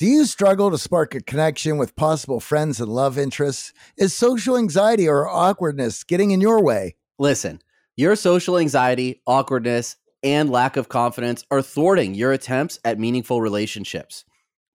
Do 0.00 0.06
you 0.06 0.24
struggle 0.24 0.70
to 0.70 0.78
spark 0.78 1.14
a 1.14 1.20
connection 1.20 1.76
with 1.76 1.94
possible 1.94 2.40
friends 2.40 2.80
and 2.80 2.90
love 2.90 3.18
interests? 3.18 3.74
Is 3.98 4.16
social 4.16 4.56
anxiety 4.56 5.06
or 5.06 5.28
awkwardness 5.28 6.04
getting 6.04 6.30
in 6.30 6.40
your 6.40 6.62
way? 6.62 6.96
Listen, 7.18 7.60
your 7.96 8.16
social 8.16 8.56
anxiety, 8.56 9.20
awkwardness, 9.26 9.96
and 10.22 10.48
lack 10.48 10.78
of 10.78 10.88
confidence 10.88 11.44
are 11.50 11.60
thwarting 11.60 12.14
your 12.14 12.32
attempts 12.32 12.78
at 12.82 12.98
meaningful 12.98 13.42
relationships. 13.42 14.24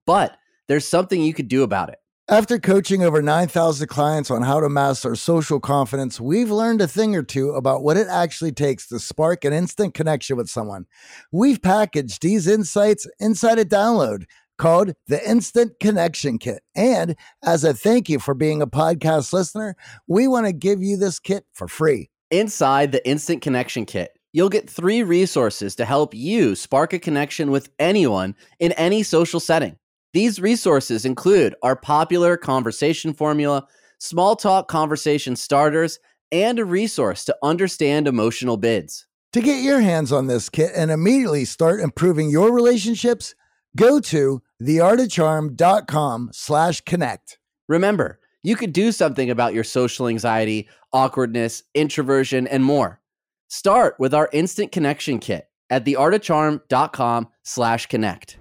But 0.06 0.38
there's 0.68 0.88
something 0.88 1.24
you 1.24 1.34
could 1.34 1.48
do 1.48 1.64
about 1.64 1.90
it. 1.90 1.98
After 2.28 2.60
coaching 2.60 3.04
over 3.04 3.22
9,000 3.22 3.88
clients 3.88 4.30
on 4.30 4.44
how 4.44 4.60
to 4.60 4.70
master 4.70 5.16
social 5.16 5.60
confidence, 5.60 6.20
we've 6.20 6.52
learned 6.52 6.82
a 6.82 6.88
thing 6.88 7.16
or 7.16 7.24
two 7.24 7.52
about 7.52 7.84
what 7.84 7.98
it 7.98 8.08
actually 8.10 8.52
takes 8.52 8.88
to 8.90 9.00
spark 9.00 9.44
an 9.44 9.54
instant 9.54 9.96
connection 9.96 10.38
with 10.38 10.50
someone. 10.50 10.86
We've 11.32 11.62
packaged 11.62 12.22
these 12.22 12.48
insights 12.48 13.08
inside 13.20 13.58
a 13.58 13.66
download 13.66 14.26
called 14.58 14.94
the 15.08 15.30
Instant 15.30 15.74
Connection 15.80 16.38
Kit. 16.38 16.62
And 16.76 17.16
as 17.44 17.64
a 17.64 17.74
thank 17.74 18.10
you 18.10 18.20
for 18.20 18.34
being 18.34 18.62
a 18.62 18.68
podcast 18.68 19.34
listener, 19.34 19.76
we 20.08 20.28
want 20.28 20.46
to 20.46 20.54
give 20.54 20.82
you 20.82 20.98
this 20.98 21.20
kit 21.20 21.46
for 21.54 21.68
free. 21.68 22.10
Inside 22.32 22.92
the 22.92 23.08
Instant 23.08 23.42
Connection 23.42 23.86
Kit, 23.86 24.12
you'll 24.34 24.50
get 24.50 24.70
three 24.70 25.04
resources 25.04 25.76
to 25.76 25.86
help 25.86 26.14
you 26.14 26.56
spark 26.56 26.94
a 26.94 27.00
connection 27.00 27.52
with 27.52 27.70
anyone 27.80 28.36
in 28.60 28.72
any 28.74 29.04
social 29.04 29.40
setting. 29.40 29.78
These 30.14 30.40
resources 30.40 31.06
include 31.06 31.56
our 31.62 31.76
popular 31.76 32.38
conversation 32.38 33.14
formula, 33.14 33.68
small 34.00 34.36
talk 34.36 34.68
conversation 34.68 35.36
starters, 35.36 36.00
and 36.32 36.58
a 36.58 36.66
resource 36.66 37.26
to 37.26 37.38
understand 37.44 38.08
emotional 38.08 38.58
bids. 38.58 39.06
To 39.34 39.42
get 39.42 39.64
your 39.64 39.82
hands 39.82 40.14
on 40.14 40.28
this 40.28 40.50
kit 40.50 40.72
and 40.74 40.90
immediately 40.90 41.44
start 41.44 41.82
improving 41.82 42.30
your 42.30 42.54
relationships, 42.54 43.36
go 43.76 44.00
to 44.00 44.42
theartofcharm.com 44.62 46.30
slash 46.34 46.82
connect. 46.82 47.38
Remember, 47.68 48.20
you 48.44 48.56
could 48.56 48.74
do 48.74 48.92
something 48.92 49.30
about 49.30 49.54
your 49.54 49.64
social 49.64 50.08
anxiety, 50.08 50.70
awkwardness, 50.94 51.64
introversion, 51.74 52.48
and 52.48 52.64
more. 52.64 53.02
Start 53.48 53.96
with 54.00 54.14
our 54.14 54.30
instant 54.34 54.72
connection 54.72 55.20
kit 55.20 55.48
at 55.70 55.86
theartofcharm.com 55.86 57.28
slash 57.44 57.88
connect. 57.88 58.38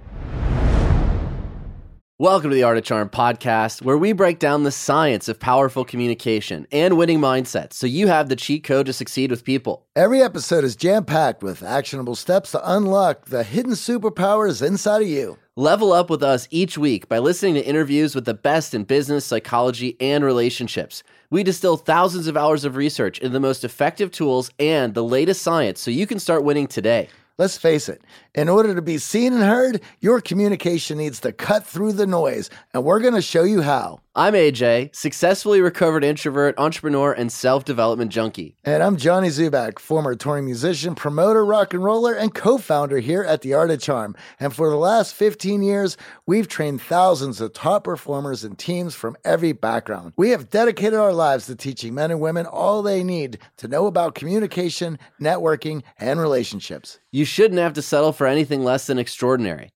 Welcome 2.21 2.51
to 2.51 2.55
the 2.55 2.63
Art 2.63 2.79
of 2.79 2.85
Charm 2.85 3.09
podcast, 3.09 3.83
where 3.83 3.99
we 3.99 4.13
break 4.13 4.39
down 4.39 4.63
the 4.63 4.71
science 4.71 5.29
of 5.29 5.41
powerful 5.41 5.85
communication 5.85 6.65
and 6.71 6.97
winning 6.97 7.19
mindsets 7.19 7.73
so 7.73 7.89
you 7.89 8.07
have 8.07 8.29
the 8.29 8.37
cheat 8.37 8.63
code 8.63 8.87
to 8.87 8.93
succeed 8.93 9.33
with 9.33 9.43
people. 9.43 9.89
Every 9.97 10.23
episode 10.23 10.63
is 10.63 10.77
jam 10.77 11.05
packed 11.05 11.43
with 11.43 11.65
actionable 11.65 12.15
steps 12.15 12.53
to 12.53 12.73
unlock 12.73 13.27
the 13.27 13.43
hidden 13.43 13.73
superpowers 13.73 14.65
inside 14.65 15.03
of 15.03 15.09
you. 15.09 15.39
Level 15.57 15.93
up 15.93 16.11
with 16.11 16.25
us 16.25 16.49
each 16.51 16.77
week 16.77 17.09
by 17.09 17.21
listening 17.21 17.55
to 17.55 17.65
interviews 17.65 18.17
with 18.17 18.25
the 18.25 18.35
best 18.35 18.75
in 18.75 18.83
business, 18.83 19.25
psychology, 19.25 19.97
and 20.01 20.25
relationships. 20.25 21.05
We 21.31 21.45
distill 21.45 21.77
thousands 21.77 22.27
of 22.27 22.37
hours 22.37 22.65
of 22.65 22.75
research 22.75 23.21
into 23.21 23.29
the 23.29 23.39
most 23.39 23.63
effective 23.63 24.11
tools 24.11 24.51
and 24.59 24.95
the 24.95 25.05
latest 25.05 25.43
science 25.43 25.81
so 25.81 25.93
you 25.93 26.09
can 26.09 26.19
start 26.19 26.43
winning 26.43 26.67
today. 26.67 27.09
Let's 27.39 27.57
face 27.57 27.89
it, 27.89 28.03
in 28.35 28.49
order 28.49 28.75
to 28.75 28.83
be 28.83 28.99
seen 28.99 29.33
and 29.33 29.43
heard, 29.43 29.81
your 30.01 30.21
communication 30.21 30.99
needs 30.99 31.21
to 31.21 31.33
cut 31.33 31.65
through 31.67 31.93
the 31.93 32.07
noise, 32.07 32.51
and 32.73 32.85
we're 32.85 33.01
going 33.01 33.15
to 33.15 33.23
show 33.23 33.45
you 33.45 33.63
how. 33.63 34.01
I'm 34.17 34.35
AJ, 34.35 34.95
successfully 34.95 35.61
recovered 35.61 36.05
introvert, 36.05 36.55
entrepreneur, 36.57 37.13
and 37.13 37.33
self 37.33 37.65
development 37.65 38.13
junkie. 38.13 38.55
And 38.63 38.81
I'm 38.81 38.97
Johnny 38.97 39.27
Dzubak, 39.27 39.81
former 39.81 40.15
touring 40.15 40.45
musician, 40.45 40.95
promoter, 40.95 41.45
rock 41.45 41.75
and 41.75 41.83
roller, 41.83 42.13
and 42.13 42.33
co 42.33 42.57
founder 42.59 43.01
here 43.01 43.25
at 43.25 43.41
The 43.41 43.55
Art 43.55 43.73
of 43.73 43.81
Charm. 43.81 44.15
And 44.39 44.55
for 44.55 44.71
the 44.71 44.77
last 44.77 45.15
15 45.15 45.65
years, 45.65 45.97
we've 46.27 46.47
trained 46.47 46.81
thousands 46.81 47.41
of 47.41 47.55
top 47.55 47.83
performers 47.83 48.45
and 48.45 48.57
teams 48.57 48.95
from 48.95 49.17
every 49.25 49.51
background. 49.51 50.13
We 50.17 50.31
have 50.31 50.49
dedicated 50.49 50.97
our 50.97 51.13
lives 51.13 51.47
to 51.47 51.57
teaching 51.57 51.93
men 51.95 52.13
and 52.13 52.21
women 52.21 52.47
all 52.47 52.83
they 52.83 53.03
need 53.03 53.39
to 53.57 53.67
know 53.67 53.87
about 53.87 54.15
communication, 54.15 54.97
networking, 55.21 55.83
and 55.99 56.21
relationships. 56.21 57.01
You 57.11 57.25
shouldn't 57.25 57.61
have 57.61 57.73
to 57.75 57.83
settle 57.83 58.13
for 58.13 58.24
anything 58.27 58.63
less 58.63 58.87
than 58.87 58.99
extraordinary. 58.99 59.71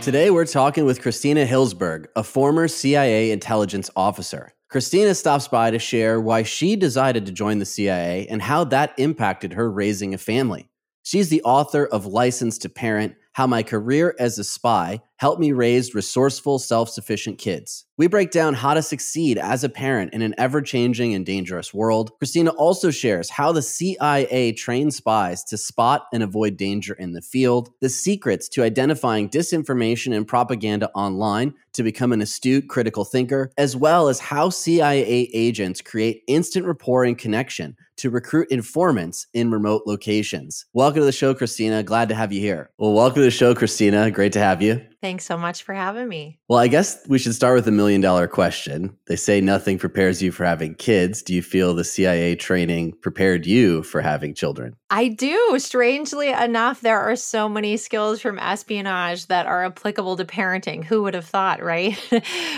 Today, 0.00 0.30
we're 0.30 0.46
talking 0.46 0.86
with 0.86 1.02
Christina 1.02 1.44
Hillsberg, 1.44 2.06
a 2.16 2.22
former 2.22 2.68
CIA 2.68 3.32
intelligence 3.32 3.90
officer. 3.94 4.54
Christina 4.70 5.14
stops 5.14 5.48
by 5.48 5.70
to 5.70 5.78
share 5.78 6.20
why 6.20 6.42
she 6.42 6.76
decided 6.76 7.26
to 7.26 7.32
join 7.32 7.58
the 7.58 7.66
CIA 7.66 8.26
and 8.30 8.40
how 8.40 8.64
that 8.64 8.94
impacted 8.96 9.52
her 9.52 9.70
raising 9.70 10.14
a 10.14 10.18
family. 10.18 10.70
She's 11.02 11.28
the 11.28 11.42
author 11.42 11.86
of 11.86 12.06
License 12.06 12.56
to 12.58 12.68
Parent 12.68 13.14
How 13.32 13.46
My 13.46 13.62
Career 13.62 14.14
as 14.18 14.38
a 14.38 14.44
Spy 14.44 15.00
Helped 15.20 15.38
Me 15.38 15.52
Raise 15.52 15.94
Resourceful, 15.94 16.58
Self 16.58 16.88
Sufficient 16.88 17.36
Kids. 17.36 17.84
We 17.98 18.06
break 18.06 18.30
down 18.30 18.54
how 18.54 18.72
to 18.72 18.80
succeed 18.80 19.36
as 19.36 19.62
a 19.62 19.68
parent 19.68 20.14
in 20.14 20.22
an 20.22 20.34
ever 20.38 20.62
changing 20.62 21.12
and 21.12 21.26
dangerous 21.26 21.74
world. 21.74 22.12
Christina 22.16 22.52
also 22.52 22.90
shares 22.90 23.28
how 23.28 23.52
the 23.52 23.60
CIA 23.60 24.52
trains 24.52 24.96
spies 24.96 25.44
to 25.44 25.58
spot 25.58 26.06
and 26.14 26.22
avoid 26.22 26.56
danger 26.56 26.94
in 26.94 27.12
the 27.12 27.20
field, 27.20 27.68
the 27.82 27.90
secrets 27.90 28.48
to 28.48 28.62
identifying 28.62 29.28
disinformation 29.28 30.16
and 30.16 30.26
propaganda 30.26 30.90
online 30.94 31.52
to 31.74 31.82
become 31.82 32.12
an 32.12 32.22
astute 32.22 32.70
critical 32.70 33.04
thinker, 33.04 33.52
as 33.58 33.76
well 33.76 34.08
as 34.08 34.20
how 34.20 34.48
CIA 34.48 35.28
agents 35.34 35.82
create 35.82 36.22
instant 36.28 36.64
rapport 36.64 37.04
and 37.04 37.18
connection 37.18 37.76
to 37.96 38.08
recruit 38.08 38.48
informants 38.50 39.26
in 39.34 39.50
remote 39.50 39.82
locations. 39.84 40.64
Welcome 40.72 41.00
to 41.00 41.04
the 41.04 41.12
show, 41.12 41.34
Christina. 41.34 41.82
Glad 41.82 42.08
to 42.08 42.14
have 42.14 42.32
you 42.32 42.40
here. 42.40 42.70
Well, 42.78 42.94
welcome 42.94 43.16
to 43.16 43.24
the 43.24 43.30
show, 43.30 43.54
Christina. 43.54 44.10
Great 44.10 44.32
to 44.32 44.40
have 44.40 44.62
you. 44.62 44.80
Thanks 45.00 45.24
so 45.24 45.38
much 45.38 45.62
for 45.62 45.72
having 45.72 46.08
me. 46.08 46.38
Well, 46.48 46.58
I 46.58 46.68
guess 46.68 46.98
we 47.08 47.18
should 47.18 47.34
start 47.34 47.54
with 47.54 47.66
a 47.66 47.72
million 47.72 48.02
dollar 48.02 48.28
question. 48.28 48.94
They 49.06 49.16
say 49.16 49.40
nothing 49.40 49.78
prepares 49.78 50.20
you 50.20 50.30
for 50.30 50.44
having 50.44 50.74
kids. 50.74 51.22
Do 51.22 51.34
you 51.34 51.42
feel 51.42 51.74
the 51.74 51.84
CIA 51.84 52.36
training 52.36 52.92
prepared 53.00 53.46
you 53.46 53.82
for 53.82 54.02
having 54.02 54.34
children? 54.34 54.76
I 54.90 55.08
do. 55.08 55.56
Strangely 55.58 56.30
enough, 56.30 56.80
there 56.80 56.98
are 56.98 57.14
so 57.14 57.48
many 57.48 57.76
skills 57.76 58.20
from 58.20 58.38
espionage 58.40 59.26
that 59.28 59.46
are 59.46 59.64
applicable 59.64 60.16
to 60.16 60.24
parenting. 60.24 60.84
Who 60.84 61.04
would 61.04 61.14
have 61.14 61.24
thought, 61.24 61.62
right? 61.62 61.96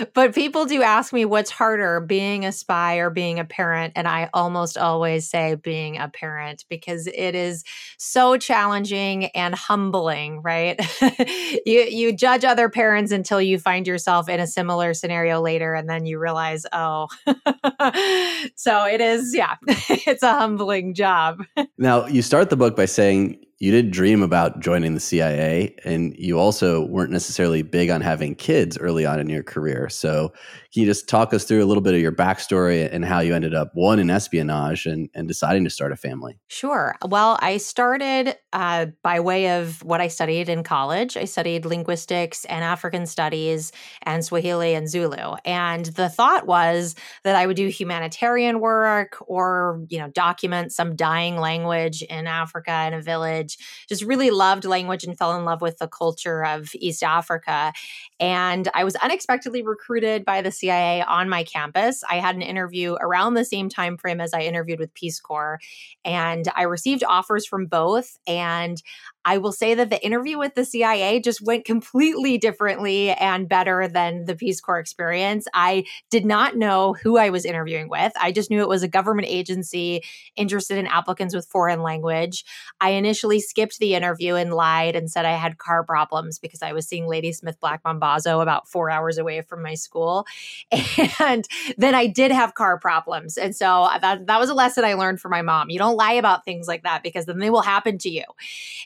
but 0.14 0.34
people 0.34 0.64
do 0.64 0.82
ask 0.82 1.12
me 1.12 1.24
what's 1.26 1.50
harder, 1.50 2.00
being 2.00 2.46
a 2.46 2.50
spy 2.50 2.96
or 2.96 3.10
being 3.10 3.38
a 3.38 3.44
parent. 3.44 3.92
And 3.94 4.08
I 4.08 4.30
almost 4.32 4.78
always 4.78 5.28
say 5.28 5.54
being 5.56 5.98
a 5.98 6.08
parent 6.08 6.64
because 6.70 7.06
it 7.06 7.34
is 7.34 7.64
so 7.98 8.38
challenging 8.38 9.26
and 9.26 9.54
humbling, 9.54 10.40
right? 10.40 10.80
you 11.66 11.82
you 11.82 12.16
judge 12.32 12.44
other 12.50 12.68
parents 12.68 13.12
until 13.12 13.40
you 13.40 13.58
find 13.58 13.86
yourself 13.86 14.28
in 14.28 14.40
a 14.40 14.46
similar 14.46 14.94
scenario 14.94 15.40
later 15.40 15.74
and 15.74 15.88
then 15.88 16.06
you 16.06 16.18
realize, 16.18 16.64
oh. 16.72 17.08
so 18.54 18.84
it 18.84 19.00
is, 19.00 19.34
yeah, 19.34 19.56
it's 19.66 20.22
a 20.22 20.32
humbling 20.32 20.94
job. 20.94 21.44
Now, 21.78 22.06
you 22.06 22.22
start 22.22 22.50
the 22.50 22.56
book 22.56 22.76
by 22.76 22.84
saying 22.84 23.38
you 23.62 23.70
did 23.70 23.92
dream 23.92 24.24
about 24.24 24.58
joining 24.58 24.94
the 24.94 24.98
CIA, 24.98 25.76
and 25.84 26.16
you 26.18 26.36
also 26.36 26.84
weren't 26.86 27.12
necessarily 27.12 27.62
big 27.62 27.90
on 27.90 28.00
having 28.00 28.34
kids 28.34 28.76
early 28.76 29.06
on 29.06 29.20
in 29.20 29.28
your 29.28 29.44
career. 29.44 29.88
So, 29.88 30.32
can 30.72 30.80
you 30.80 30.86
just 30.86 31.08
talk 31.08 31.32
us 31.32 31.44
through 31.44 31.62
a 31.62 31.66
little 31.66 31.82
bit 31.82 31.94
of 31.94 32.00
your 32.00 32.12
backstory 32.12 32.88
and 32.90 33.04
how 33.04 33.20
you 33.20 33.34
ended 33.34 33.54
up 33.54 33.70
one 33.74 34.00
in 34.00 34.10
espionage 34.10 34.86
and, 34.86 35.10
and 35.14 35.28
deciding 35.28 35.64
to 35.64 35.70
start 35.70 35.92
a 35.92 35.96
family? 35.96 36.40
Sure. 36.48 36.96
Well, 37.06 37.38
I 37.42 37.58
started 37.58 38.36
uh, 38.54 38.86
by 39.02 39.20
way 39.20 39.50
of 39.60 39.84
what 39.84 40.00
I 40.00 40.08
studied 40.08 40.48
in 40.48 40.62
college. 40.62 41.16
I 41.16 41.26
studied 41.26 41.66
linguistics 41.66 42.46
and 42.46 42.64
African 42.64 43.06
studies 43.06 43.70
and 44.02 44.24
Swahili 44.24 44.74
and 44.74 44.88
Zulu. 44.88 45.34
And 45.44 45.84
the 45.84 46.08
thought 46.08 46.46
was 46.46 46.94
that 47.22 47.36
I 47.36 47.46
would 47.46 47.56
do 47.56 47.68
humanitarian 47.68 48.58
work 48.60 49.18
or, 49.26 49.84
you 49.90 49.98
know, 49.98 50.08
document 50.08 50.72
some 50.72 50.96
dying 50.96 51.36
language 51.36 52.00
in 52.00 52.26
Africa 52.26 52.86
in 52.86 52.94
a 52.94 53.02
village. 53.02 53.51
Just 53.88 54.02
really 54.02 54.30
loved 54.30 54.64
language 54.64 55.04
and 55.04 55.16
fell 55.16 55.36
in 55.36 55.44
love 55.44 55.60
with 55.60 55.78
the 55.78 55.88
culture 55.88 56.44
of 56.44 56.70
East 56.74 57.02
Africa. 57.02 57.72
And 58.20 58.68
I 58.74 58.84
was 58.84 58.96
unexpectedly 58.96 59.62
recruited 59.62 60.24
by 60.24 60.42
the 60.42 60.50
CIA 60.50 61.02
on 61.02 61.28
my 61.28 61.44
campus. 61.44 62.02
I 62.08 62.16
had 62.16 62.34
an 62.34 62.42
interview 62.42 62.94
around 63.00 63.34
the 63.34 63.44
same 63.44 63.68
time 63.68 63.96
frame 63.96 64.20
as 64.20 64.34
I 64.34 64.40
interviewed 64.40 64.78
with 64.78 64.94
Peace 64.94 65.20
Corps, 65.20 65.58
and 66.04 66.46
I 66.54 66.62
received 66.62 67.04
offers 67.04 67.46
from 67.46 67.66
both. 67.66 68.18
And 68.26 68.82
I 69.24 69.38
will 69.38 69.52
say 69.52 69.74
that 69.74 69.90
the 69.90 70.04
interview 70.04 70.38
with 70.38 70.54
the 70.54 70.64
CIA 70.64 71.20
just 71.20 71.40
went 71.40 71.64
completely 71.64 72.38
differently 72.38 73.10
and 73.10 73.48
better 73.48 73.88
than 73.88 74.24
the 74.24 74.34
Peace 74.34 74.60
Corps 74.60 74.78
experience. 74.78 75.46
I 75.54 75.84
did 76.10 76.24
not 76.24 76.56
know 76.56 76.94
who 76.94 77.18
I 77.18 77.30
was 77.30 77.44
interviewing 77.44 77.88
with. 77.88 78.12
I 78.20 78.32
just 78.32 78.50
knew 78.50 78.60
it 78.60 78.68
was 78.68 78.82
a 78.82 78.88
government 78.88 79.28
agency 79.28 80.02
interested 80.36 80.78
in 80.78 80.86
applicants 80.86 81.34
with 81.34 81.46
foreign 81.46 81.82
language. 81.82 82.44
I 82.80 82.90
initially 82.90 83.40
skipped 83.40 83.78
the 83.78 83.94
interview 83.94 84.34
and 84.34 84.52
lied 84.52 84.96
and 84.96 85.10
said 85.10 85.24
I 85.24 85.32
had 85.32 85.58
car 85.58 85.84
problems 85.84 86.38
because 86.38 86.62
I 86.62 86.72
was 86.72 86.86
seeing 86.88 87.06
Ladysmith 87.06 87.60
Black 87.60 87.82
Mambazo 87.84 88.42
about 88.42 88.68
four 88.68 88.90
hours 88.90 89.18
away 89.18 89.42
from 89.42 89.62
my 89.62 89.74
school. 89.74 90.26
And 91.18 91.46
then 91.78 91.94
I 91.94 92.06
did 92.06 92.32
have 92.32 92.54
car 92.54 92.78
problems. 92.78 93.36
And 93.36 93.54
so 93.54 93.88
that, 94.00 94.26
that 94.26 94.40
was 94.40 94.50
a 94.50 94.54
lesson 94.54 94.84
I 94.84 94.94
learned 94.94 95.20
from 95.20 95.30
my 95.30 95.42
mom. 95.42 95.70
You 95.70 95.78
don't 95.78 95.96
lie 95.96 96.14
about 96.14 96.44
things 96.44 96.66
like 96.66 96.82
that 96.82 97.02
because 97.02 97.26
then 97.26 97.38
they 97.38 97.50
will 97.50 97.62
happen 97.62 97.98
to 97.98 98.10
you. 98.10 98.24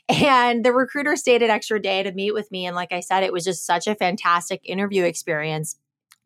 And 0.07 0.26
the 0.63 0.73
recruiter 0.73 1.15
stayed 1.15 1.41
an 1.41 1.49
extra 1.49 1.81
day 1.81 2.03
to 2.03 2.11
meet 2.11 2.33
with 2.33 2.51
me. 2.51 2.65
And 2.65 2.75
like 2.75 2.91
I 2.91 2.99
said, 2.99 3.23
it 3.23 3.33
was 3.33 3.43
just 3.43 3.65
such 3.65 3.87
a 3.87 3.95
fantastic 3.95 4.61
interview 4.63 5.03
experience 5.03 5.77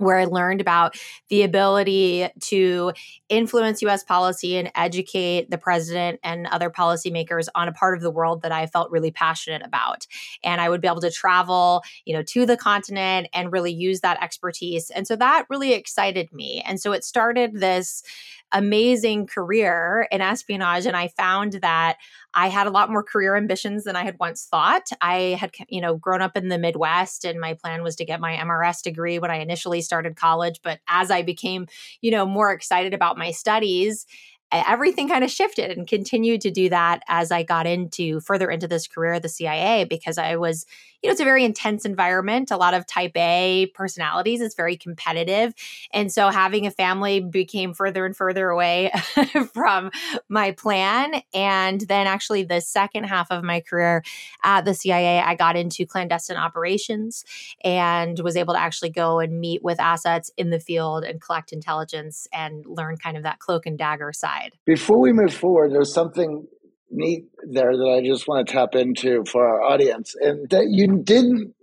where 0.01 0.17
I 0.17 0.25
learned 0.25 0.61
about 0.61 0.95
the 1.29 1.43
ability 1.43 2.27
to 2.39 2.91
influence 3.29 3.81
US 3.83 4.03
policy 4.03 4.57
and 4.57 4.71
educate 4.75 5.49
the 5.49 5.57
president 5.57 6.19
and 6.23 6.47
other 6.47 6.69
policymakers 6.69 7.47
on 7.53 7.67
a 7.67 7.71
part 7.71 7.95
of 7.95 8.01
the 8.01 8.09
world 8.09 8.41
that 8.41 8.51
I 8.51 8.65
felt 8.65 8.91
really 8.91 9.11
passionate 9.11 9.61
about. 9.63 10.07
And 10.43 10.59
I 10.59 10.69
would 10.69 10.81
be 10.81 10.87
able 10.87 11.01
to 11.01 11.11
travel, 11.11 11.83
you 12.05 12.15
know, 12.15 12.23
to 12.23 12.45
the 12.45 12.57
continent 12.57 13.27
and 13.33 13.51
really 13.51 13.71
use 13.71 14.01
that 14.01 14.21
expertise. 14.23 14.89
And 14.89 15.07
so 15.07 15.15
that 15.17 15.45
really 15.49 15.73
excited 15.73 16.33
me. 16.33 16.63
And 16.65 16.81
so 16.81 16.91
it 16.91 17.03
started 17.03 17.59
this 17.59 18.03
amazing 18.51 19.27
career 19.27 20.07
in 20.11 20.21
espionage 20.21 20.85
and 20.85 20.95
I 20.95 21.07
found 21.09 21.53
that 21.53 21.97
I 22.33 22.47
had 22.47 22.67
a 22.67 22.71
lot 22.71 22.89
more 22.89 23.03
career 23.03 23.35
ambitions 23.35 23.83
than 23.83 23.95
I 23.95 24.03
had 24.03 24.17
once 24.19 24.47
thought. 24.49 24.87
I 25.01 25.37
had, 25.39 25.51
you 25.69 25.81
know, 25.81 25.95
grown 25.95 26.21
up 26.21 26.37
in 26.37 26.49
the 26.49 26.57
Midwest 26.57 27.25
and 27.25 27.39
my 27.39 27.53
plan 27.53 27.83
was 27.83 27.95
to 27.97 28.05
get 28.05 28.21
my 28.21 28.33
MRS 28.35 28.81
degree 28.81 29.19
when 29.19 29.31
I 29.31 29.37
initially 29.37 29.81
started 29.81 30.15
college. 30.15 30.59
But 30.63 30.79
as 30.87 31.11
I 31.11 31.21
became, 31.21 31.67
you 32.01 32.11
know, 32.11 32.25
more 32.25 32.51
excited 32.51 32.93
about 32.93 33.17
my 33.17 33.31
studies, 33.31 34.05
everything 34.51 35.07
kind 35.07 35.23
of 35.23 35.31
shifted 35.31 35.71
and 35.71 35.87
continued 35.87 36.41
to 36.41 36.51
do 36.51 36.69
that 36.69 37.03
as 37.07 37.31
I 37.31 37.43
got 37.43 37.67
into 37.67 38.19
further 38.19 38.49
into 38.49 38.67
this 38.67 38.87
career 38.87 39.13
at 39.13 39.21
the 39.21 39.29
CIA 39.29 39.85
because 39.85 40.17
I 40.17 40.35
was 40.35 40.65
you 41.01 41.07
know, 41.07 41.13
it's 41.13 41.21
a 41.21 41.25
very 41.25 41.43
intense 41.43 41.83
environment, 41.83 42.51
a 42.51 42.57
lot 42.57 42.75
of 42.75 42.85
type 42.85 43.13
A 43.15 43.71
personalities. 43.73 44.39
It's 44.39 44.53
very 44.53 44.77
competitive. 44.77 45.53
And 45.91 46.11
so 46.11 46.29
having 46.29 46.67
a 46.67 46.71
family 46.71 47.19
became 47.19 47.73
further 47.73 48.05
and 48.05 48.15
further 48.15 48.49
away 48.49 48.91
from 49.53 49.89
my 50.29 50.51
plan. 50.51 51.23
And 51.33 51.81
then 51.81 52.05
actually, 52.05 52.43
the 52.43 52.61
second 52.61 53.05
half 53.05 53.31
of 53.31 53.43
my 53.43 53.61
career 53.61 54.03
at 54.43 54.65
the 54.65 54.75
CIA, 54.75 55.19
I 55.19 55.33
got 55.33 55.55
into 55.55 55.87
clandestine 55.87 56.37
operations 56.37 57.25
and 57.63 58.19
was 58.19 58.37
able 58.37 58.53
to 58.53 58.59
actually 58.59 58.91
go 58.91 59.19
and 59.19 59.39
meet 59.39 59.63
with 59.63 59.79
assets 59.79 60.29
in 60.37 60.51
the 60.51 60.59
field 60.59 61.03
and 61.03 61.19
collect 61.19 61.51
intelligence 61.51 62.27
and 62.31 62.63
learn 62.67 62.97
kind 62.97 63.17
of 63.17 63.23
that 63.23 63.39
cloak 63.39 63.65
and 63.65 63.77
dagger 63.77 64.13
side. 64.13 64.40
Before 64.65 64.99
we 64.99 65.13
move 65.13 65.33
forward, 65.33 65.71
there's 65.71 65.93
something 65.93 66.45
neat 66.89 67.25
there 67.49 67.75
that 67.75 67.97
I 67.97 68.05
just 68.05 68.27
want 68.27 68.47
to 68.47 68.53
tap 68.53 68.75
into 68.75 69.23
for 69.25 69.47
our 69.47 69.61
audience, 69.61 70.13
and 70.19 70.49
that 70.49 70.67
you 70.69 71.01
didn't 71.03 71.53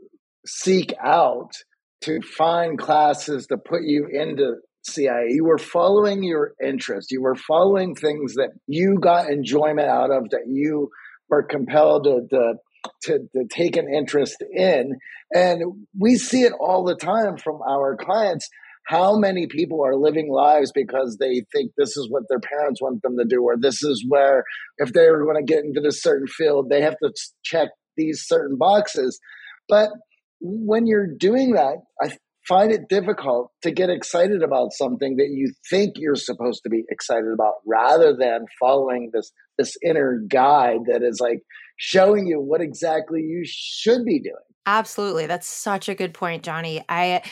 seek 0.47 0.95
out 1.03 1.53
to 2.03 2.21
find 2.23 2.79
classes 2.79 3.47
to 3.49 3.57
put 3.57 3.83
you 3.83 4.07
into 4.11 4.57
CIA. 4.83 5.29
You 5.31 5.45
were 5.45 5.59
following 5.59 6.23
your 6.23 6.53
interest. 6.65 7.11
You 7.11 7.23
were 7.23 7.35
following 7.35 7.95
things 7.95 8.35
that 8.35 8.51
you 8.67 8.99
got 9.01 9.31
enjoyment 9.31 9.89
out 9.89 10.11
of, 10.11 10.31
that 10.31 10.47
you 10.47 10.91
were 11.29 11.43
compelled 11.43 12.05
to, 12.05 12.21
to 12.31 12.55
to, 13.03 13.19
to, 13.35 13.45
take 13.51 13.77
an 13.77 13.93
interest 13.93 14.37
in. 14.53 14.99
And 15.35 15.87
we 15.99 16.17
see 16.17 16.43
it 16.43 16.53
all 16.59 16.85
the 16.85 16.95
time 16.95 17.37
from 17.37 17.61
our 17.61 17.97
clients 17.97 18.49
how 18.89 19.19
many 19.19 19.47
people 19.47 19.85
are 19.85 19.95
living 19.95 20.31
lives 20.33 20.73
because 20.75 21.19
they 21.21 21.43
think 21.53 21.73
this 21.77 21.95
is 21.97 22.09
what 22.11 22.23
their 22.31 22.41
parents 22.41 22.81
want 22.81 23.03
them 23.03 23.19
to 23.19 23.25
do, 23.25 23.43
or 23.43 23.57
this 23.59 23.83
is 23.83 24.05
where, 24.09 24.45
if 24.79 24.95
they're 24.95 25.23
going 25.25 25.37
to 25.37 25.53
get 25.53 25.65
into 25.65 25.83
this 25.83 26.03
certain 26.03 26.27
field, 26.27 26.71
they 26.71 26.81
have 26.81 26.97
to 27.03 27.13
check 27.45 27.69
these 27.99 28.25
certain 28.27 28.57
boxes. 28.57 29.21
But 29.69 29.91
when 30.41 30.87
you're 30.87 31.07
doing 31.07 31.53
that, 31.53 31.77
I 32.03 32.17
find 32.49 32.73
it 32.73 32.89
difficult 32.89 33.53
to 33.63 33.71
get 33.71 33.91
excited 33.91 34.43
about 34.43 34.73
something 34.73 35.17
that 35.17 35.29
you 35.29 35.53
think 35.69 35.97
you're 35.97 36.17
supposed 36.17 36.63
to 36.63 36.71
be 36.71 36.85
excited 36.89 37.31
about 37.35 37.57
rather 37.67 38.17
than 38.19 38.47
following 38.59 39.11
this 39.13 39.31
this 39.59 39.77
inner 39.85 40.23
guide 40.31 40.79
that 40.87 41.03
is 41.03 41.21
like 41.21 41.43
showing 41.77 42.27
you 42.27 42.41
what 42.41 42.63
exactly 42.63 43.21
you 43.21 43.43
should 43.45 44.05
be 44.07 44.19
doing. 44.21 44.37
Absolutely. 44.65 45.27
That's 45.27 45.47
such 45.47 45.89
a 45.89 45.95
good 45.95 46.15
point, 46.15 46.43
Johnny. 46.43 46.83
I 46.89 47.23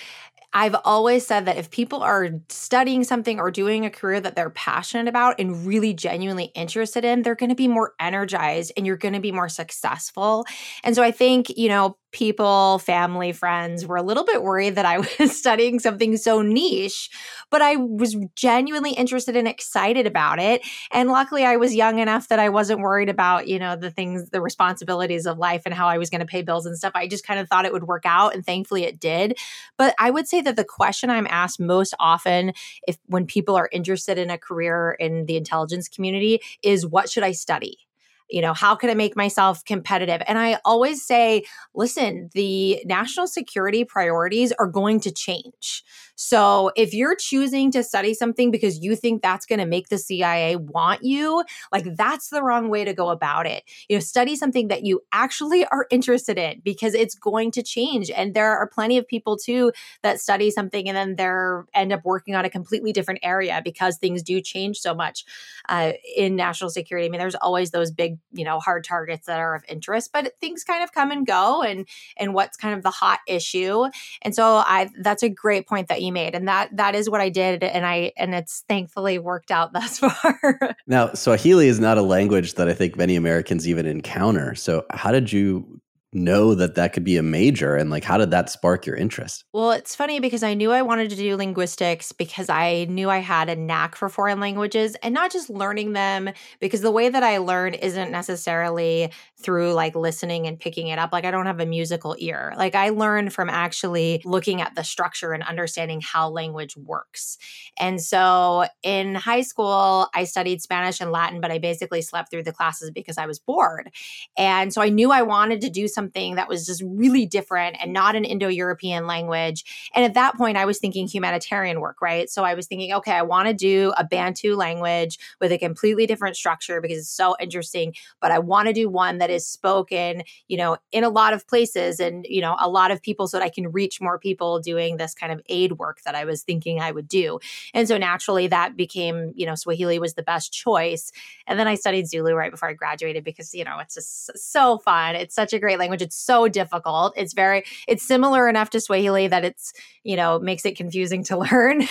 I've 0.53 0.77
always 0.85 1.27
said 1.27 1.47
that 1.47 1.57
if 1.57 1.71
people 1.71 2.03
are 2.03 2.29
studying 2.49 3.05
something 3.05 3.39
or 3.39 3.51
doing 3.51 3.85
a 3.85 3.91
career 3.91 4.21
that 4.21 4.37
they're 4.37 4.51
passionate 4.51 5.09
about 5.09 5.39
and 5.39 5.67
really 5.67 5.93
genuinely 5.93 6.53
interested 6.55 7.05
in, 7.05 7.23
they're 7.23 7.35
going 7.35 7.51
to 7.51 7.57
be 7.57 7.69
more 7.69 7.93
energized 8.01 8.73
and 8.77 8.87
you're 8.87 8.97
going 8.97 9.15
to 9.15 9.21
be 9.21 9.33
more 9.33 9.49
successful. 9.49 10.47
And 10.83 10.95
so 10.95 11.03
I 11.03 11.11
think, 11.11 11.57
you 11.57 11.69
know, 11.69 11.97
people, 12.17 12.79
family, 12.79 13.31
friends 13.31 13.85
were 13.85 13.97
a 13.97 14.03
little 14.03 14.25
bit 14.25 14.43
worried 14.43 14.75
that 14.75 14.87
I 14.87 14.99
was 15.21 15.39
studying 15.39 15.79
something 15.79 16.17
so 16.17 16.41
niche, 16.41 17.11
but 17.51 17.61
I 17.61 17.77
was 17.77 18.17
genuinely 18.35 18.93
interested 18.93 19.37
and 19.37 19.47
excited 19.47 20.07
about 20.07 20.39
it. 20.39 20.63
And 20.91 21.11
luckily, 21.11 21.45
I 21.45 21.57
was 21.57 21.75
young 21.75 21.99
enough 21.99 22.29
that 22.29 22.39
I 22.39 22.49
wasn't 22.49 22.81
worried 22.81 23.11
about, 23.11 23.49
you 23.49 23.59
know, 23.59 23.77
the 23.77 23.91
things, 23.91 24.31
the 24.31 24.41
responsibilities 24.41 25.27
of 25.27 25.37
life 25.37 25.63
and 25.67 25.75
how 25.75 25.89
I 25.89 25.99
was 25.99 26.09
going 26.09 26.23
to 26.23 26.27
pay 26.27 26.41
bills 26.41 26.65
and 26.65 26.75
stuff. 26.79 26.93
I 26.95 27.07
just 27.07 27.27
kind 27.27 27.39
of 27.39 27.51
thought 27.51 27.67
it 27.67 27.73
would 27.75 27.85
work 27.85 28.07
out. 28.07 28.35
And 28.35 28.47
thankfully, 28.47 28.85
it 28.85 28.99
did. 28.99 29.37
But 29.77 29.95
I 29.99 30.11
would 30.11 30.27
say 30.27 30.41
that 30.41 30.57
the 30.57 30.65
question 30.65 31.11
I'm 31.11 31.27
asked 31.29 31.61
most 31.61 31.93
often, 32.01 32.55
if 32.89 32.97
when 33.05 33.27
people 33.27 33.57
are 33.57 33.69
interested 33.73 34.17
in 34.17 34.31
a 34.31 34.39
career 34.39 34.97
in 34.99 35.27
the 35.27 35.37
intelligence 35.37 35.87
community, 35.87 36.41
is 36.63 36.87
what 36.87 37.11
should 37.11 37.25
I 37.25 37.33
study? 37.33 37.87
You 38.31 38.41
know 38.41 38.55
how 38.55 38.75
can 38.75 38.91
i 38.91 38.95
make 38.95 39.17
myself 39.17 39.65
competitive 39.65 40.23
and 40.27 40.39
i 40.39 40.59
always 40.65 41.05
say 41.05 41.43
listen 41.75 42.29
the 42.35 42.81
national 42.85 43.27
security 43.27 43.85
priorities 43.85 44.53
are 44.59 44.67
going 44.67 45.01
to 45.01 45.11
change 45.11 45.85
so 46.17 46.73
if 46.77 46.95
you're 46.95 47.15
choosing 47.15 47.71
to 47.73 47.83
study 47.83 48.15
something 48.15 48.51
because 48.51 48.79
you 48.79 48.97
think 48.97 49.23
that's 49.23 49.45
going 49.45 49.59
to 49.59 49.67
make 49.67 49.89
the 49.89 49.99
CIA 49.99 50.57
want 50.57 51.05
you, 51.05 51.45
like 51.71 51.87
that's 51.95 52.31
the 52.31 52.43
wrong 52.43 52.71
way 52.71 52.85
to 52.85 52.95
go 52.95 53.11
about 53.11 53.47
it. 53.47 53.65
You 53.89 53.97
know, 53.97 54.01
study 54.01 54.35
something 54.35 54.69
that 54.69 54.85
you 54.85 55.03
actually 55.13 55.67
are 55.67 55.87
interested 55.91 56.39
in 56.39 56.61
because 56.65 56.95
it's 56.95 57.15
going 57.15 57.51
to 57.53 57.63
change. 57.63 58.11
And 58.11 58.35
there 58.35 58.57
are 58.57 58.67
plenty 58.67 58.97
of 58.97 59.07
people 59.07 59.37
too 59.37 59.73
that 60.03 60.19
study 60.19 60.51
something 60.51 60.89
and 60.89 60.97
then 60.97 61.17
they're 61.17 61.67
end 61.75 61.93
up 61.93 62.05
working 62.05 62.35
on 62.35 62.47
a 62.47 62.51
completely 62.51 62.93
different 62.93 63.21
area 63.23 63.61
because 63.63 63.99
things 63.99 64.23
do 64.23 64.41
change 64.41 64.79
so 64.79 64.95
much 64.95 65.25
uh, 65.69 65.93
in 66.17 66.35
national 66.35 66.71
security. 66.71 67.07
I 67.07 67.11
mean, 67.11 67.21
there's 67.21 67.35
always 67.35 67.71
those 67.71 67.91
big, 67.91 68.16
you 68.33 68.45
know, 68.45 68.61
hard 68.61 68.85
targets 68.85 69.27
that 69.27 69.39
are 69.39 69.55
of 69.55 69.65
interest, 69.69 70.11
but 70.13 70.33
things 70.41 70.65
kind 70.65 70.83
of 70.83 70.93
come 70.93 71.11
and 71.11 71.27
go 71.27 71.63
and 71.63 71.89
and 72.17 72.35
what's 72.35 72.57
kind 72.57 72.75
of 72.75 72.83
the 72.83 72.91
hot 72.91 73.21
issue. 73.27 73.85
And 74.23 74.35
so 74.35 74.57
I 74.57 74.91
that's 75.01 75.23
a 75.23 75.29
great 75.29 75.67
point 75.67 75.89
that 75.89 76.03
you 76.03 76.13
made 76.13 76.35
and 76.35 76.49
that 76.49 76.77
that 76.77 76.95
is 76.95 77.09
what 77.11 77.21
i 77.21 77.29
did 77.29 77.63
and 77.63 77.87
i 77.87 78.13
and 78.17 78.35
it's 78.35 78.65
thankfully 78.69 79.19
worked 79.19 79.51
out 79.51 79.73
thus 79.77 79.99
far 79.99 80.77
now 80.87 81.13
swahili 81.13 81.69
is 81.69 81.81
not 81.81 81.99
a 81.99 82.03
language 82.03 82.55
that 82.55 82.69
i 82.69 82.75
think 82.75 82.97
many 82.97 83.17
americans 83.17 83.69
even 83.69 83.87
encounter 83.87 84.55
so 84.55 84.85
how 84.91 85.13
did 85.13 85.33
you 85.33 85.81
know 86.13 86.55
that 86.55 86.77
that 86.77 86.93
could 86.93 87.05
be 87.05 87.17
a 87.17 87.23
major 87.23 87.77
and 87.77 87.91
like 87.91 88.05
how 88.05 88.17
did 88.17 88.31
that 88.31 88.49
spark 88.49 88.87
your 88.87 88.97
interest? 88.97 89.45
Well 89.53 89.73
it's 89.73 89.95
funny 89.95 90.21
because 90.21 90.43
i 90.43 90.55
knew 90.55 90.73
i 90.73 90.83
wanted 90.83 91.11
to 91.11 91.17
do 91.17 91.37
linguistics 91.37 92.13
because 92.13 92.49
i 92.49 92.87
knew 92.89 93.11
i 93.11 93.19
had 93.19 93.49
a 93.49 93.57
knack 93.57 93.97
for 93.97 94.09
foreign 94.09 94.41
languages 94.41 94.97
and 95.03 95.13
not 95.13 95.31
just 95.31 95.51
learning 95.51 95.93
them 95.93 96.31
because 96.61 96.81
the 96.81 96.91
way 96.91 97.09
that 97.09 97.23
i 97.23 97.39
learn 97.39 97.75
isn't 97.75 98.11
necessarily 98.11 99.11
through 99.39 99.73
like 99.73 99.95
listening 99.95 100.47
and 100.47 100.59
picking 100.59 100.89
it 100.89 100.99
up 100.99 101.13
like 101.13 101.25
i 101.25 101.31
don't 101.31 101.47
have 101.47 101.61
a 101.61 101.67
musical 101.67 102.17
ear. 102.19 102.55
Like 102.57 102.75
i 102.75 102.91
learn 102.91 103.31
from 103.31 103.51
actually 103.51 104.23
looking 104.25 104.61
at 104.61 104.75
the 104.75 104.85
structure 104.85 105.33
and 105.33 105.43
understanding 105.43 106.01
how 106.01 106.29
language 106.29 106.77
works. 106.77 107.39
And 107.79 108.01
so 108.01 108.67
in 108.83 109.15
high 109.15 109.43
school 109.43 110.09
i 110.15 110.25
studied 110.25 110.63
spanish 110.63 111.01
and 111.01 111.11
latin 111.11 111.41
but 111.41 111.51
i 111.51 111.59
basically 111.59 112.03
slept 112.03 112.31
through 112.31 112.45
the 112.45 112.53
classes 112.53 112.91
because 112.91 113.19
i 113.19 113.27
was 113.27 113.39
bored. 113.39 113.91
And 114.37 114.73
so 114.73 114.81
i 114.81 114.89
knew 114.89 115.11
i 115.11 115.23
wanted 115.23 115.61
to 115.63 115.71
do 115.71 115.89
something 115.97 116.37
that 116.37 116.49
was 116.49 116.65
just 116.65 116.83
really 116.87 117.27
different 117.27 117.77
and 117.81 117.93
not 117.93 118.15
an 118.15 118.25
Indo 118.25 118.47
European 118.47 119.09
language. 119.09 119.65
And 119.95 120.05
at 120.05 120.15
that 120.15 120.37
point, 120.37 120.57
I 120.57 120.65
was 120.65 120.79
thinking 120.79 121.09
humanitarian 121.09 121.81
work, 121.81 122.01
right? 122.01 122.31
So 122.31 122.45
I 122.45 122.55
was 122.55 122.69
thinking, 122.69 122.93
okay, 122.93 123.13
I 123.13 123.23
want 123.23 123.49
to 123.49 123.55
do 123.55 123.93
a 123.97 124.05
Bantu 124.05 124.55
language 124.55 125.19
with 125.41 125.51
a 125.51 125.59
completely 125.59 126.07
different 126.07 126.37
structure 126.37 126.81
because 126.81 126.99
it's 126.99 127.11
so 127.11 127.35
interesting, 127.41 127.95
but 128.21 128.31
I 128.31 128.39
want 128.39 128.69
to 128.69 128.73
do 128.75 128.89
one 128.89 129.19
that 129.19 129.31
is 129.31 129.47
spoken, 129.47 130.23
you 130.47 130.57
know, 130.57 130.77
in 130.93 131.03
a 131.03 131.09
lot 131.09 131.33
of 131.33 131.49
places 131.49 131.99
and, 131.99 132.27
you 132.29 132.43
know, 132.43 132.57
a 132.61 132.69
lot 132.69 132.91
of 132.91 133.03
people 133.03 133.27
so 133.27 133.39
that 133.39 133.45
I 133.45 133.49
can 133.49 133.73
reach 133.73 134.01
more 134.01 134.19
people 134.19 134.61
doing 134.61 134.99
this 134.99 135.15
kind 135.15 135.33
of 135.33 135.41
aid 135.47 135.73
work 135.73 136.03
that 136.05 136.15
I 136.15 136.25
was 136.25 136.43
thinking 136.43 136.81
I 136.81 136.93
would 136.93 137.09
do. 137.09 137.41
And 137.73 137.89
so 137.89 137.97
naturally 137.97 138.47
that 138.49 138.77
became, 138.77 139.33
you 139.35 139.47
know, 139.47 139.55
Swahili 139.55 139.99
was 139.99 140.15
the 140.15 140.23
best 140.23 140.53
choice. 140.53 141.11
And 141.47 141.59
then 141.59 141.67
I 141.67 141.75
studied 141.75 142.07
Zulu 142.07 142.35
right 142.35 142.51
before 142.51 142.69
I 142.69 142.75
graduated 142.75 143.25
because, 143.25 143.55
you 143.55 143.65
know, 143.65 143.79
it's 143.79 143.95
just 143.95 144.37
so 144.37 144.79
fun. 144.79 145.17
It's 145.17 145.35
such 145.35 145.53
a 145.53 145.59
great 145.59 145.79
language 145.79 145.86
language. 145.87 146.03
It's 146.03 146.17
so 146.17 146.49
difficult. 146.49 147.15
It's 147.17 147.33
very, 147.33 147.65
it's 147.87 148.03
similar 148.03 148.49
enough 148.49 148.71
to 148.71 148.81
Swahili 148.81 149.29
that 149.29 149.45
it's, 149.45 149.73
you 150.03 150.17
know, 150.17 150.39
makes 150.39 150.67
it 150.67 150.77
confusing 150.77 151.23
to 151.25 151.39
learn. 151.51 151.87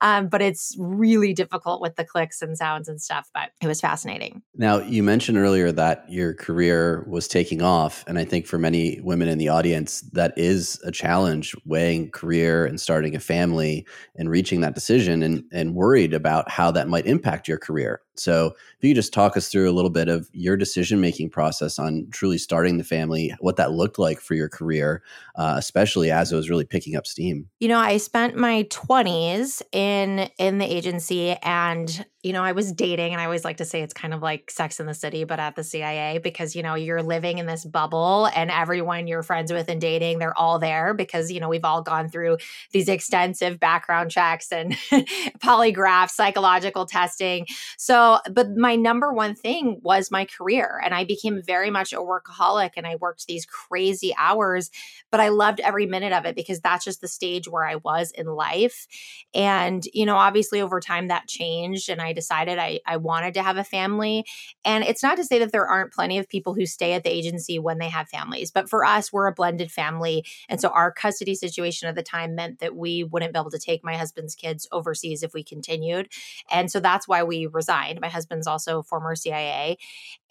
um, 0.00 0.28
but 0.28 0.42
it's 0.42 0.74
really 0.78 1.32
difficult 1.32 1.80
with 1.80 1.94
the 1.96 2.04
clicks 2.04 2.42
and 2.42 2.58
sounds 2.58 2.88
and 2.88 3.00
stuff. 3.00 3.30
But 3.32 3.50
it 3.62 3.66
was 3.66 3.80
fascinating. 3.80 4.42
Now, 4.56 4.80
you 4.80 5.02
mentioned 5.02 5.38
earlier 5.38 5.70
that 5.72 6.04
your 6.08 6.34
career 6.34 7.06
was 7.08 7.28
taking 7.28 7.62
off. 7.62 8.04
And 8.08 8.18
I 8.18 8.24
think 8.24 8.46
for 8.46 8.58
many 8.58 9.00
women 9.00 9.28
in 9.28 9.38
the 9.38 9.48
audience, 9.48 10.00
that 10.12 10.36
is 10.36 10.80
a 10.84 10.90
challenge 10.90 11.54
weighing 11.64 12.10
career 12.10 12.66
and 12.66 12.80
starting 12.80 13.14
a 13.14 13.20
family 13.20 13.86
and 14.16 14.28
reaching 14.28 14.60
that 14.62 14.74
decision 14.74 15.22
and, 15.22 15.44
and 15.52 15.74
worried 15.74 16.12
about 16.12 16.50
how 16.50 16.70
that 16.72 16.88
might 16.88 17.06
impact 17.06 17.46
your 17.46 17.58
career. 17.58 18.00
So, 18.18 18.54
if 18.78 18.84
you 18.84 18.94
just 18.94 19.12
talk 19.12 19.36
us 19.36 19.48
through 19.48 19.68
a 19.68 19.72
little 19.72 19.90
bit 19.90 20.08
of 20.08 20.28
your 20.32 20.56
decision 20.56 21.00
making 21.00 21.30
process 21.30 21.78
on 21.78 22.06
truly 22.10 22.38
starting 22.38 22.78
the 22.78 22.84
family, 22.84 23.34
what 23.40 23.56
that 23.56 23.72
looked 23.72 23.98
like 23.98 24.20
for 24.20 24.34
your 24.34 24.48
career, 24.48 25.02
uh, 25.36 25.54
especially 25.56 26.10
as 26.10 26.32
it 26.32 26.36
was 26.36 26.50
really 26.50 26.64
picking 26.64 26.96
up 26.96 27.06
steam. 27.06 27.48
You 27.60 27.68
know, 27.68 27.78
I 27.78 27.96
spent 27.96 28.36
my 28.36 28.62
twenties 28.70 29.62
in 29.72 30.28
in 30.38 30.58
the 30.58 30.66
agency, 30.66 31.30
and 31.42 32.04
you 32.24 32.32
know, 32.32 32.42
I 32.42 32.50
was 32.50 32.72
dating, 32.72 33.12
and 33.12 33.20
I 33.20 33.26
always 33.26 33.44
like 33.44 33.58
to 33.58 33.64
say 33.64 33.80
it's 33.80 33.94
kind 33.94 34.12
of 34.12 34.22
like 34.22 34.50
Sex 34.50 34.80
in 34.80 34.86
the 34.86 34.94
City, 34.94 35.22
but 35.22 35.38
at 35.38 35.54
the 35.54 35.62
CIA, 35.62 36.18
because, 36.18 36.56
you 36.56 36.64
know, 36.64 36.74
you're 36.74 37.02
living 37.02 37.38
in 37.38 37.46
this 37.46 37.64
bubble 37.64 38.28
and 38.34 38.50
everyone 38.50 39.06
you're 39.06 39.22
friends 39.22 39.52
with 39.52 39.68
and 39.68 39.80
dating, 39.80 40.18
they're 40.18 40.36
all 40.36 40.58
there 40.58 40.94
because, 40.94 41.30
you 41.30 41.38
know, 41.38 41.48
we've 41.48 41.64
all 41.64 41.80
gone 41.80 42.08
through 42.08 42.38
these 42.72 42.88
extensive 42.88 43.60
background 43.60 44.10
checks 44.10 44.50
and 44.50 44.72
polygraphs, 45.38 46.10
psychological 46.10 46.86
testing. 46.86 47.46
So, 47.76 48.18
but 48.32 48.56
my 48.56 48.74
number 48.74 49.12
one 49.12 49.36
thing 49.36 49.78
was 49.82 50.10
my 50.10 50.24
career. 50.24 50.80
And 50.84 50.94
I 50.94 51.04
became 51.04 51.40
very 51.40 51.70
much 51.70 51.92
a 51.92 51.98
workaholic 51.98 52.70
and 52.76 52.84
I 52.84 52.96
worked 52.96 53.26
these 53.28 53.46
crazy 53.46 54.12
hours, 54.18 54.72
but 55.12 55.20
I 55.20 55.28
loved 55.28 55.60
every 55.60 55.86
minute 55.86 56.12
of 56.12 56.26
it 56.26 56.34
because 56.34 56.58
that's 56.58 56.84
just 56.84 57.00
the 57.00 57.06
stage 57.06 57.46
where 57.46 57.64
I 57.64 57.76
was 57.76 58.10
in 58.10 58.26
life. 58.26 58.88
And, 59.34 59.84
you 59.92 60.04
know, 60.04 60.16
obviously 60.16 60.60
over 60.60 60.80
time 60.80 61.06
that 61.08 61.28
changed 61.28 61.88
and 61.88 62.02
I 62.02 62.07
I 62.08 62.12
decided 62.12 62.58
I, 62.58 62.80
I 62.86 62.96
wanted 62.96 63.34
to 63.34 63.42
have 63.42 63.56
a 63.56 63.64
family. 63.64 64.24
And 64.64 64.82
it's 64.82 65.02
not 65.02 65.16
to 65.18 65.24
say 65.24 65.38
that 65.38 65.52
there 65.52 65.66
aren't 65.66 65.92
plenty 65.92 66.18
of 66.18 66.28
people 66.28 66.54
who 66.54 66.66
stay 66.66 66.94
at 66.94 67.04
the 67.04 67.10
agency 67.10 67.58
when 67.58 67.78
they 67.78 67.88
have 67.88 68.08
families, 68.08 68.50
but 68.50 68.68
for 68.68 68.84
us, 68.84 69.12
we're 69.12 69.26
a 69.26 69.32
blended 69.32 69.70
family. 69.70 70.24
And 70.48 70.60
so 70.60 70.68
our 70.70 70.90
custody 70.90 71.34
situation 71.34 71.88
at 71.88 71.94
the 71.94 72.02
time 72.02 72.34
meant 72.34 72.60
that 72.60 72.74
we 72.74 73.04
wouldn't 73.04 73.32
be 73.32 73.38
able 73.38 73.50
to 73.50 73.58
take 73.58 73.84
my 73.84 73.96
husband's 73.96 74.34
kids 74.34 74.66
overseas 74.72 75.22
if 75.22 75.34
we 75.34 75.42
continued. 75.42 76.08
And 76.50 76.70
so 76.70 76.80
that's 76.80 77.06
why 77.06 77.22
we 77.22 77.46
resigned. 77.46 78.00
My 78.00 78.08
husband's 78.08 78.46
also 78.46 78.82
former 78.82 79.14
CIA. 79.14 79.78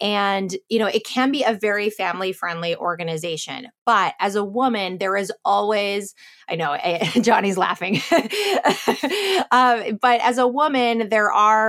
And, 0.00 0.54
you 0.68 0.78
know, 0.78 0.86
it 0.86 1.04
can 1.04 1.30
be 1.30 1.42
a 1.44 1.54
very 1.54 1.90
family 1.90 2.32
friendly 2.32 2.76
organization. 2.76 3.68
But 3.84 4.14
as 4.20 4.34
a 4.34 4.44
woman, 4.44 4.98
there 4.98 5.16
is 5.16 5.32
always, 5.44 6.14
I 6.48 6.56
know 6.56 6.76
Johnny's 7.22 7.58
laughing. 7.58 8.00
um, 9.50 9.98
but 10.00 10.20
as 10.20 10.38
a 10.38 10.46
woman, 10.46 11.08
there 11.08 11.32
are 11.32 11.67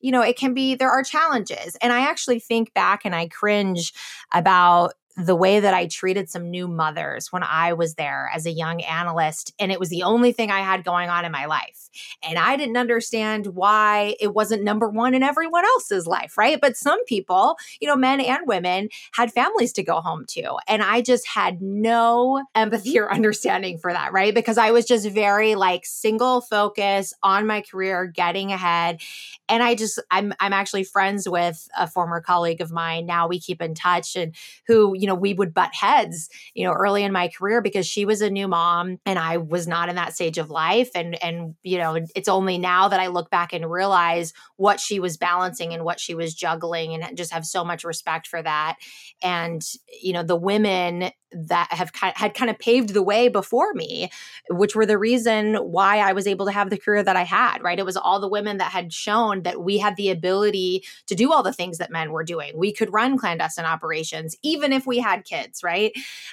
you 0.00 0.12
know, 0.12 0.22
it 0.22 0.36
can 0.36 0.54
be, 0.54 0.74
there 0.74 0.90
are 0.90 1.02
challenges. 1.02 1.76
And 1.82 1.92
I 1.92 2.00
actually 2.00 2.40
think 2.40 2.72
back 2.74 3.02
and 3.04 3.14
I 3.14 3.28
cringe 3.28 3.92
about 4.32 4.94
the 5.18 5.34
way 5.34 5.58
that 5.58 5.74
I 5.74 5.86
treated 5.88 6.30
some 6.30 6.48
new 6.48 6.68
mothers 6.68 7.32
when 7.32 7.42
I 7.42 7.72
was 7.72 7.96
there 7.96 8.30
as 8.32 8.46
a 8.46 8.52
young 8.52 8.80
analyst. 8.82 9.52
And 9.58 9.72
it 9.72 9.80
was 9.80 9.88
the 9.88 10.04
only 10.04 10.30
thing 10.30 10.52
I 10.52 10.60
had 10.60 10.84
going 10.84 11.10
on 11.10 11.24
in 11.24 11.32
my 11.32 11.46
life. 11.46 11.90
And 12.22 12.38
I 12.38 12.56
didn't 12.56 12.76
understand 12.76 13.48
why 13.48 14.14
it 14.20 14.32
wasn't 14.32 14.62
number 14.62 14.88
one 14.88 15.14
in 15.14 15.24
everyone 15.24 15.64
else's 15.64 16.06
life, 16.06 16.38
right? 16.38 16.60
But 16.60 16.76
some 16.76 17.04
people, 17.06 17.56
you 17.80 17.88
know, 17.88 17.96
men 17.96 18.20
and 18.20 18.46
women 18.46 18.90
had 19.12 19.32
families 19.32 19.72
to 19.72 19.82
go 19.82 20.00
home 20.00 20.24
to. 20.28 20.54
And 20.68 20.84
I 20.84 21.00
just 21.00 21.26
had 21.26 21.60
no 21.60 22.44
empathy 22.54 22.96
or 23.00 23.12
understanding 23.12 23.78
for 23.78 23.92
that, 23.92 24.12
right? 24.12 24.32
Because 24.32 24.56
I 24.56 24.70
was 24.70 24.84
just 24.84 25.08
very 25.08 25.56
like 25.56 25.84
single 25.84 26.42
focus 26.42 27.12
on 27.24 27.44
my 27.44 27.62
career, 27.62 28.06
getting 28.06 28.52
ahead. 28.52 29.00
And 29.48 29.62
I 29.62 29.74
just, 29.74 29.98
I'm, 30.10 30.32
I'm 30.40 30.52
actually 30.52 30.84
friends 30.84 31.28
with 31.28 31.68
a 31.76 31.86
former 31.86 32.20
colleague 32.20 32.60
of 32.60 32.70
mine. 32.70 33.06
Now 33.06 33.28
we 33.28 33.40
keep 33.40 33.62
in 33.62 33.74
touch 33.74 34.16
and 34.16 34.34
who, 34.66 34.94
you 34.96 35.06
know, 35.06 35.14
we 35.14 35.34
would 35.34 35.54
butt 35.54 35.74
heads, 35.74 36.28
you 36.54 36.64
know, 36.64 36.72
early 36.72 37.02
in 37.02 37.12
my 37.12 37.28
career 37.28 37.60
because 37.62 37.86
she 37.86 38.04
was 38.04 38.20
a 38.20 38.30
new 38.30 38.48
mom 38.48 38.98
and 39.06 39.18
I 39.18 39.38
was 39.38 39.66
not 39.66 39.88
in 39.88 39.96
that 39.96 40.14
stage 40.14 40.38
of 40.38 40.50
life. 40.50 40.90
And, 40.94 41.22
and, 41.22 41.54
you 41.62 41.78
know, 41.78 41.98
it's 42.14 42.28
only 42.28 42.58
now 42.58 42.88
that 42.88 43.00
I 43.00 43.06
look 43.08 43.30
back 43.30 43.52
and 43.52 43.70
realize 43.70 44.32
what 44.56 44.80
she 44.80 45.00
was 45.00 45.16
balancing 45.16 45.72
and 45.72 45.84
what 45.84 46.00
she 46.00 46.14
was 46.14 46.34
juggling 46.34 46.94
and 46.94 47.16
just 47.16 47.32
have 47.32 47.44
so 47.44 47.64
much 47.64 47.84
respect 47.84 48.26
for 48.26 48.42
that. 48.42 48.76
And, 49.22 49.62
you 50.02 50.12
know, 50.12 50.22
the 50.22 50.36
women 50.36 51.10
that 51.32 51.68
have 51.70 51.92
kind 51.92 52.14
had 52.16 52.34
kind 52.34 52.50
of 52.50 52.58
paved 52.58 52.90
the 52.90 53.02
way 53.02 53.28
before 53.28 53.74
me, 53.74 54.10
which 54.50 54.74
were 54.74 54.86
the 54.86 54.98
reason 54.98 55.56
why 55.56 55.98
I 55.98 56.12
was 56.12 56.26
able 56.26 56.46
to 56.46 56.52
have 56.52 56.70
the 56.70 56.78
career 56.78 57.02
that 57.02 57.16
I 57.16 57.24
had, 57.24 57.62
right? 57.62 57.78
It 57.78 57.84
was 57.84 57.96
all 57.96 58.20
the 58.20 58.28
women 58.28 58.58
that 58.58 58.72
had 58.72 58.92
shown 58.92 59.37
that 59.42 59.62
we 59.62 59.78
had 59.78 59.96
the 59.96 60.10
ability 60.10 60.84
to 61.06 61.14
do 61.14 61.32
all 61.32 61.42
the 61.42 61.52
things 61.52 61.78
that 61.78 61.90
men 61.90 62.12
were 62.12 62.24
doing. 62.24 62.52
We 62.56 62.72
could 62.72 62.92
run 62.92 63.18
clandestine 63.18 63.64
operations 63.64 64.36
even 64.42 64.72
if 64.72 64.86
we 64.86 64.98
had 64.98 65.24
kids, 65.24 65.62
right? 65.62 65.92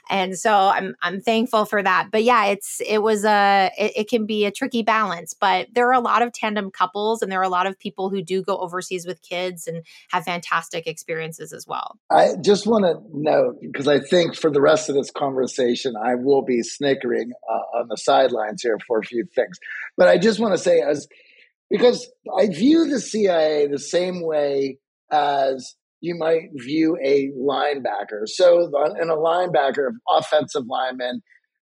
And 0.10 0.38
so 0.38 0.54
I'm 0.54 0.96
I'm 1.02 1.22
thankful 1.22 1.66
for 1.66 1.82
that. 1.82 2.10
But 2.12 2.24
yeah, 2.24 2.46
it's 2.46 2.82
it 2.88 3.00
was 3.00 3.26
a 3.26 3.72
it, 3.78 3.94
it 3.96 4.10
can 4.10 4.26
be 4.26 4.46
a 4.46 4.52
tricky 4.52 4.84
balance, 4.84 5.34
but 5.34 5.68
there 5.74 5.88
are 5.88 5.94
a 5.94 6.00
lot 6.00 6.22
of 6.22 6.32
tandem 6.32 6.72
couples 6.72 7.22
and 7.22 7.32
there 7.32 7.40
are 7.40 7.44
a 7.44 7.50
lot 7.50 7.68
of 7.68 7.78
people 7.78 8.10
who 8.10 8.22
do 8.22 8.42
go 8.44 8.58
overseas 8.58 9.06
with 9.06 9.22
kids 9.22 9.68
and 9.68 9.84
have 10.12 10.24
fantastic 10.24 10.88
experiences 10.88 11.52
as 11.54 11.68
well. 11.68 11.98
I 12.12 12.36
just 12.42 12.68
want 12.68 12.86
to 12.86 13.02
note 13.14 13.58
because 13.62 13.88
I 13.88 14.00
think 14.00 14.36
for 14.36 14.50
the 14.50 14.62
rest 14.62 14.76
rest 14.76 14.90
of 14.90 14.96
this 14.96 15.12
conversation, 15.12 15.96
I 15.96 16.16
will 16.16 16.42
be 16.42 16.62
snickering 16.62 17.32
uh, 17.50 17.80
on 17.80 17.88
the 17.88 17.96
sidelines 17.96 18.62
here 18.62 18.78
for 18.86 19.00
a 19.00 19.04
few 19.04 19.26
things. 19.34 19.58
But 19.96 20.10
I 20.10 20.18
just 20.18 20.40
want 20.40 20.54
to 20.54 20.58
say, 20.58 20.82
as 20.82 21.08
because 21.70 22.10
I 22.38 22.48
view 22.48 22.86
the 22.90 23.00
CIA 23.00 23.68
the 23.68 23.80
same 23.80 24.22
way 24.22 24.78
as 25.12 25.76
you 26.02 26.16
might 26.16 26.50
view 26.54 26.98
a 27.04 27.30
linebacker. 27.38 28.28
So, 28.28 28.72
in 29.02 29.10
a 29.10 29.16
linebacker, 29.16 29.92
offensive 30.10 30.64
lineman, 30.68 31.22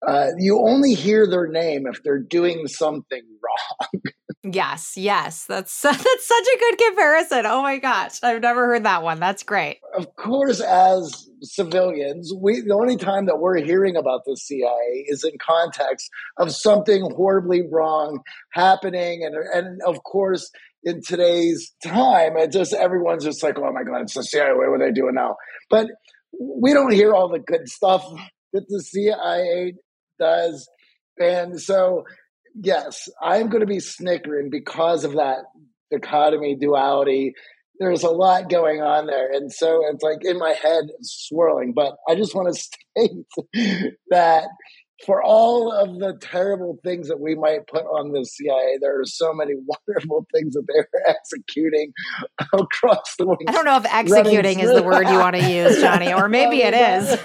uh, 0.08 0.28
you 0.38 0.60
only 0.60 0.94
hear 0.94 1.28
their 1.28 1.48
name 1.48 1.86
if 1.86 2.02
they're 2.04 2.20
doing 2.20 2.68
something 2.68 3.22
wrong. 3.44 4.02
Yes, 4.44 4.94
yes. 4.98 5.46
That's 5.46 5.82
that's 5.82 6.28
such 6.28 6.48
a 6.56 6.60
good 6.60 6.78
comparison. 6.78 7.46
Oh 7.46 7.62
my 7.62 7.78
gosh. 7.78 8.24
I've 8.24 8.42
never 8.42 8.66
heard 8.68 8.86
that 8.86 9.04
one. 9.04 9.20
That's 9.20 9.44
great. 9.44 9.80
Of 9.96 10.16
course, 10.16 10.60
as 10.60 11.30
civilians, 11.42 12.34
we 12.36 12.62
the 12.62 12.74
only 12.74 12.98
time 12.98 13.28
that 13.28 13.40
we're 13.40 13.58
hearing 13.58 13.96
about 13.96 14.22
the 14.26 14.36
CIA 14.36 15.06
is 15.08 15.24
in 15.24 15.34
context 15.40 16.10
of 16.38 16.52
something 16.52 17.08
horribly 17.16 17.62
wrong 17.70 18.22
happening 18.52 19.24
and 19.24 19.36
and 19.54 19.82
of 19.86 20.04
course 20.04 20.50
in 20.84 21.02
today's 21.04 21.74
time, 21.84 22.38
it 22.38 22.52
just 22.52 22.74
everyone's 22.74 23.24
just 23.24 23.44
like, 23.44 23.58
oh 23.60 23.72
my 23.72 23.84
god, 23.84 24.02
it's 24.02 24.16
the 24.16 24.24
CIA. 24.24 24.54
What 24.54 24.70
are 24.70 24.80
they 24.80 24.92
doing 24.92 25.14
now? 25.14 25.36
But 25.70 25.88
we 26.40 26.74
don't 26.74 26.92
hear 26.92 27.14
all 27.14 27.30
the 27.30 27.40
good 27.40 27.70
stuff 27.70 28.04
that 28.54 28.66
the 28.68 28.82
CIA 28.82 29.74
does, 30.22 30.70
and 31.20 31.60
so 31.60 32.06
yes, 32.56 33.10
I'm 33.22 33.50
going 33.50 33.62
to 33.62 33.68
be 33.68 33.80
snickering 33.80 34.50
because 34.50 35.04
of 35.04 35.14
that 35.14 35.40
dichotomy, 35.92 36.56
duality. 36.56 37.34
there's 37.80 38.04
a 38.04 38.10
lot 38.10 38.50
going 38.50 38.82
on 38.82 39.08
there. 39.08 39.32
And 39.32 39.52
so 39.52 39.82
it's 39.92 40.04
like 40.04 40.24
in 40.24 40.38
my 40.40 40.52
head 40.52 40.86
swirling. 41.02 41.74
But 41.74 41.96
I 42.08 42.16
just 42.16 42.36
want 42.36 42.54
to 42.54 42.62
state 42.62 43.92
that 44.10 44.48
for 45.06 45.24
all 45.24 45.72
of 45.72 45.98
the 45.98 46.16
terrible 46.22 46.78
things 46.84 47.08
that 47.08 47.20
we 47.20 47.34
might 47.34 47.66
put 47.66 47.82
on 47.82 48.12
the 48.12 48.24
CIA, 48.24 48.78
there 48.80 49.00
are 49.00 49.06
so 49.06 49.34
many 49.34 49.54
wonderful 49.88 50.28
things 50.34 50.54
that 50.54 50.66
they're 50.68 50.88
executing 51.08 51.92
across 52.54 53.16
the 53.18 53.26
wings. 53.26 53.46
I 53.48 53.52
don't 53.52 53.66
know 53.66 53.78
if 53.78 53.86
executing 53.86 54.60
is 54.60 54.72
the 54.72 54.84
word 54.84 55.08
you 55.10 55.18
want 55.18 55.36
to 55.38 55.52
use, 55.52 55.82
Johnny, 55.82 56.14
or 56.14 56.30
maybe 56.30 56.62
it 56.62 56.76
is. 56.76 57.18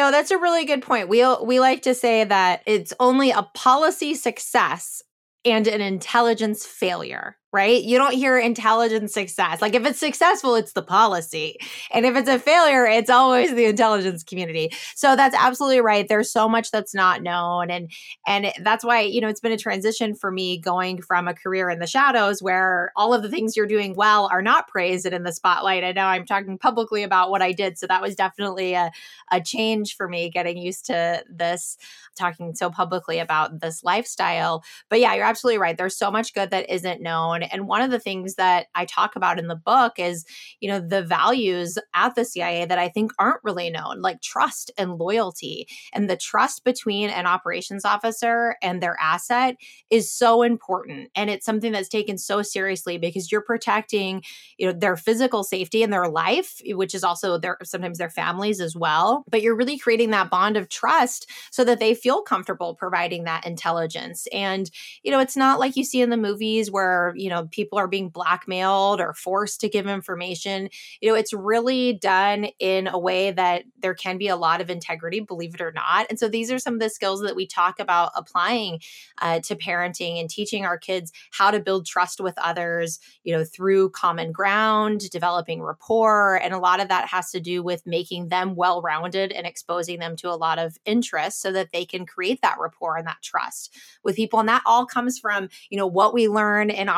No, 0.00 0.10
that's 0.10 0.30
a 0.30 0.38
really 0.38 0.64
good 0.64 0.80
point. 0.80 1.10
We 1.10 1.22
we 1.42 1.60
like 1.60 1.82
to 1.82 1.94
say 1.94 2.24
that 2.24 2.62
it's 2.64 2.94
only 2.98 3.32
a 3.32 3.42
policy 3.42 4.14
success 4.14 5.02
and 5.44 5.66
an 5.66 5.82
intelligence 5.82 6.64
failure 6.64 7.36
right? 7.52 7.82
You 7.82 7.98
don't 7.98 8.14
hear 8.14 8.38
intelligence 8.38 9.12
success. 9.12 9.60
Like 9.60 9.74
if 9.74 9.84
it's 9.84 9.98
successful, 9.98 10.54
it's 10.54 10.72
the 10.72 10.82
policy. 10.82 11.56
And 11.90 12.06
if 12.06 12.16
it's 12.16 12.28
a 12.28 12.38
failure, 12.38 12.86
it's 12.86 13.10
always 13.10 13.54
the 13.54 13.64
intelligence 13.64 14.22
community. 14.22 14.72
So 14.94 15.16
that's 15.16 15.34
absolutely 15.34 15.80
right. 15.80 16.06
There's 16.06 16.30
so 16.30 16.48
much 16.48 16.70
that's 16.70 16.94
not 16.94 17.22
known 17.22 17.70
and 17.70 17.90
and 18.26 18.52
that's 18.62 18.84
why, 18.84 19.00
you 19.00 19.20
know, 19.20 19.28
it's 19.28 19.40
been 19.40 19.52
a 19.52 19.58
transition 19.58 20.14
for 20.14 20.30
me 20.30 20.58
going 20.58 21.02
from 21.02 21.26
a 21.26 21.34
career 21.34 21.70
in 21.70 21.80
the 21.80 21.86
shadows 21.86 22.42
where 22.42 22.92
all 22.94 23.12
of 23.12 23.22
the 23.22 23.28
things 23.28 23.56
you're 23.56 23.66
doing 23.66 23.94
well 23.94 24.28
are 24.30 24.42
not 24.42 24.68
praised 24.68 25.04
and 25.04 25.14
in 25.14 25.24
the 25.24 25.32
spotlight 25.32 25.82
and 25.82 25.96
now 25.96 26.08
I'm 26.08 26.26
talking 26.26 26.56
publicly 26.56 27.02
about 27.02 27.30
what 27.30 27.42
I 27.42 27.52
did. 27.52 27.78
So 27.78 27.86
that 27.88 28.02
was 28.02 28.14
definitely 28.14 28.74
a 28.74 28.92
a 29.32 29.40
change 29.40 29.96
for 29.96 30.08
me 30.08 30.30
getting 30.30 30.56
used 30.56 30.86
to 30.86 31.24
this 31.28 31.76
talking 32.16 32.54
so 32.54 32.70
publicly 32.70 33.18
about 33.18 33.60
this 33.60 33.82
lifestyle. 33.82 34.64
But 34.88 35.00
yeah, 35.00 35.14
you're 35.14 35.24
absolutely 35.24 35.58
right. 35.58 35.76
There's 35.76 35.96
so 35.96 36.10
much 36.10 36.34
good 36.34 36.50
that 36.50 36.70
isn't 36.70 37.00
known 37.00 37.39
and 37.44 37.66
one 37.66 37.82
of 37.82 37.90
the 37.90 37.98
things 37.98 38.34
that 38.34 38.66
I 38.74 38.84
talk 38.84 39.16
about 39.16 39.38
in 39.38 39.48
the 39.48 39.56
book 39.56 39.94
is, 39.98 40.24
you 40.60 40.68
know, 40.68 40.80
the 40.80 41.02
values 41.02 41.78
at 41.94 42.14
the 42.14 42.24
CIA 42.24 42.66
that 42.66 42.78
I 42.78 42.88
think 42.88 43.12
aren't 43.18 43.42
really 43.42 43.70
known, 43.70 44.02
like 44.02 44.20
trust 44.20 44.70
and 44.76 44.98
loyalty. 44.98 45.66
And 45.92 46.08
the 46.08 46.16
trust 46.16 46.64
between 46.64 47.10
an 47.10 47.26
operations 47.26 47.84
officer 47.84 48.56
and 48.62 48.82
their 48.82 48.96
asset 49.00 49.56
is 49.90 50.12
so 50.12 50.42
important. 50.42 51.10
And 51.14 51.30
it's 51.30 51.46
something 51.46 51.72
that's 51.72 51.88
taken 51.88 52.18
so 52.18 52.42
seriously 52.42 52.98
because 52.98 53.32
you're 53.32 53.40
protecting, 53.40 54.22
you 54.58 54.66
know, 54.66 54.72
their 54.72 54.96
physical 54.96 55.42
safety 55.42 55.82
and 55.82 55.92
their 55.92 56.08
life, 56.08 56.60
which 56.66 56.94
is 56.94 57.04
also 57.04 57.38
their 57.38 57.56
sometimes 57.64 57.98
their 57.98 58.10
families 58.10 58.60
as 58.60 58.76
well. 58.76 59.24
But 59.30 59.42
you're 59.42 59.56
really 59.56 59.78
creating 59.78 60.10
that 60.10 60.30
bond 60.30 60.56
of 60.56 60.68
trust 60.68 61.28
so 61.50 61.64
that 61.64 61.78
they 61.78 61.94
feel 61.94 62.22
comfortable 62.22 62.74
providing 62.74 63.24
that 63.24 63.46
intelligence. 63.46 64.26
And, 64.32 64.70
you 65.02 65.10
know, 65.10 65.20
it's 65.20 65.36
not 65.36 65.58
like 65.58 65.76
you 65.76 65.84
see 65.84 66.02
in 66.02 66.10
the 66.10 66.16
movies 66.16 66.70
where, 66.70 67.14
you 67.16 67.29
know, 67.30 67.48
people 67.50 67.78
are 67.78 67.88
being 67.88 68.08
blackmailed 68.08 69.00
or 69.00 69.14
forced 69.14 69.60
to 69.62 69.68
give 69.68 69.86
information. 69.86 70.68
You 71.00 71.10
know, 71.10 71.14
it's 71.14 71.32
really 71.32 71.94
done 71.94 72.48
in 72.58 72.86
a 72.86 72.98
way 72.98 73.30
that 73.30 73.64
there 73.78 73.94
can 73.94 74.18
be 74.18 74.28
a 74.28 74.36
lot 74.36 74.60
of 74.60 74.70
integrity, 74.70 75.20
believe 75.20 75.54
it 75.54 75.60
or 75.60 75.72
not. 75.72 76.06
And 76.10 76.18
so 76.18 76.28
these 76.28 76.50
are 76.50 76.58
some 76.58 76.74
of 76.74 76.80
the 76.80 76.90
skills 76.90 77.22
that 77.22 77.36
we 77.36 77.46
talk 77.46 77.80
about 77.80 78.12
applying 78.14 78.80
uh, 79.22 79.40
to 79.40 79.56
parenting 79.56 80.20
and 80.20 80.28
teaching 80.28 80.64
our 80.64 80.78
kids 80.78 81.12
how 81.30 81.50
to 81.50 81.60
build 81.60 81.86
trust 81.86 82.20
with 82.20 82.34
others, 82.38 82.98
you 83.24 83.34
know, 83.34 83.44
through 83.44 83.90
common 83.90 84.32
ground, 84.32 85.08
developing 85.10 85.62
rapport. 85.62 86.36
And 86.36 86.52
a 86.52 86.58
lot 86.58 86.80
of 86.80 86.88
that 86.88 87.08
has 87.08 87.30
to 87.30 87.40
do 87.40 87.62
with 87.62 87.86
making 87.86 88.28
them 88.28 88.54
well 88.54 88.82
rounded 88.82 89.32
and 89.32 89.46
exposing 89.46 89.98
them 89.98 90.16
to 90.16 90.30
a 90.30 90.36
lot 90.36 90.58
of 90.58 90.76
interest 90.84 91.40
so 91.40 91.52
that 91.52 91.72
they 91.72 91.84
can 91.84 92.06
create 92.06 92.40
that 92.42 92.58
rapport 92.60 92.96
and 92.96 93.06
that 93.06 93.22
trust 93.22 93.74
with 94.02 94.16
people. 94.16 94.40
And 94.40 94.48
that 94.48 94.62
all 94.66 94.86
comes 94.86 95.18
from, 95.18 95.48
you 95.70 95.78
know, 95.78 95.86
what 95.86 96.14
we 96.14 96.28
learn 96.28 96.70
in 96.70 96.88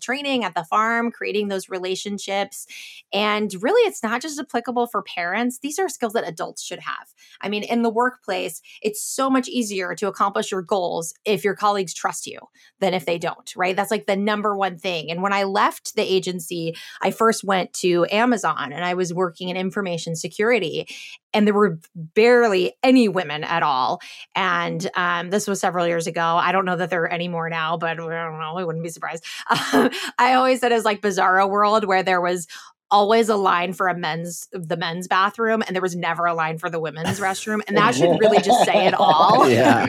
training 0.00 0.44
at 0.44 0.54
the 0.54 0.64
farm, 0.64 1.10
creating 1.10 1.48
those 1.48 1.68
relationships. 1.68 2.66
And 3.12 3.52
really, 3.60 3.82
it's 3.88 4.02
not 4.02 4.22
just 4.22 4.38
applicable 4.38 4.86
for 4.88 5.02
parents, 5.02 5.58
these 5.60 5.78
are 5.78 5.88
skills 5.88 6.12
that 6.14 6.26
adults 6.26 6.62
should 6.62 6.80
have. 6.80 7.08
I 7.40 7.48
mean, 7.48 7.62
in 7.62 7.82
the 7.82 7.90
workplace, 7.90 8.60
it's 8.82 9.02
so 9.02 9.30
much 9.30 9.48
easier 9.48 9.94
to 9.94 10.08
accomplish 10.08 10.50
your 10.50 10.62
goals 10.62 11.14
if 11.24 11.44
your 11.44 11.54
colleagues 11.54 11.94
trust 11.94 12.26
you 12.26 12.38
than 12.80 12.94
if 12.94 13.06
they 13.06 13.18
don't, 13.18 13.54
right? 13.56 13.76
That's 13.76 13.90
like 13.90 14.06
the 14.06 14.16
number 14.16 14.56
one 14.56 14.78
thing. 14.78 15.10
And 15.10 15.22
when 15.22 15.32
I 15.32 15.44
left 15.44 15.94
the 15.94 16.02
agency, 16.02 16.74
I 17.02 17.10
first 17.10 17.44
went 17.44 17.72
to 17.74 18.06
Amazon 18.10 18.72
and 18.72 18.84
I 18.84 18.94
was 18.94 19.14
working 19.14 19.48
in 19.48 19.56
information 19.56 20.16
security 20.16 20.86
and 21.32 21.46
there 21.46 21.54
were 21.54 21.78
barely 21.94 22.74
any 22.82 23.08
women 23.08 23.44
at 23.44 23.62
all. 23.62 24.00
And 24.34 24.88
um, 24.94 25.30
this 25.30 25.46
was 25.46 25.60
several 25.60 25.86
years 25.86 26.06
ago. 26.06 26.22
I 26.22 26.52
don't 26.52 26.64
know 26.64 26.76
that 26.76 26.90
there 26.90 27.02
are 27.02 27.12
any 27.12 27.28
more 27.28 27.48
now, 27.50 27.76
but 27.76 27.90
I 27.90 27.94
don't 27.94 28.08
know. 28.08 28.56
I 28.56 28.64
wouldn't 28.64 28.82
be 28.84 28.90
surprised. 28.90 29.24
Um, 29.50 29.90
I 30.18 30.34
always 30.34 30.60
said 30.60 30.72
it 30.72 30.76
was 30.76 30.84
like 30.84 31.00
Bizarro 31.00 31.48
World, 31.48 31.84
where 31.84 32.02
there 32.02 32.20
was 32.20 32.46
always 32.90 33.28
a 33.28 33.36
line 33.36 33.72
for 33.72 33.88
a 33.88 33.96
men's 33.96 34.48
the 34.52 34.76
men's 34.76 35.08
bathroom 35.08 35.62
and 35.66 35.74
there 35.74 35.82
was 35.82 35.94
never 35.94 36.24
a 36.24 36.34
line 36.34 36.58
for 36.58 36.70
the 36.70 36.80
women's 36.80 37.20
restroom 37.20 37.60
and 37.68 37.76
that 37.76 37.94
should 37.94 38.18
really 38.18 38.40
just 38.40 38.64
say 38.64 38.86
it 38.86 38.94
all 38.98 39.48
yeah 39.48 39.86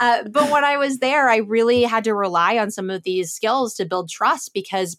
uh, 0.00 0.22
but 0.28 0.50
when 0.50 0.62
i 0.62 0.76
was 0.76 0.98
there 0.98 1.30
i 1.30 1.36
really 1.36 1.82
had 1.82 2.04
to 2.04 2.14
rely 2.14 2.58
on 2.58 2.70
some 2.70 2.90
of 2.90 3.02
these 3.04 3.32
skills 3.32 3.74
to 3.74 3.86
build 3.86 4.10
trust 4.10 4.52
because 4.52 4.98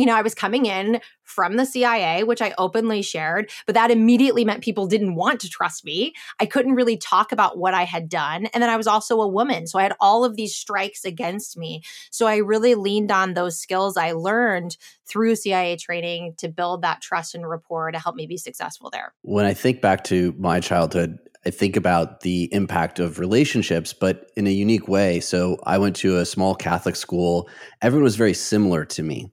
you 0.00 0.06
know, 0.06 0.16
I 0.16 0.22
was 0.22 0.34
coming 0.34 0.64
in 0.64 0.98
from 1.24 1.58
the 1.58 1.66
CIA, 1.66 2.24
which 2.24 2.40
I 2.40 2.54
openly 2.56 3.02
shared, 3.02 3.50
but 3.66 3.74
that 3.74 3.90
immediately 3.90 4.46
meant 4.46 4.64
people 4.64 4.86
didn't 4.86 5.14
want 5.14 5.40
to 5.40 5.48
trust 5.50 5.84
me. 5.84 6.14
I 6.40 6.46
couldn't 6.46 6.72
really 6.72 6.96
talk 6.96 7.32
about 7.32 7.58
what 7.58 7.74
I 7.74 7.84
had 7.84 8.08
done. 8.08 8.46
And 8.46 8.62
then 8.62 8.70
I 8.70 8.78
was 8.78 8.86
also 8.86 9.20
a 9.20 9.28
woman. 9.28 9.66
So 9.66 9.78
I 9.78 9.82
had 9.82 9.92
all 10.00 10.24
of 10.24 10.36
these 10.36 10.56
strikes 10.56 11.04
against 11.04 11.58
me. 11.58 11.82
So 12.10 12.26
I 12.26 12.36
really 12.36 12.74
leaned 12.74 13.12
on 13.12 13.34
those 13.34 13.60
skills 13.60 13.98
I 13.98 14.12
learned 14.12 14.78
through 15.04 15.36
CIA 15.36 15.76
training 15.76 16.32
to 16.38 16.48
build 16.48 16.80
that 16.80 17.02
trust 17.02 17.34
and 17.34 17.46
rapport 17.46 17.92
to 17.92 17.98
help 17.98 18.16
me 18.16 18.26
be 18.26 18.38
successful 18.38 18.88
there. 18.88 19.12
When 19.20 19.44
I 19.44 19.52
think 19.52 19.82
back 19.82 20.04
to 20.04 20.34
my 20.38 20.60
childhood, 20.60 21.18
I 21.44 21.50
think 21.50 21.76
about 21.76 22.20
the 22.20 22.48
impact 22.54 23.00
of 23.00 23.18
relationships, 23.18 23.92
but 23.92 24.30
in 24.34 24.46
a 24.46 24.50
unique 24.50 24.88
way. 24.88 25.20
So 25.20 25.58
I 25.64 25.76
went 25.76 25.96
to 25.96 26.16
a 26.16 26.24
small 26.24 26.54
Catholic 26.54 26.96
school. 26.96 27.50
Everyone 27.82 28.04
was 28.04 28.16
very 28.16 28.34
similar 28.34 28.86
to 28.86 29.02
me. 29.02 29.30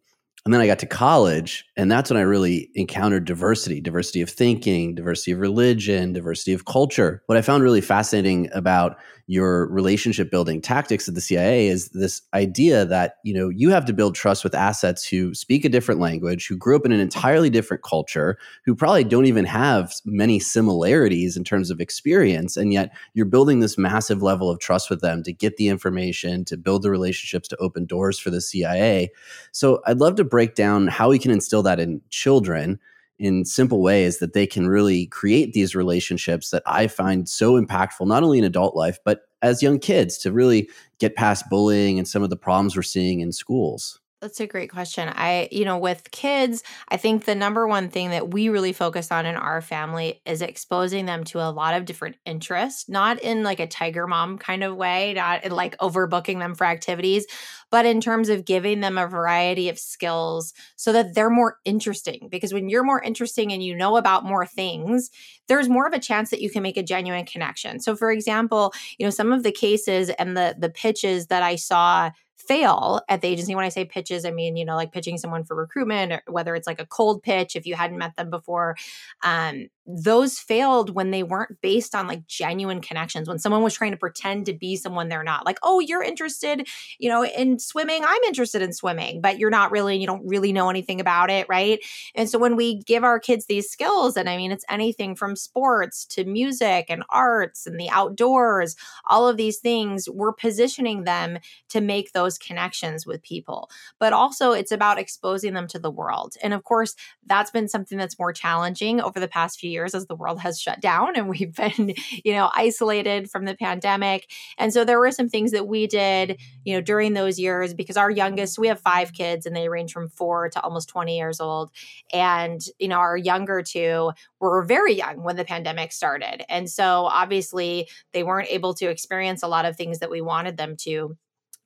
And 0.47 0.53
then 0.53 0.61
I 0.61 0.67
got 0.67 0.79
to 0.79 0.85
college, 0.85 1.65
and 1.75 1.91
that's 1.91 2.09
when 2.09 2.15
I 2.15 2.21
really 2.21 2.69
encountered 2.73 3.25
diversity 3.25 3.81
diversity 3.81 4.21
of 4.21 4.29
thinking, 4.29 4.95
diversity 4.95 5.33
of 5.33 5.39
religion, 5.39 6.13
diversity 6.13 6.53
of 6.53 6.63
culture. 6.63 7.21
What 7.25 7.37
I 7.37 7.41
found 7.41 7.63
really 7.63 7.81
fascinating 7.81 8.47
about 8.53 8.95
your 9.29 9.67
relationship 9.67 10.31
building 10.31 10.61
tactics 10.61 11.09
at 11.09 11.13
the 11.13 11.19
CIA 11.19 11.67
is 11.67 11.89
this 11.89 12.21
idea 12.33 12.85
that 12.85 13.17
you 13.23 13.33
know 13.33 13.49
you 13.49 13.69
have 13.71 13.83
to 13.85 13.93
build 13.93 14.15
trust 14.15 14.41
with 14.41 14.55
assets 14.55 15.05
who 15.05 15.33
speak 15.33 15.65
a 15.65 15.69
different 15.69 15.99
language, 15.99 16.47
who 16.47 16.55
grew 16.55 16.77
up 16.77 16.85
in 16.85 16.93
an 16.93 17.01
entirely 17.01 17.49
different 17.49 17.83
culture, 17.83 18.37
who 18.65 18.73
probably 18.73 19.03
don't 19.03 19.25
even 19.25 19.43
have 19.43 19.93
many 20.05 20.39
similarities 20.39 21.35
in 21.35 21.43
terms 21.43 21.69
of 21.69 21.81
experience, 21.81 22.55
and 22.55 22.71
yet 22.71 22.95
you're 23.13 23.25
building 23.25 23.59
this 23.59 23.77
massive 23.77 24.23
level 24.23 24.49
of 24.49 24.59
trust 24.59 24.89
with 24.89 25.01
them 25.01 25.23
to 25.23 25.33
get 25.33 25.57
the 25.57 25.67
information, 25.67 26.45
to 26.45 26.55
build 26.55 26.81
the 26.81 26.89
relationships, 26.89 27.49
to 27.49 27.57
open 27.57 27.85
doors 27.85 28.17
for 28.17 28.29
the 28.29 28.39
CIA. 28.39 29.11
So 29.51 29.81
I'd 29.85 29.97
love 29.97 30.15
to 30.15 30.23
break 30.37 30.53
down 30.53 30.85
how 30.87 31.09
we 31.09 31.17
can 31.17 31.31
instill 31.31 31.63
that 31.63 31.79
in 31.79 31.99
children 32.11 32.79
in 33.17 33.43
simple 33.43 33.81
ways 33.81 34.19
that 34.19 34.33
they 34.33 34.45
can 34.45 34.67
really 34.67 35.07
create 35.07 35.53
these 35.53 35.73
relationships 35.73 36.51
that 36.51 36.61
I 36.67 36.85
find 36.85 37.27
so 37.27 37.59
impactful, 37.59 38.05
not 38.05 38.21
only 38.21 38.37
in 38.37 38.43
adult 38.43 38.75
life, 38.75 38.99
but 39.03 39.21
as 39.41 39.63
young 39.63 39.79
kids 39.79 40.15
to 40.19 40.31
really 40.31 40.69
get 40.99 41.15
past 41.15 41.45
bullying 41.49 41.97
and 41.97 42.07
some 42.07 42.21
of 42.21 42.29
the 42.29 42.37
problems 42.37 42.75
we're 42.75 42.83
seeing 42.83 43.19
in 43.19 43.31
schools. 43.31 43.99
That's 44.19 44.39
a 44.39 44.47
great 44.47 44.71
question. 44.71 45.09
I, 45.13 45.47
you 45.51 45.63
know, 45.63 45.77
with 45.77 46.09
kids, 46.09 46.63
I 46.89 46.97
think 46.97 47.25
the 47.25 47.35
number 47.35 47.67
one 47.67 47.89
thing 47.89 48.09
that 48.09 48.33
we 48.33 48.49
really 48.49 48.73
focus 48.73 49.11
on 49.11 49.27
in 49.27 49.35
our 49.35 49.61
family 49.61 50.21
is 50.25 50.41
exposing 50.41 51.05
them 51.05 51.23
to 51.25 51.39
a 51.39 51.51
lot 51.51 51.75
of 51.75 51.85
different 51.85 52.15
interests, 52.25 52.89
not 52.89 53.19
in 53.21 53.43
like 53.43 53.59
a 53.59 53.67
tiger 53.67 54.07
mom 54.07 54.39
kind 54.39 54.63
of 54.63 54.75
way, 54.75 55.13
not 55.13 55.51
like 55.51 55.77
overbooking 55.77 56.39
them 56.39 56.55
for 56.55 56.65
activities, 56.65 57.27
but 57.69 57.85
in 57.85 58.01
terms 58.01 58.29
of 58.29 58.43
giving 58.43 58.79
them 58.79 58.97
a 58.97 59.05
variety 59.05 59.69
of 59.69 59.77
skills 59.77 60.51
so 60.77 60.91
that 60.93 61.13
they're 61.13 61.29
more 61.29 61.57
interesting. 61.63 62.27
Because 62.31 62.53
when 62.53 62.69
you're 62.69 62.83
more 62.83 63.03
interesting 63.03 63.53
and 63.53 63.61
you 63.63 63.75
know 63.75 63.97
about 63.97 64.25
more 64.25 64.47
things, 64.47 65.11
there's 65.47 65.69
more 65.69 65.85
of 65.85 65.93
a 65.93 65.99
chance 65.99 66.31
that 66.31 66.41
you 66.41 66.49
can 66.49 66.63
make 66.63 66.77
a 66.77 66.81
genuine 66.83 67.25
connection. 67.25 67.79
So, 67.79 67.95
for 67.95 68.11
example, 68.11 68.73
you 68.97 69.05
know, 69.05 69.11
some 69.11 69.31
of 69.31 69.43
the 69.43 69.51
cases 69.51 70.09
and 70.09 70.35
the 70.35 70.55
the 70.57 70.69
pitches 70.69 71.27
that 71.27 71.43
I 71.43 71.55
saw 71.55 72.09
fail 72.47 73.01
at 73.09 73.21
the 73.21 73.27
agency. 73.27 73.55
When 73.55 73.65
I 73.65 73.69
say 73.69 73.85
pitches, 73.85 74.25
I 74.25 74.31
mean, 74.31 74.55
you 74.57 74.65
know, 74.65 74.75
like 74.75 74.91
pitching 74.91 75.17
someone 75.17 75.43
for 75.43 75.55
recruitment, 75.55 76.11
or 76.11 76.21
whether 76.27 76.55
it's 76.55 76.67
like 76.67 76.81
a 76.81 76.85
cold 76.85 77.21
pitch 77.23 77.55
if 77.55 77.65
you 77.65 77.75
hadn't 77.75 77.97
met 77.97 78.15
them 78.15 78.29
before. 78.29 78.75
Um, 79.23 79.67
those 79.87 80.37
failed 80.37 80.93
when 80.93 81.11
they 81.11 81.23
weren't 81.23 81.61
based 81.61 81.95
on 81.95 82.07
like 82.07 82.27
genuine 82.27 82.81
connections 82.81 83.27
when 83.27 83.39
someone 83.39 83.63
was 83.63 83.73
trying 83.73 83.91
to 83.91 83.97
pretend 83.97 84.45
to 84.45 84.53
be 84.53 84.75
someone 84.75 85.09
they're 85.09 85.23
not. 85.23 85.45
Like 85.45 85.59
oh 85.63 85.79
you're 85.79 86.03
interested 86.03 86.67
you 86.99 87.09
know 87.09 87.25
in 87.25 87.59
swimming 87.59 88.03
i'm 88.05 88.23
interested 88.23 88.61
in 88.61 88.73
swimming 88.73 89.21
but 89.21 89.39
you're 89.39 89.49
not 89.49 89.71
really 89.71 89.97
you 89.97 90.07
don't 90.07 90.27
really 90.27 90.51
know 90.51 90.69
anything 90.69 90.99
about 90.99 91.29
it 91.29 91.47
right? 91.49 91.79
And 92.15 92.29
so 92.29 92.37
when 92.37 92.55
we 92.55 92.81
give 92.83 93.03
our 93.03 93.19
kids 93.19 93.45
these 93.45 93.69
skills 93.69 94.17
and 94.17 94.29
i 94.29 94.37
mean 94.37 94.51
it's 94.51 94.65
anything 94.69 95.15
from 95.15 95.35
sports 95.35 96.05
to 96.05 96.25
music 96.25 96.87
and 96.89 97.03
arts 97.09 97.65
and 97.65 97.79
the 97.79 97.89
outdoors 97.89 98.75
all 99.05 99.27
of 99.27 99.37
these 99.37 99.57
things 99.57 100.09
we're 100.09 100.33
positioning 100.33 101.03
them 101.03 101.39
to 101.69 101.81
make 101.81 102.11
those 102.11 102.37
connections 102.37 103.05
with 103.05 103.21
people. 103.21 103.69
But 103.99 104.13
also 104.13 104.51
it's 104.51 104.71
about 104.71 104.99
exposing 104.99 105.53
them 105.53 105.67
to 105.67 105.79
the 105.79 105.91
world. 105.91 106.35
And 106.41 106.53
of 106.53 106.63
course 106.63 106.95
that's 107.25 107.51
been 107.51 107.67
something 107.67 107.97
that's 107.97 108.19
more 108.19 108.33
challenging 108.33 109.01
over 109.01 109.19
the 109.19 109.27
past 109.27 109.59
few 109.59 109.69
years 109.69 109.76
as 109.85 110.05
the 110.07 110.15
world 110.15 110.39
has 110.39 110.59
shut 110.59 110.79
down 110.81 111.15
and 111.15 111.29
we've 111.29 111.53
been, 111.55 111.93
you 112.23 112.33
know, 112.33 112.49
isolated 112.55 113.29
from 113.29 113.45
the 113.45 113.55
pandemic. 113.55 114.29
And 114.57 114.73
so 114.73 114.83
there 114.83 114.99
were 114.99 115.11
some 115.11 115.29
things 115.29 115.51
that 115.51 115.67
we 115.67 115.87
did, 115.87 116.39
you 116.63 116.73
know, 116.73 116.81
during 116.81 117.13
those 117.13 117.39
years 117.39 117.73
because 117.73 117.97
our 117.97 118.11
youngest, 118.11 118.59
we 118.59 118.67
have 118.67 118.79
five 118.79 119.13
kids 119.13 119.45
and 119.45 119.55
they 119.55 119.69
range 119.69 119.91
from 119.91 120.09
four 120.09 120.49
to 120.49 120.61
almost 120.61 120.89
20 120.89 121.17
years 121.17 121.39
old. 121.39 121.71
And, 122.13 122.61
you 122.79 122.87
know, 122.87 122.97
our 122.97 123.17
younger 123.17 123.61
two 123.61 124.11
were 124.39 124.63
very 124.63 124.93
young 124.93 125.23
when 125.23 125.35
the 125.35 125.45
pandemic 125.45 125.91
started. 125.91 126.43
And 126.49 126.69
so 126.69 127.05
obviously 127.05 127.87
they 128.13 128.23
weren't 128.23 128.49
able 128.49 128.73
to 128.75 128.89
experience 128.89 129.43
a 129.43 129.47
lot 129.47 129.65
of 129.65 129.75
things 129.75 129.99
that 129.99 130.11
we 130.11 130.21
wanted 130.21 130.57
them 130.57 130.75
to. 130.81 131.17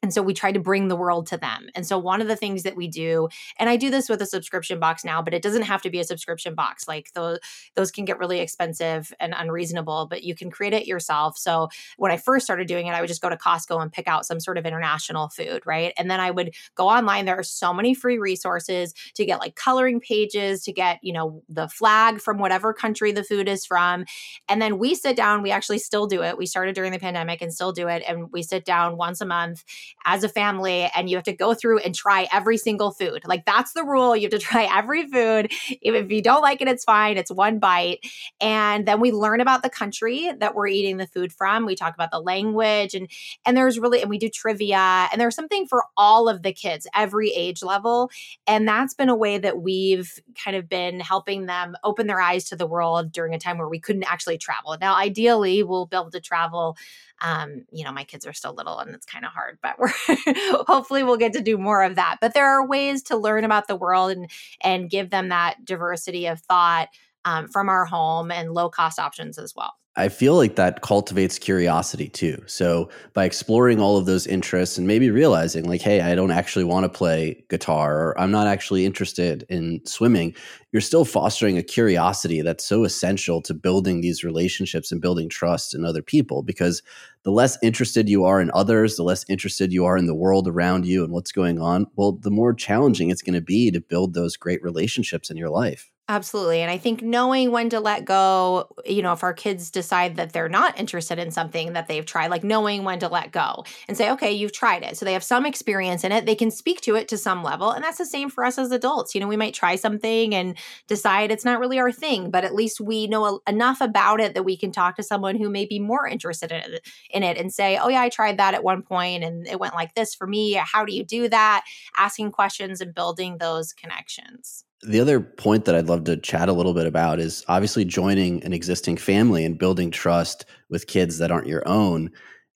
And 0.01 0.13
so 0.13 0.21
we 0.21 0.33
try 0.33 0.51
to 0.51 0.59
bring 0.59 0.87
the 0.87 0.95
world 0.95 1.27
to 1.27 1.37
them. 1.37 1.69
And 1.75 1.85
so 1.85 1.97
one 1.97 2.21
of 2.21 2.27
the 2.27 2.35
things 2.35 2.63
that 2.63 2.75
we 2.75 2.87
do, 2.87 3.29
and 3.57 3.69
I 3.69 3.77
do 3.77 3.89
this 3.89 4.09
with 4.09 4.21
a 4.21 4.25
subscription 4.25 4.79
box 4.79 5.05
now, 5.05 5.21
but 5.21 5.33
it 5.33 5.41
doesn't 5.41 5.63
have 5.63 5.81
to 5.83 5.89
be 5.89 5.99
a 5.99 6.03
subscription 6.03 6.55
box. 6.55 6.87
Like 6.87 7.11
those 7.13 7.39
those 7.75 7.91
can 7.91 8.05
get 8.05 8.19
really 8.19 8.39
expensive 8.39 9.13
and 9.19 9.33
unreasonable, 9.37 10.07
but 10.09 10.23
you 10.23 10.35
can 10.35 10.49
create 10.49 10.73
it 10.73 10.87
yourself. 10.87 11.37
So 11.37 11.69
when 11.97 12.11
I 12.11 12.17
first 12.17 12.45
started 12.45 12.67
doing 12.67 12.87
it, 12.87 12.93
I 12.93 13.01
would 13.01 13.07
just 13.07 13.21
go 13.21 13.29
to 13.29 13.37
Costco 13.37 13.81
and 13.81 13.91
pick 13.91 14.07
out 14.07 14.25
some 14.25 14.39
sort 14.39 14.57
of 14.57 14.65
international 14.65 15.29
food, 15.29 15.61
right? 15.65 15.93
And 15.97 16.09
then 16.09 16.19
I 16.19 16.31
would 16.31 16.53
go 16.75 16.87
online. 16.89 17.25
There 17.25 17.37
are 17.37 17.43
so 17.43 17.73
many 17.73 17.93
free 17.93 18.17
resources 18.17 18.93
to 19.15 19.25
get 19.25 19.39
like 19.39 19.55
coloring 19.55 19.99
pages, 19.99 20.63
to 20.63 20.73
get, 20.73 20.99
you 21.01 21.13
know, 21.13 21.43
the 21.47 21.67
flag 21.67 22.21
from 22.21 22.37
whatever 22.37 22.73
country 22.73 23.11
the 23.11 23.23
food 23.23 23.47
is 23.47 23.65
from. 23.65 24.05
And 24.49 24.61
then 24.61 24.77
we 24.77 24.95
sit 24.95 25.15
down, 25.15 25.41
we 25.41 25.51
actually 25.51 25.79
still 25.79 26.07
do 26.07 26.23
it. 26.23 26.37
We 26.37 26.45
started 26.45 26.75
during 26.75 26.91
the 26.91 26.99
pandemic 26.99 27.41
and 27.41 27.53
still 27.53 27.71
do 27.71 27.87
it. 27.87 28.03
And 28.07 28.31
we 28.31 28.43
sit 28.43 28.65
down 28.65 28.97
once 28.97 29.21
a 29.21 29.25
month 29.25 29.63
as 30.05 30.23
a 30.23 30.29
family 30.29 30.89
and 30.95 31.09
you 31.09 31.15
have 31.15 31.25
to 31.25 31.33
go 31.33 31.53
through 31.53 31.79
and 31.79 31.93
try 31.93 32.27
every 32.31 32.57
single 32.57 32.91
food. 32.91 33.21
Like 33.25 33.45
that's 33.45 33.73
the 33.73 33.83
rule. 33.83 34.15
You 34.15 34.23
have 34.23 34.31
to 34.31 34.39
try 34.51 34.63
every 34.63 35.07
food. 35.07 35.51
If 35.69 36.11
you 36.11 36.21
don't 36.21 36.41
like 36.41 36.61
it, 36.61 36.67
it's 36.67 36.83
fine. 36.83 37.17
It's 37.17 37.31
one 37.31 37.59
bite. 37.59 37.99
And 38.39 38.87
then 38.87 38.99
we 38.99 39.11
learn 39.11 39.41
about 39.41 39.63
the 39.63 39.69
country 39.69 40.31
that 40.39 40.55
we're 40.55 40.67
eating 40.67 40.97
the 40.97 41.07
food 41.07 41.31
from. 41.31 41.65
We 41.65 41.75
talk 41.75 41.93
about 41.93 42.11
the 42.11 42.19
language 42.19 42.93
and 42.93 43.09
and 43.45 43.55
there's 43.55 43.79
really 43.79 44.01
and 44.01 44.09
we 44.09 44.17
do 44.17 44.29
trivia 44.29 45.07
and 45.11 45.19
there's 45.19 45.35
something 45.35 45.67
for 45.67 45.85
all 45.97 46.29
of 46.29 46.43
the 46.43 46.53
kids, 46.53 46.87
every 46.95 47.31
age 47.31 47.63
level. 47.63 48.09
And 48.47 48.67
that's 48.67 48.93
been 48.93 49.09
a 49.09 49.15
way 49.15 49.37
that 49.37 49.61
we've 49.61 50.19
kind 50.43 50.55
of 50.57 50.67
been 50.67 50.99
helping 50.99 51.45
them 51.45 51.75
open 51.83 52.07
their 52.07 52.21
eyes 52.21 52.45
to 52.45 52.55
the 52.55 52.67
world 52.67 53.11
during 53.11 53.33
a 53.33 53.39
time 53.39 53.57
where 53.57 53.69
we 53.69 53.79
couldn't 53.79 54.03
actually 54.03 54.37
travel. 54.37 54.75
Now, 54.79 54.95
ideally, 54.95 55.63
we'll 55.63 55.85
be 55.85 55.97
able 55.97 56.11
to 56.11 56.21
travel 56.21 56.77
um, 57.21 57.65
you 57.71 57.83
know, 57.83 57.91
my 57.91 58.03
kids 58.03 58.25
are 58.25 58.33
still 58.33 58.53
little 58.53 58.79
and 58.79 58.93
it's 58.95 59.05
kind 59.05 59.25
of 59.25 59.31
hard, 59.31 59.59
but 59.61 59.77
we're 59.77 59.93
hopefully 60.67 61.03
we'll 61.03 61.17
get 61.17 61.33
to 61.33 61.41
do 61.41 61.57
more 61.57 61.83
of 61.83 61.95
that. 61.95 62.17
But 62.19 62.33
there 62.33 62.47
are 62.47 62.65
ways 62.65 63.03
to 63.03 63.17
learn 63.17 63.43
about 63.43 63.67
the 63.67 63.75
world 63.75 64.11
and 64.11 64.29
and 64.61 64.89
give 64.89 65.09
them 65.09 65.29
that 65.29 65.63
diversity 65.63 66.27
of 66.27 66.39
thought 66.41 66.89
um, 67.25 67.47
from 67.47 67.69
our 67.69 67.85
home 67.85 68.31
and 68.31 68.53
low 68.53 68.69
cost 68.69 68.99
options 68.99 69.37
as 69.37 69.53
well. 69.55 69.73
I 69.97 70.07
feel 70.07 70.35
like 70.35 70.55
that 70.55 70.81
cultivates 70.81 71.37
curiosity 71.37 72.07
too. 72.07 72.41
So 72.47 72.89
by 73.13 73.25
exploring 73.25 73.81
all 73.81 73.97
of 73.97 74.05
those 74.05 74.25
interests 74.25 74.77
and 74.77 74.87
maybe 74.87 75.09
realizing 75.09 75.65
like, 75.65 75.81
hey, 75.81 75.99
I 75.99 76.15
don't 76.15 76.31
actually 76.31 76.63
want 76.63 76.85
to 76.85 76.89
play 76.89 77.43
guitar 77.49 77.97
or 77.99 78.19
I'm 78.19 78.31
not 78.31 78.47
actually 78.47 78.85
interested 78.85 79.43
in 79.49 79.81
swimming, 79.85 80.33
you're 80.71 80.81
still 80.81 81.03
fostering 81.03 81.57
a 81.57 81.63
curiosity 81.63 82.41
that's 82.41 82.65
so 82.65 82.85
essential 82.85 83.41
to 83.41 83.53
building 83.53 83.99
these 83.99 84.23
relationships 84.23 84.93
and 84.93 85.01
building 85.01 85.27
trust 85.27 85.75
in 85.75 85.83
other 85.83 86.01
people 86.01 86.41
because 86.41 86.81
the 87.23 87.31
less 87.31 87.57
interested 87.61 88.07
you 88.07 88.23
are 88.23 88.39
in 88.39 88.49
others, 88.53 88.95
the 88.95 89.03
less 89.03 89.25
interested 89.27 89.73
you 89.73 89.83
are 89.83 89.97
in 89.97 90.07
the 90.07 90.15
world 90.15 90.47
around 90.47 90.85
you 90.85 91.03
and 91.03 91.11
what's 91.11 91.33
going 91.33 91.59
on, 91.59 91.85
well, 91.97 92.13
the 92.13 92.31
more 92.31 92.53
challenging 92.53 93.09
it's 93.09 93.21
going 93.21 93.33
to 93.33 93.41
be 93.41 93.69
to 93.71 93.81
build 93.81 94.13
those 94.13 94.37
great 94.37 94.63
relationships 94.63 95.29
in 95.29 95.35
your 95.35 95.49
life. 95.49 95.91
Absolutely. 96.11 96.59
And 96.59 96.69
I 96.69 96.77
think 96.77 97.01
knowing 97.01 97.51
when 97.51 97.69
to 97.69 97.79
let 97.79 98.03
go, 98.03 98.67
you 98.85 99.01
know, 99.01 99.13
if 99.13 99.23
our 99.23 99.33
kids 99.33 99.71
decide 99.71 100.17
that 100.17 100.33
they're 100.33 100.49
not 100.49 100.77
interested 100.77 101.17
in 101.17 101.31
something 101.31 101.71
that 101.71 101.87
they've 101.87 102.05
tried, 102.05 102.31
like 102.31 102.43
knowing 102.43 102.83
when 102.83 102.99
to 102.99 103.07
let 103.07 103.31
go 103.31 103.63
and 103.87 103.95
say, 103.95 104.11
okay, 104.11 104.29
you've 104.29 104.51
tried 104.51 104.83
it. 104.83 104.97
So 104.97 105.05
they 105.05 105.13
have 105.13 105.23
some 105.23 105.45
experience 105.45 106.03
in 106.03 106.11
it. 106.11 106.25
They 106.25 106.35
can 106.35 106.51
speak 106.51 106.81
to 106.81 106.95
it 106.95 107.07
to 107.07 107.17
some 107.17 107.43
level. 107.43 107.71
And 107.71 107.81
that's 107.81 107.97
the 107.97 108.05
same 108.05 108.29
for 108.29 108.43
us 108.43 108.57
as 108.57 108.71
adults. 108.71 109.15
You 109.15 109.21
know, 109.21 109.27
we 109.29 109.37
might 109.37 109.53
try 109.53 109.77
something 109.77 110.35
and 110.35 110.57
decide 110.85 111.31
it's 111.31 111.45
not 111.45 111.61
really 111.61 111.79
our 111.79 111.93
thing, 111.93 112.29
but 112.29 112.43
at 112.43 112.53
least 112.53 112.81
we 112.81 113.07
know 113.07 113.39
enough 113.47 113.79
about 113.79 114.19
it 114.19 114.33
that 114.33 114.43
we 114.43 114.57
can 114.57 114.73
talk 114.73 114.97
to 114.97 115.03
someone 115.03 115.37
who 115.37 115.49
may 115.49 115.65
be 115.65 115.79
more 115.79 116.05
interested 116.05 116.51
in 116.51 116.73
it, 116.73 116.89
in 117.11 117.23
it 117.23 117.37
and 117.37 117.53
say, 117.53 117.77
oh, 117.77 117.87
yeah, 117.87 118.01
I 118.01 118.09
tried 118.09 118.37
that 118.37 118.53
at 118.53 118.65
one 118.65 118.81
point 118.81 119.23
and 119.23 119.47
it 119.47 119.61
went 119.61 119.75
like 119.75 119.95
this 119.95 120.13
for 120.13 120.27
me. 120.27 120.55
How 120.55 120.83
do 120.83 120.93
you 120.93 121.05
do 121.05 121.29
that? 121.29 121.63
Asking 121.97 122.33
questions 122.33 122.81
and 122.81 122.93
building 122.93 123.37
those 123.37 123.71
connections. 123.71 124.65
The 124.83 124.99
other 124.99 125.19
point 125.19 125.65
that 125.65 125.75
I'd 125.75 125.87
love 125.87 126.05
to 126.05 126.17
chat 126.17 126.49
a 126.49 126.53
little 126.53 126.73
bit 126.73 126.87
about 126.87 127.19
is 127.19 127.45
obviously 127.47 127.85
joining 127.85 128.43
an 128.43 128.51
existing 128.51 128.97
family 128.97 129.45
and 129.45 129.57
building 129.57 129.91
trust 129.91 130.45
with 130.69 130.87
kids 130.87 131.19
that 131.19 131.29
aren't 131.31 131.47
your 131.47 131.67
own 131.67 132.11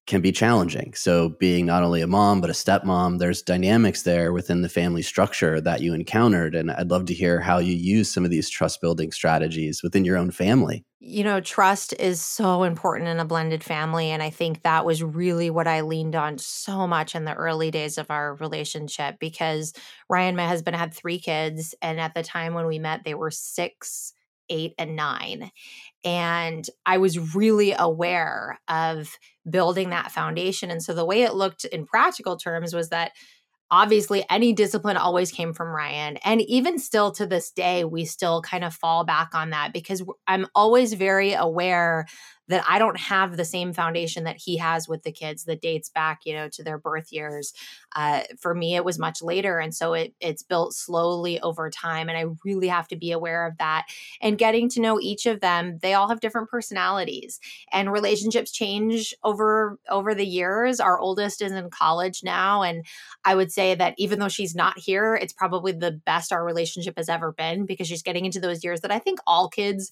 can 0.07 0.21
be 0.21 0.31
challenging. 0.31 0.93
So, 0.93 1.29
being 1.29 1.65
not 1.65 1.83
only 1.83 2.01
a 2.01 2.07
mom, 2.07 2.41
but 2.41 2.49
a 2.49 2.53
stepmom, 2.53 3.19
there's 3.19 3.41
dynamics 3.41 4.03
there 4.03 4.31
within 4.31 4.61
the 4.61 4.69
family 4.69 5.01
structure 5.01 5.59
that 5.61 5.81
you 5.81 5.93
encountered. 5.93 6.55
And 6.55 6.71
I'd 6.71 6.91
love 6.91 7.05
to 7.05 7.13
hear 7.13 7.39
how 7.39 7.57
you 7.57 7.73
use 7.73 8.11
some 8.11 8.23
of 8.23 8.31
these 8.31 8.49
trust 8.49 8.81
building 8.81 9.11
strategies 9.11 9.81
within 9.81 10.05
your 10.05 10.17
own 10.17 10.31
family. 10.31 10.85
You 10.99 11.23
know, 11.23 11.39
trust 11.39 11.93
is 11.99 12.19
so 12.19 12.63
important 12.63 13.09
in 13.09 13.19
a 13.19 13.25
blended 13.25 13.63
family. 13.63 14.09
And 14.09 14.23
I 14.23 14.31
think 14.31 14.63
that 14.63 14.85
was 14.85 15.03
really 15.03 15.51
what 15.51 15.67
I 15.67 15.81
leaned 15.81 16.15
on 16.15 16.39
so 16.39 16.87
much 16.87 17.13
in 17.13 17.25
the 17.25 17.35
early 17.35 17.69
days 17.69 17.99
of 17.99 18.09
our 18.09 18.33
relationship 18.35 19.17
because 19.19 19.73
Ryan, 20.09 20.35
my 20.35 20.47
husband, 20.47 20.75
had 20.75 20.95
three 20.95 21.19
kids. 21.19 21.75
And 21.79 21.99
at 21.99 22.15
the 22.15 22.23
time 22.23 22.55
when 22.55 22.65
we 22.65 22.79
met, 22.79 23.03
they 23.03 23.13
were 23.13 23.29
six, 23.29 24.14
eight, 24.49 24.73
and 24.77 24.95
nine. 24.95 25.51
And 26.03 26.67
I 26.85 26.97
was 26.97 27.35
really 27.35 27.73
aware 27.77 28.59
of 28.67 29.17
building 29.49 29.89
that 29.89 30.11
foundation. 30.11 30.71
And 30.71 30.81
so 30.81 30.93
the 30.93 31.05
way 31.05 31.23
it 31.23 31.35
looked 31.35 31.65
in 31.65 31.85
practical 31.85 32.37
terms 32.37 32.73
was 32.73 32.89
that 32.89 33.11
obviously 33.71 34.23
any 34.29 34.53
discipline 34.53 34.97
always 34.97 35.31
came 35.31 35.53
from 35.53 35.69
Ryan. 35.69 36.17
And 36.17 36.41
even 36.41 36.77
still 36.79 37.11
to 37.13 37.25
this 37.25 37.51
day, 37.51 37.83
we 37.83 38.05
still 38.05 38.41
kind 38.41 38.63
of 38.63 38.73
fall 38.73 39.03
back 39.03 39.33
on 39.33 39.49
that 39.49 39.73
because 39.73 40.03
I'm 40.27 40.47
always 40.53 40.93
very 40.93 41.33
aware 41.33 42.05
that 42.47 42.63
I 42.67 42.79
don't 42.79 42.99
have 42.99 43.37
the 43.37 43.45
same 43.45 43.73
foundation 43.73 44.23
that 44.25 44.37
he 44.37 44.57
has 44.57 44.87
with 44.87 45.03
the 45.03 45.11
kids 45.11 45.45
that 45.45 45.61
dates 45.61 45.89
back, 45.89 46.21
you 46.25 46.33
know, 46.33 46.47
to 46.49 46.63
their 46.63 46.77
birth 46.77 47.11
years. 47.11 47.53
Uh, 47.95 48.21
for 48.39 48.53
me, 48.53 48.75
it 48.75 48.85
was 48.85 48.99
much 48.99 49.21
later, 49.21 49.59
and 49.59 49.73
so 49.73 49.93
it 49.93 50.13
it's 50.19 50.43
built 50.43 50.73
slowly 50.73 51.39
over 51.41 51.69
time, 51.69 52.09
and 52.09 52.17
I 52.17 52.25
really 52.43 52.67
have 52.67 52.87
to 52.89 52.95
be 52.95 53.11
aware 53.11 53.47
of 53.47 53.57
that. 53.57 53.85
And 54.21 54.37
getting 54.37 54.69
to 54.69 54.81
know 54.81 54.99
each 54.99 55.25
of 55.25 55.39
them, 55.39 55.79
they 55.81 55.93
all 55.93 56.09
have 56.09 56.19
different 56.19 56.49
personalities, 56.49 57.39
and 57.71 57.91
relationships 57.91 58.51
change 58.51 59.13
over 59.23 59.79
over 59.89 60.13
the 60.13 60.25
years. 60.25 60.79
Our 60.79 60.99
oldest 60.99 61.41
is 61.41 61.51
in 61.51 61.69
college 61.69 62.21
now, 62.23 62.61
and 62.61 62.85
I 63.23 63.35
would 63.35 63.51
say 63.51 63.75
that 63.75 63.95
even 63.97 64.19
though 64.19 64.29
she's 64.29 64.55
not 64.55 64.77
here, 64.77 65.15
it's 65.15 65.33
probably 65.33 65.71
the 65.71 65.91
best 65.91 66.31
our 66.31 66.45
relationship 66.45 66.97
has 66.97 67.09
ever 67.09 67.31
been 67.31 67.65
because 67.65 67.87
she's 67.87 68.03
getting 68.03 68.25
into 68.25 68.39
those 68.39 68.63
years 68.63 68.81
that 68.81 68.91
I 68.91 68.99
think 68.99 69.19
all 69.25 69.49
kids 69.49 69.91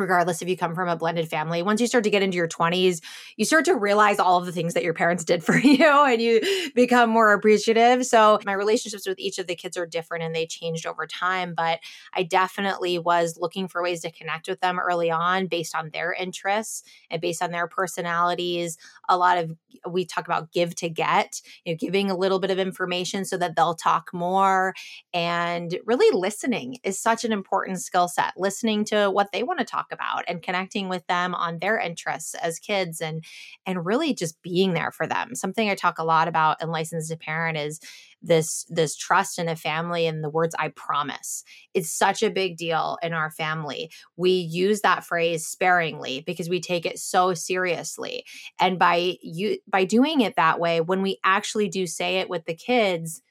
regardless 0.00 0.40
if 0.42 0.48
you 0.48 0.56
come 0.56 0.74
from 0.74 0.88
a 0.88 0.96
blended 0.96 1.28
family 1.28 1.62
once 1.62 1.80
you 1.80 1.86
start 1.86 2.04
to 2.04 2.10
get 2.10 2.22
into 2.22 2.36
your 2.36 2.48
20s 2.48 3.00
you 3.36 3.44
start 3.44 3.64
to 3.64 3.74
realize 3.74 4.18
all 4.18 4.38
of 4.38 4.46
the 4.46 4.52
things 4.52 4.74
that 4.74 4.84
your 4.84 4.94
parents 4.94 5.24
did 5.24 5.42
for 5.50 5.56
you 5.56 5.86
and 6.06 6.22
you 6.22 6.40
become 6.74 7.10
more 7.10 7.32
appreciative. 7.32 8.06
So 8.06 8.38
my 8.46 8.52
relationships 8.52 9.06
with 9.06 9.18
each 9.18 9.38
of 9.38 9.46
the 9.46 9.54
kids 9.54 9.76
are 9.76 9.86
different 9.86 10.24
and 10.24 10.34
they 10.34 10.46
changed 10.46 10.86
over 10.86 11.06
time 11.06 11.54
but 11.56 11.80
i 12.14 12.22
definitely 12.22 12.98
was 12.98 13.36
looking 13.40 13.68
for 13.68 13.82
ways 13.82 14.00
to 14.00 14.10
connect 14.10 14.48
with 14.48 14.60
them 14.60 14.78
early 14.78 15.10
on 15.10 15.46
based 15.46 15.74
on 15.74 15.90
their 15.92 16.12
interests 16.12 16.82
and 17.10 17.20
based 17.20 17.42
on 17.42 17.50
their 17.50 17.66
personalities. 17.66 18.78
A 19.08 19.16
lot 19.16 19.38
of 19.38 19.50
we 19.88 20.04
talk 20.04 20.26
about 20.26 20.52
give 20.52 20.74
to 20.76 20.88
get 20.88 21.40
you 21.64 21.72
know 21.72 21.76
giving 21.78 22.10
a 22.10 22.16
little 22.16 22.38
bit 22.38 22.50
of 22.50 22.58
information 22.58 23.24
so 23.24 23.36
that 23.36 23.56
they'll 23.56 23.74
talk 23.74 24.10
more 24.12 24.74
and 25.12 25.78
really 25.84 26.16
listening 26.16 26.76
is 26.84 27.00
such 27.00 27.24
an 27.24 27.32
important 27.32 27.80
skill 27.80 28.08
set 28.08 28.32
listening 28.36 28.84
to 28.84 29.10
what 29.10 29.32
they 29.32 29.42
want 29.42 29.58
to 29.58 29.64
talk 29.64 29.80
talk 29.80 29.89
about 29.92 30.24
and 30.28 30.42
connecting 30.42 30.88
with 30.88 31.06
them 31.06 31.34
on 31.34 31.58
their 31.58 31.78
interests 31.78 32.34
as 32.34 32.58
kids 32.58 33.00
and 33.00 33.24
and 33.66 33.84
really 33.84 34.14
just 34.14 34.40
being 34.42 34.74
there 34.74 34.90
for 34.92 35.06
them. 35.06 35.34
Something 35.34 35.68
I 35.68 35.74
talk 35.74 35.98
a 35.98 36.04
lot 36.04 36.28
about 36.28 36.62
in 36.62 36.70
License 36.70 37.08
to 37.08 37.16
Parent 37.16 37.58
is 37.58 37.80
this 38.22 38.66
this 38.68 38.96
trust 38.96 39.38
in 39.38 39.48
a 39.48 39.56
family 39.56 40.06
and 40.06 40.22
the 40.22 40.28
words 40.28 40.54
i 40.58 40.68
promise. 40.68 41.42
It's 41.74 41.90
such 41.90 42.22
a 42.22 42.30
big 42.30 42.56
deal 42.56 42.98
in 43.02 43.12
our 43.12 43.30
family. 43.30 43.90
We 44.16 44.30
use 44.30 44.82
that 44.82 45.04
phrase 45.04 45.46
sparingly 45.46 46.22
because 46.26 46.48
we 46.48 46.60
take 46.60 46.84
it 46.84 46.98
so 46.98 47.34
seriously. 47.34 48.24
And 48.58 48.78
by 48.78 49.16
you 49.22 49.58
by 49.68 49.84
doing 49.84 50.20
it 50.20 50.36
that 50.36 50.60
way 50.60 50.80
when 50.80 51.02
we 51.02 51.18
actually 51.24 51.68
do 51.68 51.86
say 51.86 52.18
it 52.18 52.28
with 52.28 52.44
the 52.44 52.54
kids 52.54 53.22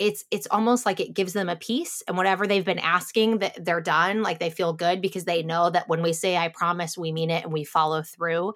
it's 0.00 0.24
it's 0.30 0.48
almost 0.50 0.86
like 0.86 0.98
it 0.98 1.12
gives 1.12 1.34
them 1.34 1.50
a 1.50 1.56
peace 1.56 2.02
and 2.08 2.16
whatever 2.16 2.46
they've 2.46 2.64
been 2.64 2.78
asking 2.78 3.38
that 3.38 3.62
they're 3.64 3.82
done 3.82 4.22
like 4.22 4.38
they 4.40 4.48
feel 4.50 4.72
good 4.72 5.02
because 5.02 5.26
they 5.26 5.42
know 5.42 5.68
that 5.68 5.88
when 5.88 6.02
we 6.02 6.14
say 6.14 6.38
i 6.38 6.48
promise 6.48 6.96
we 6.96 7.12
mean 7.12 7.30
it 7.30 7.44
and 7.44 7.52
we 7.52 7.62
follow 7.62 8.02
through 8.02 8.52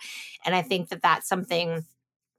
and 0.46 0.54
i 0.54 0.62
think 0.62 0.88
that 0.88 1.02
that's 1.02 1.28
something 1.28 1.84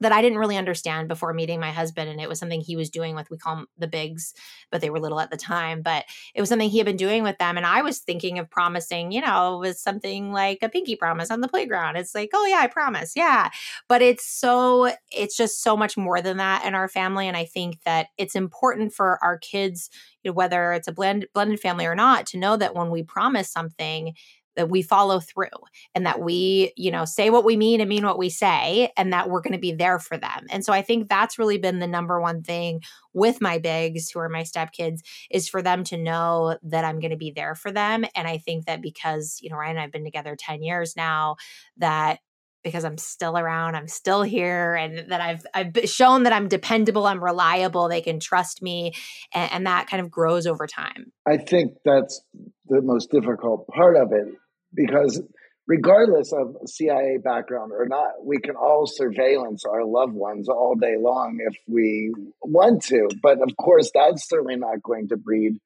that 0.00 0.12
I 0.12 0.20
didn't 0.20 0.38
really 0.38 0.56
understand 0.56 1.08
before 1.08 1.32
meeting 1.32 1.58
my 1.58 1.70
husband. 1.70 2.10
And 2.10 2.20
it 2.20 2.28
was 2.28 2.38
something 2.38 2.60
he 2.60 2.76
was 2.76 2.90
doing 2.90 3.14
with, 3.14 3.30
we 3.30 3.38
call 3.38 3.56
them 3.56 3.66
the 3.78 3.86
bigs, 3.86 4.34
but 4.70 4.80
they 4.80 4.90
were 4.90 5.00
little 5.00 5.20
at 5.20 5.30
the 5.30 5.36
time. 5.36 5.82
But 5.82 6.04
it 6.34 6.40
was 6.40 6.50
something 6.50 6.68
he 6.68 6.78
had 6.78 6.86
been 6.86 6.96
doing 6.96 7.22
with 7.22 7.38
them. 7.38 7.56
And 7.56 7.64
I 7.64 7.82
was 7.82 8.00
thinking 8.00 8.38
of 8.38 8.50
promising, 8.50 9.10
you 9.10 9.20
know, 9.20 9.58
was 9.58 9.80
something 9.80 10.32
like 10.32 10.58
a 10.62 10.68
pinky 10.68 10.96
promise 10.96 11.30
on 11.30 11.40
the 11.40 11.48
playground. 11.48 11.96
It's 11.96 12.14
like, 12.14 12.30
oh, 12.34 12.46
yeah, 12.46 12.58
I 12.58 12.66
promise. 12.66 13.12
Yeah. 13.16 13.50
But 13.88 14.02
it's 14.02 14.26
so, 14.26 14.92
it's 15.10 15.36
just 15.36 15.62
so 15.62 15.76
much 15.76 15.96
more 15.96 16.20
than 16.20 16.36
that 16.36 16.64
in 16.66 16.74
our 16.74 16.88
family. 16.88 17.26
And 17.26 17.36
I 17.36 17.46
think 17.46 17.82
that 17.84 18.08
it's 18.18 18.34
important 18.34 18.92
for 18.92 19.18
our 19.22 19.38
kids, 19.38 19.88
you 20.22 20.30
know, 20.30 20.34
whether 20.34 20.72
it's 20.72 20.88
a 20.88 20.92
blend, 20.92 21.26
blended 21.32 21.60
family 21.60 21.86
or 21.86 21.94
not, 21.94 22.26
to 22.26 22.38
know 22.38 22.56
that 22.56 22.74
when 22.74 22.90
we 22.90 23.02
promise 23.02 23.50
something, 23.50 24.14
that 24.56 24.68
we 24.68 24.82
follow 24.82 25.20
through 25.20 25.48
and 25.94 26.06
that 26.06 26.20
we, 26.20 26.72
you 26.76 26.90
know, 26.90 27.04
say 27.04 27.30
what 27.30 27.44
we 27.44 27.56
mean 27.56 27.80
and 27.80 27.88
mean 27.88 28.04
what 28.04 28.18
we 28.18 28.30
say 28.30 28.90
and 28.96 29.12
that 29.12 29.28
we're 29.30 29.40
going 29.40 29.52
to 29.52 29.58
be 29.58 29.72
there 29.72 29.98
for 29.98 30.16
them. 30.16 30.46
And 30.50 30.64
so 30.64 30.72
I 30.72 30.82
think 30.82 31.08
that's 31.08 31.38
really 31.38 31.58
been 31.58 31.78
the 31.78 31.86
number 31.86 32.20
one 32.20 32.42
thing 32.42 32.80
with 33.12 33.40
my 33.40 33.58
bigs 33.58 34.10
who 34.10 34.18
are 34.20 34.28
my 34.28 34.42
stepkids 34.42 35.00
is 35.30 35.48
for 35.48 35.62
them 35.62 35.84
to 35.84 35.96
know 35.96 36.58
that 36.62 36.84
I'm 36.84 37.00
going 37.00 37.10
to 37.10 37.16
be 37.16 37.32
there 37.34 37.54
for 37.54 37.70
them. 37.70 38.04
And 38.14 38.26
I 38.26 38.38
think 38.38 38.66
that 38.66 38.82
because, 38.82 39.38
you 39.40 39.50
know, 39.50 39.56
Ryan 39.56 39.76
and 39.76 39.80
I've 39.80 39.92
been 39.92 40.04
together 40.04 40.36
10 40.38 40.62
years 40.62 40.96
now, 40.96 41.36
that 41.78 42.20
because 42.64 42.84
I'm 42.84 42.98
still 42.98 43.38
around, 43.38 43.76
I'm 43.76 43.86
still 43.86 44.22
here, 44.22 44.74
and 44.74 45.12
that 45.12 45.20
I've 45.20 45.46
I've 45.54 45.88
shown 45.88 46.24
that 46.24 46.32
I'm 46.32 46.48
dependable, 46.48 47.06
I'm 47.06 47.22
reliable, 47.22 47.88
they 47.88 48.00
can 48.00 48.18
trust 48.18 48.60
me, 48.60 48.92
and, 49.32 49.52
and 49.52 49.66
that 49.68 49.86
kind 49.86 50.00
of 50.00 50.10
grows 50.10 50.48
over 50.48 50.66
time. 50.66 51.12
I 51.28 51.36
think 51.36 51.74
that's 51.84 52.20
the 52.66 52.82
most 52.82 53.12
difficult 53.12 53.68
part 53.68 53.96
of 53.96 54.10
it 54.10 54.34
because 54.76 55.22
regardless 55.66 56.32
of 56.32 56.56
CIA 56.66 57.18
background 57.22 57.72
or 57.72 57.86
not, 57.86 58.24
we 58.24 58.38
can 58.38 58.54
all 58.56 58.86
surveillance 58.86 59.64
our 59.64 59.84
loved 59.84 60.14
ones 60.14 60.48
all 60.48 60.76
day 60.80 60.94
long 60.98 61.38
if 61.46 61.56
we 61.66 62.12
want 62.42 62.82
to. 62.84 63.08
But 63.22 63.42
of 63.42 63.56
course, 63.56 63.90
that's 63.94 64.28
certainly 64.28 64.56
not 64.56 64.82
going 64.82 65.08
to 65.08 65.16
breed 65.16 65.58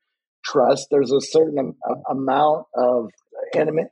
trust. 0.44 0.88
There's 0.90 1.12
a 1.12 1.20
certain 1.20 1.74
amount 2.08 2.66
of 2.74 3.10
intimate 3.54 3.90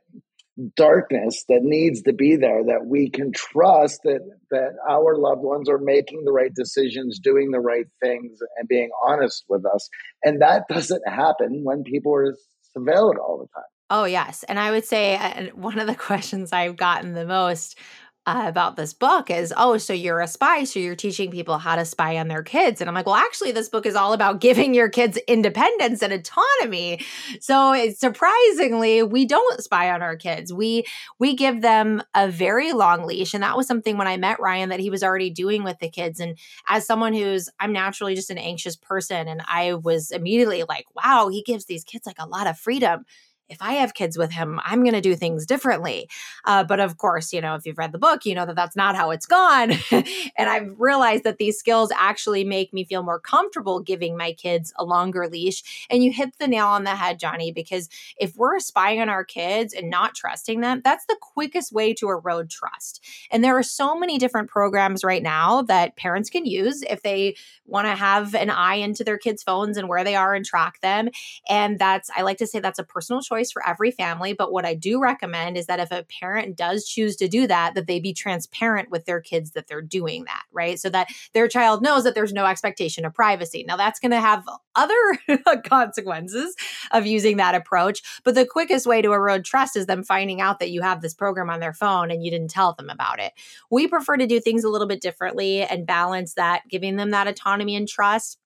darkness 0.75 1.45
that 1.47 1.61
needs 1.61 2.01
to 2.01 2.13
be 2.13 2.35
there 2.35 2.65
that 2.65 2.85
we 2.85 3.09
can 3.09 3.31
trust 3.31 4.01
that 4.03 4.19
that 4.51 4.73
our 4.89 5.17
loved 5.17 5.41
ones 5.41 5.69
are 5.69 5.77
making 5.77 6.25
the 6.25 6.33
right 6.33 6.53
decisions 6.53 7.19
doing 7.19 7.51
the 7.51 7.61
right 7.61 7.85
things 8.03 8.39
and 8.57 8.67
being 8.67 8.89
honest 9.07 9.45
with 9.47 9.65
us 9.65 9.89
and 10.23 10.41
that 10.41 10.63
doesn't 10.67 11.07
happen 11.07 11.61
when 11.63 11.83
people 11.83 12.13
are 12.13 12.35
surveilled 12.77 13.17
all 13.17 13.37
the 13.39 13.47
time 13.55 13.63
Oh, 13.89 14.05
yes. 14.05 14.43
And 14.43 14.59
I 14.59 14.71
would 14.71 14.85
say 14.85 15.51
one 15.55 15.79
of 15.79 15.87
the 15.87 15.95
questions 16.07 16.53
I've 16.53 16.77
gotten 16.77 17.13
the 17.13 17.25
most 17.25 17.77
uh, 18.25 18.43
about 18.45 18.75
this 18.75 18.93
book 18.93 19.31
is, 19.31 19.51
oh, 19.57 19.77
so 19.77 19.91
you're 19.91 20.19
a 20.19 20.27
spy, 20.27 20.63
so 20.63 20.77
you're 20.77 20.95
teaching 20.95 21.31
people 21.31 21.57
how 21.57 21.75
to 21.75 21.83
spy 21.83 22.17
on 22.17 22.27
their 22.27 22.43
kids. 22.43 22.79
And 22.79 22.87
I'm 22.87 22.93
like, 22.93 23.07
well, 23.07 23.15
actually, 23.15 23.53
this 23.53 23.69
book 23.69 23.87
is 23.87 23.95
all 23.95 24.13
about 24.13 24.39
giving 24.41 24.75
your 24.75 24.89
kids 24.89 25.17
independence 25.27 26.03
and 26.03 26.13
autonomy. 26.13 26.99
So 27.39 27.89
surprisingly, 27.97 29.01
we 29.01 29.25
don't 29.25 29.63
spy 29.63 29.89
on 29.89 30.03
our 30.03 30.15
kids. 30.15 30.53
We 30.53 30.83
we 31.17 31.33
give 31.33 31.61
them 31.61 32.03
a 32.13 32.29
very 32.29 32.71
long 32.73 33.05
leash, 33.05 33.33
and 33.33 33.41
that 33.41 33.57
was 33.57 33.65
something 33.65 33.97
when 33.97 34.07
I 34.07 34.17
met 34.17 34.39
Ryan 34.39 34.69
that 34.69 34.81
he 34.81 34.91
was 34.91 35.01
already 35.01 35.31
doing 35.31 35.63
with 35.63 35.79
the 35.79 35.89
kids. 35.89 36.19
And 36.19 36.37
as 36.67 36.85
someone 36.85 37.13
who's, 37.13 37.49
I'm 37.59 37.73
naturally 37.73 38.13
just 38.13 38.29
an 38.29 38.37
anxious 38.37 38.75
person, 38.75 39.27
and 39.27 39.41
I 39.47 39.73
was 39.73 40.11
immediately 40.11 40.63
like, 40.69 40.85
wow, 40.93 41.29
he 41.29 41.41
gives 41.41 41.65
these 41.65 41.83
kids 41.83 42.05
like 42.05 42.17
a 42.19 42.27
lot 42.27 42.45
of 42.45 42.59
freedom 42.59 43.05
if 43.49 43.61
I 43.61 43.73
have 43.73 43.93
kids 43.93 44.17
with 44.17 44.31
him, 44.31 44.59
I'm 44.63 44.83
going 44.83 44.93
to 44.93 45.01
do 45.01 45.15
things 45.15 45.45
differently. 45.45 46.09
Uh, 46.45 46.63
but 46.63 46.79
of 46.79 46.97
course, 46.97 47.33
you 47.33 47.41
know, 47.41 47.55
if 47.55 47.65
you've 47.65 47.77
read 47.77 47.91
the 47.91 47.97
book, 47.97 48.25
you 48.25 48.35
know 48.35 48.45
that 48.45 48.55
that's 48.55 48.75
not 48.75 48.95
how 48.95 49.11
it's 49.11 49.25
gone. 49.25 49.71
and 49.91 50.49
I've 50.49 50.73
realized 50.77 51.23
that 51.23 51.37
these 51.37 51.57
skills 51.57 51.91
actually 51.95 52.43
make 52.43 52.73
me 52.73 52.83
feel 52.83 53.03
more 53.03 53.19
comfortable 53.19 53.79
giving 53.79 54.15
my 54.15 54.33
kids 54.33 54.71
a 54.77 54.83
longer 54.83 55.27
leash. 55.27 55.87
And 55.89 56.03
you 56.03 56.11
hit 56.11 56.37
the 56.39 56.47
nail 56.47 56.67
on 56.67 56.83
the 56.83 56.95
head, 56.95 57.19
Johnny, 57.19 57.51
because 57.51 57.89
if 58.17 58.35
we're 58.37 58.59
spying 58.59 59.01
on 59.01 59.09
our 59.09 59.23
kids 59.23 59.73
and 59.73 59.89
not 59.89 60.15
trusting 60.15 60.61
them, 60.61 60.81
that's 60.83 61.05
the 61.07 61.17
quickest 61.19 61.71
way 61.71 61.93
to 61.95 62.09
erode 62.09 62.49
trust. 62.49 63.03
And 63.31 63.43
there 63.43 63.57
are 63.57 63.63
so 63.63 63.97
many 63.97 64.17
different 64.17 64.49
programs 64.49 65.03
right 65.03 65.23
now 65.23 65.63
that 65.63 65.95
parents 65.95 66.29
can 66.29 66.45
use 66.45 66.83
if 66.83 67.01
they 67.01 67.35
want 67.65 67.87
to 67.87 67.95
have 67.95 68.35
an 68.35 68.49
eye 68.49 68.75
into 68.75 69.03
their 69.03 69.17
kids' 69.17 69.43
phones 69.43 69.77
and 69.77 69.87
where 69.87 70.03
they 70.03 70.15
are 70.15 70.33
and 70.33 70.45
track 70.45 70.79
them. 70.81 71.09
And 71.47 71.79
that's, 71.79 72.09
I 72.15 72.21
like 72.21 72.37
to 72.37 72.47
say, 72.47 72.59
that's 72.59 72.79
a 72.79 72.83
personal 72.83 73.21
choice 73.21 73.38
choice 73.39 73.51
for 73.51 73.65
every 73.67 73.91
family. 73.91 74.33
But 74.33 74.51
what 74.51 74.65
I 74.65 74.73
do 74.73 74.99
recommend 74.99 75.57
is 75.57 75.67
that 75.67 75.79
if 75.79 75.91
a 75.91 76.05
parent 76.19 76.55
does 76.55 76.85
choose 76.85 77.15
to 77.17 77.27
do 77.27 77.47
that, 77.47 77.75
that 77.75 77.87
they 77.87 77.99
be 77.99 78.13
transparent 78.13 78.89
with 78.89 79.05
their 79.05 79.21
kids 79.21 79.51
that 79.51 79.67
they're 79.67 79.81
doing 79.81 80.25
that, 80.25 80.43
right? 80.51 80.79
So 80.79 80.89
that 80.89 81.09
their 81.33 81.47
child 81.47 81.81
knows 81.81 82.03
that 82.03 82.15
there's 82.15 82.33
no 82.33 82.45
expectation 82.45 83.05
of 83.05 83.13
privacy. 83.13 83.63
Now, 83.67 83.77
that's 83.77 83.99
going 83.99 84.11
to 84.11 84.19
have 84.19 84.45
other 84.75 85.61
consequences 85.65 86.55
of 86.91 87.05
using 87.05 87.37
that 87.37 87.55
approach. 87.55 88.01
But 88.23 88.35
the 88.35 88.45
quickest 88.45 88.85
way 88.85 89.01
to 89.01 89.13
erode 89.13 89.45
trust 89.45 89.75
is 89.75 89.85
them 89.85 90.03
finding 90.03 90.41
out 90.41 90.59
that 90.59 90.71
you 90.71 90.81
have 90.81 91.01
this 91.01 91.13
program 91.13 91.49
on 91.49 91.59
their 91.59 91.73
phone 91.73 92.11
and 92.11 92.23
you 92.23 92.31
didn't 92.31 92.51
tell 92.51 92.73
them 92.73 92.89
about 92.89 93.19
it. 93.19 93.33
We 93.69 93.87
prefer 93.87 94.17
to 94.17 94.27
do 94.27 94.39
things 94.39 94.63
a 94.63 94.69
little 94.69 94.87
bit 94.87 95.01
differently 95.01 95.63
and 95.63 95.87
balance 95.87 96.33
that, 96.33 96.63
giving 96.69 96.95
them 96.95 97.11
that 97.11 97.27
autonomy 97.27 97.75
and 97.75 97.87
trust. 97.87 98.37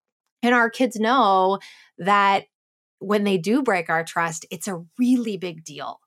And 0.42 0.54
our 0.54 0.70
kids 0.70 1.00
know 1.00 1.60
that 1.98 2.46
when 3.04 3.24
they 3.24 3.38
do 3.38 3.62
break 3.62 3.90
our 3.90 4.04
trust, 4.04 4.46
it's 4.50 4.68
a 4.68 4.84
really 4.98 5.38
big 5.38 5.64
deal. 5.64 6.00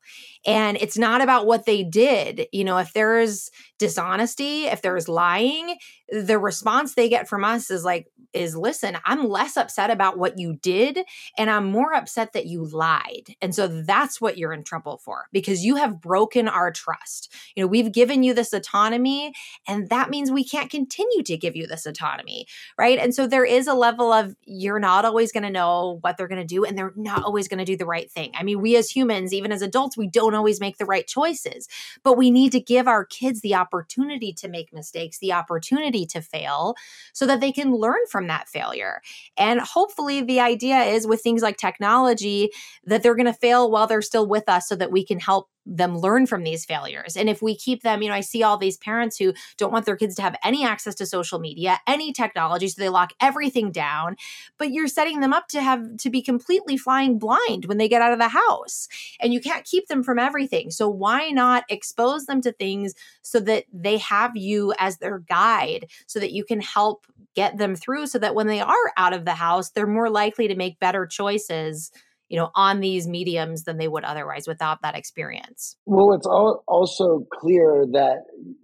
And 0.46 0.76
it's 0.76 0.96
not 0.96 1.20
about 1.20 1.46
what 1.46 1.66
they 1.66 1.82
did. 1.82 2.46
You 2.52 2.64
know, 2.64 2.78
if 2.78 2.92
there's 2.92 3.50
dishonesty, 3.78 4.66
if 4.66 4.82
there's 4.82 5.08
lying, 5.08 5.76
the 6.08 6.38
response 6.38 6.94
they 6.94 7.08
get 7.08 7.28
from 7.28 7.44
us 7.44 7.70
is 7.70 7.84
like, 7.84 8.06
is 8.36 8.56
listen, 8.56 8.98
I'm 9.04 9.28
less 9.28 9.56
upset 9.56 9.90
about 9.90 10.18
what 10.18 10.38
you 10.38 10.54
did 10.62 11.00
and 11.36 11.50
I'm 11.50 11.66
more 11.66 11.94
upset 11.94 12.32
that 12.32 12.46
you 12.46 12.64
lied. 12.64 13.34
And 13.40 13.54
so 13.54 13.66
that's 13.66 14.20
what 14.20 14.38
you're 14.38 14.52
in 14.52 14.64
trouble 14.64 14.98
for 14.98 15.28
because 15.32 15.64
you 15.64 15.76
have 15.76 16.00
broken 16.00 16.48
our 16.48 16.70
trust. 16.70 17.32
You 17.54 17.62
know, 17.62 17.66
we've 17.66 17.92
given 17.92 18.22
you 18.22 18.34
this 18.34 18.52
autonomy 18.52 19.32
and 19.66 19.88
that 19.88 20.10
means 20.10 20.30
we 20.30 20.44
can't 20.44 20.70
continue 20.70 21.22
to 21.24 21.36
give 21.36 21.56
you 21.56 21.66
this 21.66 21.86
autonomy, 21.86 22.46
right? 22.78 22.98
And 22.98 23.14
so 23.14 23.26
there 23.26 23.44
is 23.44 23.66
a 23.66 23.74
level 23.74 24.12
of 24.12 24.36
you're 24.44 24.78
not 24.78 25.04
always 25.04 25.32
going 25.32 25.44
to 25.44 25.50
know 25.50 25.98
what 26.02 26.16
they're 26.16 26.28
going 26.28 26.40
to 26.40 26.46
do 26.46 26.64
and 26.64 26.76
they're 26.76 26.92
not 26.96 27.24
always 27.24 27.48
going 27.48 27.58
to 27.58 27.64
do 27.64 27.76
the 27.76 27.86
right 27.86 28.10
thing. 28.10 28.32
I 28.34 28.42
mean, 28.42 28.60
we 28.60 28.76
as 28.76 28.90
humans, 28.90 29.32
even 29.32 29.52
as 29.52 29.62
adults, 29.62 29.96
we 29.96 30.08
don't 30.08 30.34
always 30.34 30.60
make 30.60 30.78
the 30.78 30.84
right 30.84 31.06
choices, 31.06 31.68
but 32.02 32.16
we 32.16 32.30
need 32.30 32.52
to 32.52 32.60
give 32.60 32.86
our 32.86 33.04
kids 33.04 33.40
the 33.40 33.54
opportunity 33.54 34.32
to 34.34 34.48
make 34.48 34.72
mistakes, 34.72 35.18
the 35.18 35.32
opportunity 35.32 36.06
to 36.06 36.20
fail 36.20 36.74
so 37.12 37.26
that 37.26 37.40
they 37.40 37.52
can 37.52 37.74
learn 37.74 38.00
from 38.10 38.25
that 38.28 38.48
failure. 38.48 39.00
And 39.36 39.60
hopefully, 39.60 40.22
the 40.22 40.40
idea 40.40 40.82
is 40.82 41.06
with 41.06 41.22
things 41.22 41.42
like 41.42 41.56
technology 41.56 42.50
that 42.84 43.02
they're 43.02 43.14
going 43.14 43.26
to 43.26 43.32
fail 43.32 43.70
while 43.70 43.86
they're 43.86 44.02
still 44.02 44.26
with 44.26 44.48
us 44.48 44.68
so 44.68 44.76
that 44.76 44.92
we 44.92 45.04
can 45.04 45.18
help 45.20 45.48
them 45.66 45.98
learn 45.98 46.26
from 46.26 46.44
these 46.44 46.64
failures. 46.64 47.16
And 47.16 47.28
if 47.28 47.42
we 47.42 47.56
keep 47.56 47.82
them, 47.82 48.02
you 48.02 48.08
know, 48.08 48.14
I 48.14 48.20
see 48.20 48.42
all 48.42 48.56
these 48.56 48.76
parents 48.76 49.18
who 49.18 49.34
don't 49.58 49.72
want 49.72 49.84
their 49.84 49.96
kids 49.96 50.14
to 50.16 50.22
have 50.22 50.36
any 50.44 50.64
access 50.64 50.94
to 50.96 51.06
social 51.06 51.38
media, 51.38 51.80
any 51.86 52.12
technology, 52.12 52.68
so 52.68 52.80
they 52.80 52.88
lock 52.88 53.12
everything 53.20 53.72
down, 53.72 54.16
but 54.58 54.70
you're 54.70 54.88
setting 54.88 55.20
them 55.20 55.32
up 55.32 55.48
to 55.48 55.62
have 55.62 55.96
to 55.98 56.10
be 56.10 56.22
completely 56.22 56.76
flying 56.76 57.18
blind 57.18 57.66
when 57.66 57.78
they 57.78 57.88
get 57.88 58.02
out 58.02 58.12
of 58.12 58.18
the 58.18 58.28
house. 58.28 58.88
And 59.20 59.32
you 59.34 59.40
can't 59.40 59.64
keep 59.64 59.88
them 59.88 60.02
from 60.02 60.18
everything. 60.18 60.70
So 60.70 60.88
why 60.88 61.30
not 61.30 61.64
expose 61.68 62.26
them 62.26 62.40
to 62.42 62.52
things 62.52 62.94
so 63.22 63.40
that 63.40 63.64
they 63.72 63.98
have 63.98 64.36
you 64.36 64.72
as 64.78 64.98
their 64.98 65.18
guide 65.18 65.88
so 66.06 66.20
that 66.20 66.32
you 66.32 66.44
can 66.44 66.60
help 66.60 67.06
get 67.34 67.58
them 67.58 67.76
through 67.76 68.06
so 68.06 68.18
that 68.18 68.34
when 68.34 68.46
they 68.46 68.60
are 68.60 68.92
out 68.96 69.12
of 69.12 69.24
the 69.24 69.34
house, 69.34 69.70
they're 69.70 69.86
more 69.86 70.08
likely 70.08 70.48
to 70.48 70.54
make 70.56 70.80
better 70.80 71.06
choices 71.06 71.92
you 72.28 72.38
know 72.38 72.50
on 72.54 72.80
these 72.80 73.06
mediums 73.06 73.64
than 73.64 73.78
they 73.78 73.88
would 73.88 74.04
otherwise 74.04 74.46
without 74.46 74.82
that 74.82 74.96
experience 74.96 75.76
well 75.86 76.12
it's 76.12 76.26
also 76.26 77.26
clear 77.32 77.86
that 77.92 78.18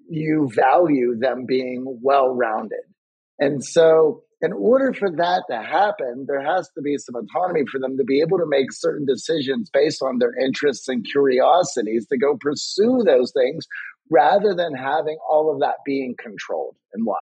you 0.08 0.50
value 0.54 1.16
them 1.18 1.44
being 1.46 1.98
well 2.02 2.34
rounded 2.34 2.84
and 3.38 3.64
so 3.64 4.22
in 4.42 4.52
order 4.52 4.92
for 4.92 5.08
that 5.08 5.44
to 5.48 5.56
happen, 5.62 6.26
there 6.26 6.42
has 6.42 6.68
to 6.74 6.82
be 6.82 6.98
some 6.98 7.14
autonomy 7.14 7.62
for 7.70 7.78
them 7.78 7.96
to 7.96 8.02
be 8.02 8.20
able 8.20 8.38
to 8.38 8.46
make 8.46 8.72
certain 8.72 9.06
decisions 9.06 9.70
based 9.72 10.02
on 10.02 10.18
their 10.18 10.34
interests 10.36 10.88
and 10.88 11.06
curiosities 11.10 12.06
to 12.08 12.18
go 12.18 12.36
pursue 12.40 13.02
those 13.06 13.32
things 13.32 13.66
rather 14.10 14.52
than 14.52 14.74
having 14.74 15.16
all 15.30 15.52
of 15.52 15.60
that 15.60 15.76
being 15.86 16.16
controlled 16.18 16.74
and 16.92 17.06
what. 17.06 17.20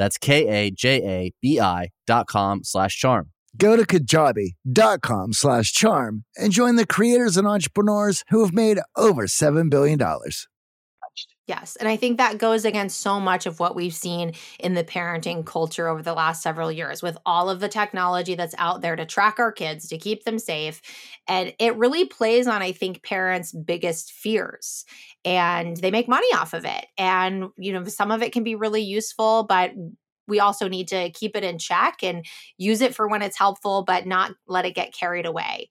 That's 0.00 0.16
K-A-J-A-B-I 0.16 1.90
dot 2.06 2.26
com 2.26 2.64
slash 2.64 2.96
charm. 2.96 3.32
Go 3.54 3.76
to 3.76 3.86
kajabi.com 3.86 5.34
slash 5.34 5.72
charm 5.72 6.24
and 6.38 6.52
join 6.52 6.76
the 6.76 6.86
creators 6.86 7.36
and 7.36 7.46
entrepreneurs 7.46 8.24
who 8.30 8.42
have 8.42 8.54
made 8.54 8.78
over 8.96 9.24
$7 9.24 9.68
billion. 9.68 10.00
Yes. 11.50 11.74
And 11.74 11.88
I 11.88 11.96
think 11.96 12.18
that 12.18 12.38
goes 12.38 12.64
against 12.64 13.00
so 13.00 13.18
much 13.18 13.44
of 13.44 13.58
what 13.58 13.74
we've 13.74 13.92
seen 13.92 14.34
in 14.60 14.74
the 14.74 14.84
parenting 14.84 15.44
culture 15.44 15.88
over 15.88 16.00
the 16.00 16.14
last 16.14 16.44
several 16.44 16.70
years 16.70 17.02
with 17.02 17.18
all 17.26 17.50
of 17.50 17.58
the 17.58 17.68
technology 17.68 18.36
that's 18.36 18.54
out 18.56 18.82
there 18.82 18.94
to 18.94 19.04
track 19.04 19.40
our 19.40 19.50
kids, 19.50 19.88
to 19.88 19.98
keep 19.98 20.22
them 20.22 20.38
safe. 20.38 20.80
And 21.26 21.52
it 21.58 21.74
really 21.74 22.04
plays 22.04 22.46
on, 22.46 22.62
I 22.62 22.70
think, 22.70 23.02
parents' 23.02 23.50
biggest 23.50 24.12
fears. 24.12 24.84
And 25.24 25.76
they 25.76 25.90
make 25.90 26.06
money 26.06 26.32
off 26.34 26.54
of 26.54 26.64
it. 26.64 26.86
And, 26.96 27.48
you 27.56 27.72
know, 27.72 27.82
some 27.86 28.12
of 28.12 28.22
it 28.22 28.32
can 28.32 28.44
be 28.44 28.54
really 28.54 28.82
useful, 28.82 29.42
but 29.42 29.72
we 30.28 30.38
also 30.38 30.68
need 30.68 30.86
to 30.86 31.10
keep 31.10 31.34
it 31.34 31.42
in 31.42 31.58
check 31.58 32.04
and 32.04 32.24
use 32.58 32.80
it 32.80 32.94
for 32.94 33.08
when 33.08 33.22
it's 33.22 33.36
helpful, 33.36 33.82
but 33.82 34.06
not 34.06 34.36
let 34.46 34.66
it 34.66 34.76
get 34.76 34.94
carried 34.94 35.26
away. 35.26 35.66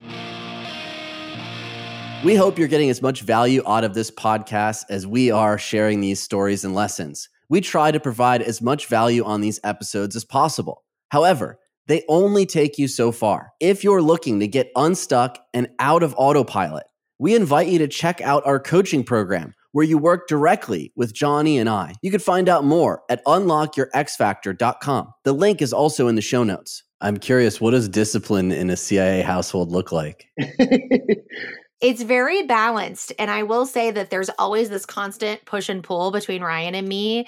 We 2.22 2.34
hope 2.34 2.58
you're 2.58 2.68
getting 2.68 2.90
as 2.90 3.00
much 3.00 3.22
value 3.22 3.62
out 3.66 3.82
of 3.82 3.94
this 3.94 4.10
podcast 4.10 4.84
as 4.90 5.06
we 5.06 5.30
are 5.30 5.56
sharing 5.56 6.02
these 6.02 6.20
stories 6.20 6.66
and 6.66 6.74
lessons. 6.74 7.30
We 7.48 7.62
try 7.62 7.90
to 7.92 7.98
provide 7.98 8.42
as 8.42 8.60
much 8.60 8.88
value 8.88 9.24
on 9.24 9.40
these 9.40 9.58
episodes 9.64 10.14
as 10.14 10.26
possible. 10.26 10.84
However, 11.08 11.58
they 11.86 12.04
only 12.10 12.44
take 12.44 12.76
you 12.76 12.88
so 12.88 13.10
far. 13.10 13.52
If 13.58 13.82
you're 13.82 14.02
looking 14.02 14.38
to 14.40 14.46
get 14.46 14.70
unstuck 14.76 15.38
and 15.54 15.68
out 15.78 16.02
of 16.02 16.14
autopilot, 16.18 16.84
we 17.18 17.34
invite 17.34 17.68
you 17.68 17.78
to 17.78 17.88
check 17.88 18.20
out 18.20 18.46
our 18.46 18.60
coaching 18.60 19.02
program 19.02 19.54
where 19.72 19.86
you 19.86 19.96
work 19.96 20.28
directly 20.28 20.92
with 20.96 21.14
Johnny 21.14 21.56
and 21.56 21.70
I. 21.70 21.94
You 22.02 22.10
can 22.10 22.20
find 22.20 22.50
out 22.50 22.64
more 22.66 23.02
at 23.08 23.24
unlockyourxfactor.com. 23.24 25.12
The 25.24 25.32
link 25.32 25.62
is 25.62 25.72
also 25.72 26.06
in 26.06 26.16
the 26.16 26.22
show 26.22 26.44
notes. 26.44 26.82
I'm 27.00 27.16
curious, 27.16 27.62
what 27.62 27.70
does 27.70 27.88
discipline 27.88 28.52
in 28.52 28.68
a 28.68 28.76
CIA 28.76 29.22
household 29.22 29.70
look 29.70 29.90
like? 29.90 30.26
It's 31.80 32.02
very 32.02 32.42
balanced. 32.42 33.12
And 33.18 33.30
I 33.30 33.42
will 33.42 33.66
say 33.66 33.90
that 33.90 34.10
there's 34.10 34.30
always 34.38 34.68
this 34.68 34.84
constant 34.84 35.44
push 35.46 35.68
and 35.68 35.82
pull 35.82 36.10
between 36.10 36.42
Ryan 36.42 36.74
and 36.74 36.88
me 36.88 37.26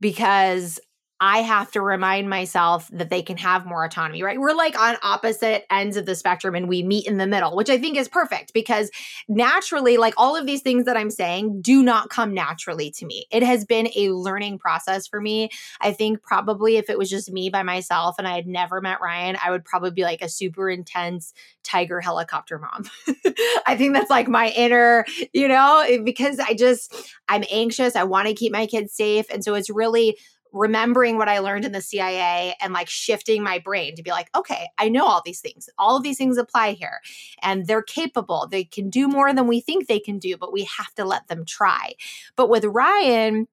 because 0.00 0.78
I 1.20 1.38
have 1.38 1.70
to 1.72 1.80
remind 1.80 2.28
myself 2.28 2.88
that 2.92 3.08
they 3.08 3.22
can 3.22 3.36
have 3.36 3.64
more 3.64 3.84
autonomy, 3.84 4.22
right? 4.22 4.38
We're 4.38 4.52
like 4.52 4.78
on 4.78 4.96
opposite 5.02 5.64
ends 5.70 5.96
of 5.96 6.06
the 6.06 6.16
spectrum 6.16 6.56
and 6.56 6.68
we 6.68 6.82
meet 6.82 7.06
in 7.06 7.18
the 7.18 7.26
middle, 7.26 7.54
which 7.54 7.70
I 7.70 7.78
think 7.78 7.96
is 7.96 8.08
perfect 8.08 8.52
because 8.52 8.90
naturally, 9.28 9.96
like 9.96 10.14
all 10.16 10.36
of 10.36 10.44
these 10.44 10.60
things 10.62 10.86
that 10.86 10.96
I'm 10.96 11.10
saying 11.10 11.62
do 11.62 11.82
not 11.84 12.10
come 12.10 12.34
naturally 12.34 12.90
to 12.92 13.06
me. 13.06 13.26
It 13.30 13.44
has 13.44 13.64
been 13.64 13.88
a 13.94 14.10
learning 14.10 14.58
process 14.58 15.06
for 15.06 15.20
me. 15.20 15.50
I 15.80 15.92
think 15.92 16.22
probably 16.22 16.78
if 16.78 16.90
it 16.90 16.98
was 16.98 17.08
just 17.08 17.30
me 17.30 17.48
by 17.48 17.62
myself 17.62 18.16
and 18.18 18.26
I 18.26 18.34
had 18.34 18.48
never 18.48 18.80
met 18.80 19.00
Ryan, 19.00 19.36
I 19.42 19.52
would 19.52 19.64
probably 19.64 19.92
be 19.92 20.02
like 20.02 20.20
a 20.20 20.28
super 20.28 20.68
intense 20.68 21.32
tiger 21.62 22.00
helicopter 22.00 22.58
mom. 22.58 22.90
I 23.66 23.76
think 23.76 23.94
that's 23.94 24.10
like 24.10 24.28
my 24.28 24.48
inner, 24.50 25.06
you 25.32 25.46
know, 25.46 25.86
because 26.04 26.40
I 26.40 26.54
just, 26.54 26.94
I'm 27.28 27.44
anxious. 27.50 27.94
I 27.94 28.02
want 28.02 28.26
to 28.28 28.34
keep 28.34 28.52
my 28.52 28.66
kids 28.66 28.92
safe. 28.92 29.26
And 29.30 29.44
so 29.44 29.54
it's 29.54 29.70
really, 29.70 30.18
remembering 30.54 31.18
what 31.18 31.28
I 31.28 31.40
learned 31.40 31.64
in 31.64 31.72
the 31.72 31.82
CIA 31.82 32.54
and 32.60 32.72
like 32.72 32.88
shifting 32.88 33.42
my 33.42 33.58
brain 33.58 33.96
to 33.96 34.02
be 34.02 34.10
like, 34.10 34.30
okay, 34.34 34.68
I 34.78 34.88
know 34.88 35.04
all 35.04 35.20
these 35.24 35.40
things. 35.40 35.68
All 35.78 35.96
of 35.96 36.02
these 36.02 36.16
things 36.16 36.38
apply 36.38 36.72
here 36.72 37.00
and 37.42 37.66
they're 37.66 37.82
capable. 37.82 38.46
They 38.50 38.64
can 38.64 38.88
do 38.88 39.08
more 39.08 39.34
than 39.34 39.48
we 39.48 39.60
think 39.60 39.86
they 39.86 40.00
can 40.00 40.18
do, 40.18 40.36
but 40.36 40.52
we 40.52 40.64
have 40.78 40.94
to 40.94 41.04
let 41.04 41.26
them 41.28 41.44
try. 41.44 41.94
But 42.36 42.48
with 42.48 42.64
Ryan, 42.64 43.48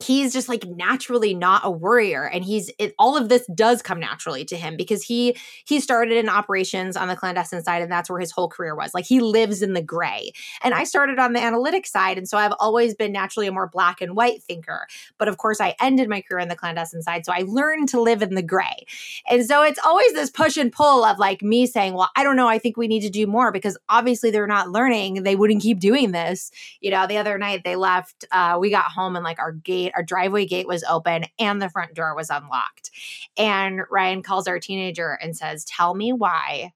he's 0.00 0.32
just 0.32 0.48
like 0.48 0.64
naturally 0.64 1.34
not 1.34 1.64
a 1.64 1.70
worrier 1.70 2.24
and 2.24 2.44
he's 2.44 2.70
it, 2.78 2.94
all 2.98 3.16
of 3.16 3.28
this 3.28 3.46
does 3.54 3.80
come 3.80 4.00
naturally 4.00 4.44
to 4.44 4.56
him 4.56 4.76
because 4.76 5.04
he 5.04 5.36
he 5.66 5.78
started 5.78 6.16
in 6.16 6.28
operations 6.28 6.96
on 6.96 7.06
the 7.06 7.14
clandestine 7.14 7.62
side 7.62 7.80
and 7.80 7.92
that's 7.92 8.10
where 8.10 8.18
his 8.18 8.32
whole 8.32 8.48
career 8.48 8.74
was. 8.74 8.92
Like 8.92 9.04
he 9.04 9.20
lives 9.20 9.62
in 9.62 9.72
the 9.72 9.82
gray. 9.82 10.32
And 10.62 10.74
i 10.74 10.84
started 10.84 11.18
on 11.18 11.32
the 11.32 11.42
analytic 11.42 11.86
side 11.86 12.18
and 12.18 12.28
so 12.28 12.36
i've 12.36 12.54
always 12.58 12.94
been 12.94 13.12
naturally 13.12 13.46
a 13.46 13.52
more 13.52 13.68
black 13.68 14.00
and 14.00 14.16
white 14.16 14.42
thinker. 14.42 14.86
But 15.16 15.28
of 15.28 15.38
course 15.38 15.60
i 15.60 15.76
ended 15.80 16.08
my 16.08 16.22
career 16.22 16.40
in 16.40 16.48
the 16.48 16.56
clandestine 16.56 17.02
side 17.02 17.24
so 17.24 17.32
i 17.32 17.44
learned 17.46 17.88
to 17.90 18.00
live 18.00 18.20
in 18.20 18.34
the 18.34 18.42
gray. 18.42 18.86
And 19.30 19.46
so 19.46 19.62
it's 19.62 19.78
always 19.84 20.12
this 20.12 20.30
push 20.30 20.56
and 20.56 20.72
pull 20.72 21.04
of 21.04 21.18
like 21.18 21.42
me 21.42 21.66
saying 21.66 21.94
well 21.94 22.10
i 22.16 22.24
don't 22.24 22.36
know 22.36 22.48
i 22.48 22.58
think 22.58 22.76
we 22.76 22.88
need 22.88 23.02
to 23.02 23.10
do 23.10 23.26
more 23.28 23.52
because 23.52 23.78
obviously 23.88 24.30
they're 24.32 24.46
not 24.46 24.70
learning 24.70 25.22
they 25.22 25.36
wouldn't 25.36 25.62
keep 25.62 25.78
doing 25.78 26.10
this. 26.10 26.50
You 26.80 26.90
know 26.90 27.06
the 27.06 27.18
other 27.18 27.38
night 27.38 27.62
they 27.64 27.76
left 27.76 28.24
uh, 28.32 28.58
we 28.60 28.70
got 28.70 28.86
home 28.86 29.14
and 29.14 29.24
like 29.24 29.38
our 29.38 29.52
gate 29.52 29.83
our 29.94 30.02
driveway 30.02 30.46
gate 30.46 30.66
was 30.66 30.84
open 30.84 31.24
and 31.38 31.60
the 31.60 31.68
front 31.68 31.94
door 31.94 32.14
was 32.14 32.30
unlocked. 32.30 32.90
And 33.36 33.82
Ryan 33.90 34.22
calls 34.22 34.46
our 34.46 34.58
teenager 34.58 35.18
and 35.20 35.36
says, 35.36 35.64
Tell 35.64 35.94
me 35.94 36.12
why 36.12 36.72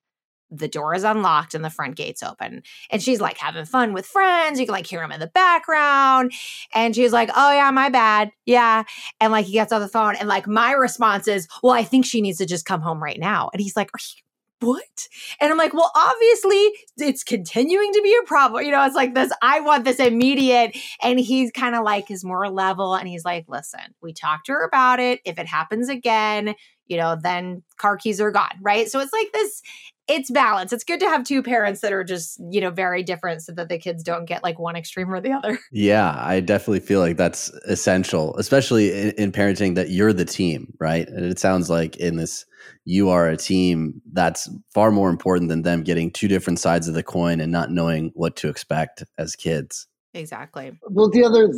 the 0.51 0.69
door 0.69 0.95
is 0.95 1.05
unlocked 1.05 1.55
and 1.55 1.65
the 1.65 1.71
front 1.71 1.97
gate's 1.97 2.23
open. 2.23 2.63
And 2.91 3.03
she's 3.03 3.21
like 3.21 3.37
having 3.39 3.67
fun 3.67 3.93
with 3.93 4.07
friends. 4.07 4.59
You 4.59 4.67
can 4.67 4.73
like 4.73 4.87
hear 4.87 5.03
him 5.03 5.13
in 5.13 5.21
the 5.21 5.27
background. 5.27 6.33
And 6.75 6.95
she's 6.95 7.13
like, 7.13 7.31
Oh, 7.35 7.53
yeah, 7.53 7.71
my 7.71 7.89
bad. 7.89 8.31
Yeah. 8.47 8.85
And 9.21 9.33
like 9.33 9.47
he 9.47 9.53
gets 9.53 9.73
on 9.73 9.81
the 9.81 9.89
phone. 9.89 10.17
And 10.17 10.29
like 10.29 10.47
my 10.47 10.73
response 10.73 11.29
is, 11.29 11.49
Well, 11.63 11.73
I 11.73 11.85
think 11.85 12.07
she 12.07 12.21
needs 12.21 12.39
to 12.39 12.47
just 12.47 12.65
come 12.65 12.81
home 12.81 13.03
right 13.03 13.19
now. 13.19 13.51
And 13.53 13.61
he's 13.61 13.77
like, 13.77 13.91
Are 13.95 14.01
you 14.17 14.23
what? 14.61 15.09
And 15.41 15.53
I'm 15.53 15.59
like, 15.59 15.73
well, 15.73 15.93
obviously 15.95 16.71
it's 16.97 17.23
continuing 17.23 17.93
to 17.93 18.03
be 18.03 18.17
a 18.21 18.27
problem. 18.27 18.65
You 18.65 18.73
know, 18.73 18.85
it's 18.85 18.97
like 18.97 19.15
this, 19.15 19.33
I 19.43 19.61
want 19.61 19.85
this 19.85 20.01
immediate. 20.01 20.77
And 21.03 21.19
he's 21.21 21.51
kind 21.53 21.75
of 21.75 21.85
like 21.85 22.11
is 22.11 22.25
more 22.25 22.49
level 22.51 22.95
and 22.95 23.09
he's 23.09 23.25
like, 23.25 23.45
listen, 23.49 23.95
we 24.03 24.13
talked 24.13 24.47
to 24.47 24.53
her 24.53 24.65
about 24.65 25.01
it. 25.01 25.21
If 25.25 25.39
it 25.39 25.47
happens 25.47 25.89
again, 25.89 26.55
you 26.89 26.97
know, 26.97 27.17
then 27.21 27.63
car 27.77 27.97
keys 27.97 28.21
are 28.21 28.31
gone. 28.31 28.59
Right. 28.61 28.91
So 28.91 28.99
it's 29.01 29.13
like 29.13 29.31
this, 29.33 29.63
it's 30.09 30.31
balance. 30.31 30.73
It's 30.73 30.85
good 30.85 31.01
to 31.01 31.07
have 31.07 31.23
two 31.23 31.43
parents 31.43 31.83
that 31.83 31.93
are 31.93 32.03
just, 32.03 32.41
you 32.51 32.61
know, 32.61 32.71
very 32.71 33.03
different 33.03 33.43
so 33.43 33.53
that 33.53 33.69
the 33.69 33.79
kids 33.79 34.03
don't 34.03 34.25
get 34.25 34.43
like 34.43 34.59
one 34.59 34.75
extreme 34.75 35.13
or 35.13 35.21
the 35.21 35.33
other. 35.33 35.59
Yeah, 35.71 36.15
I 36.19 36.41
definitely 36.41 36.81
feel 36.81 37.01
like 37.01 37.17
that's 37.17 37.51
essential, 37.67 38.35
especially 38.37 38.91
in, 38.91 39.11
in 39.13 39.33
parenting 39.33 39.75
that 39.75 39.91
you're 39.91 40.15
the 40.15 40.25
team, 40.25 40.73
right? 40.81 41.07
And 41.07 41.25
it 41.27 41.39
sounds 41.39 41.69
like 41.69 41.97
in 41.99 42.17
this 42.17 42.47
you 42.85 43.11
are 43.11 43.29
a 43.29 43.37
team 43.37 44.01
that's 44.13 44.49
far 44.73 44.91
more 44.91 45.11
important 45.11 45.51
than 45.51 45.63
them 45.63 45.83
getting 45.83 46.11
two 46.11 46.27
different 46.27 46.59
sides 46.59 46.89
of 46.89 46.95
the 46.95 47.03
coin 47.03 47.41
and 47.41 47.53
not 47.53 47.71
knowing 47.71 48.11
what 48.15 48.35
to 48.37 48.49
expect 48.49 49.05
as 49.19 49.37
kids. 49.37 49.87
Exactly. 50.15 50.73
Well, 50.89 51.11
the 51.11 51.25
other 51.25 51.53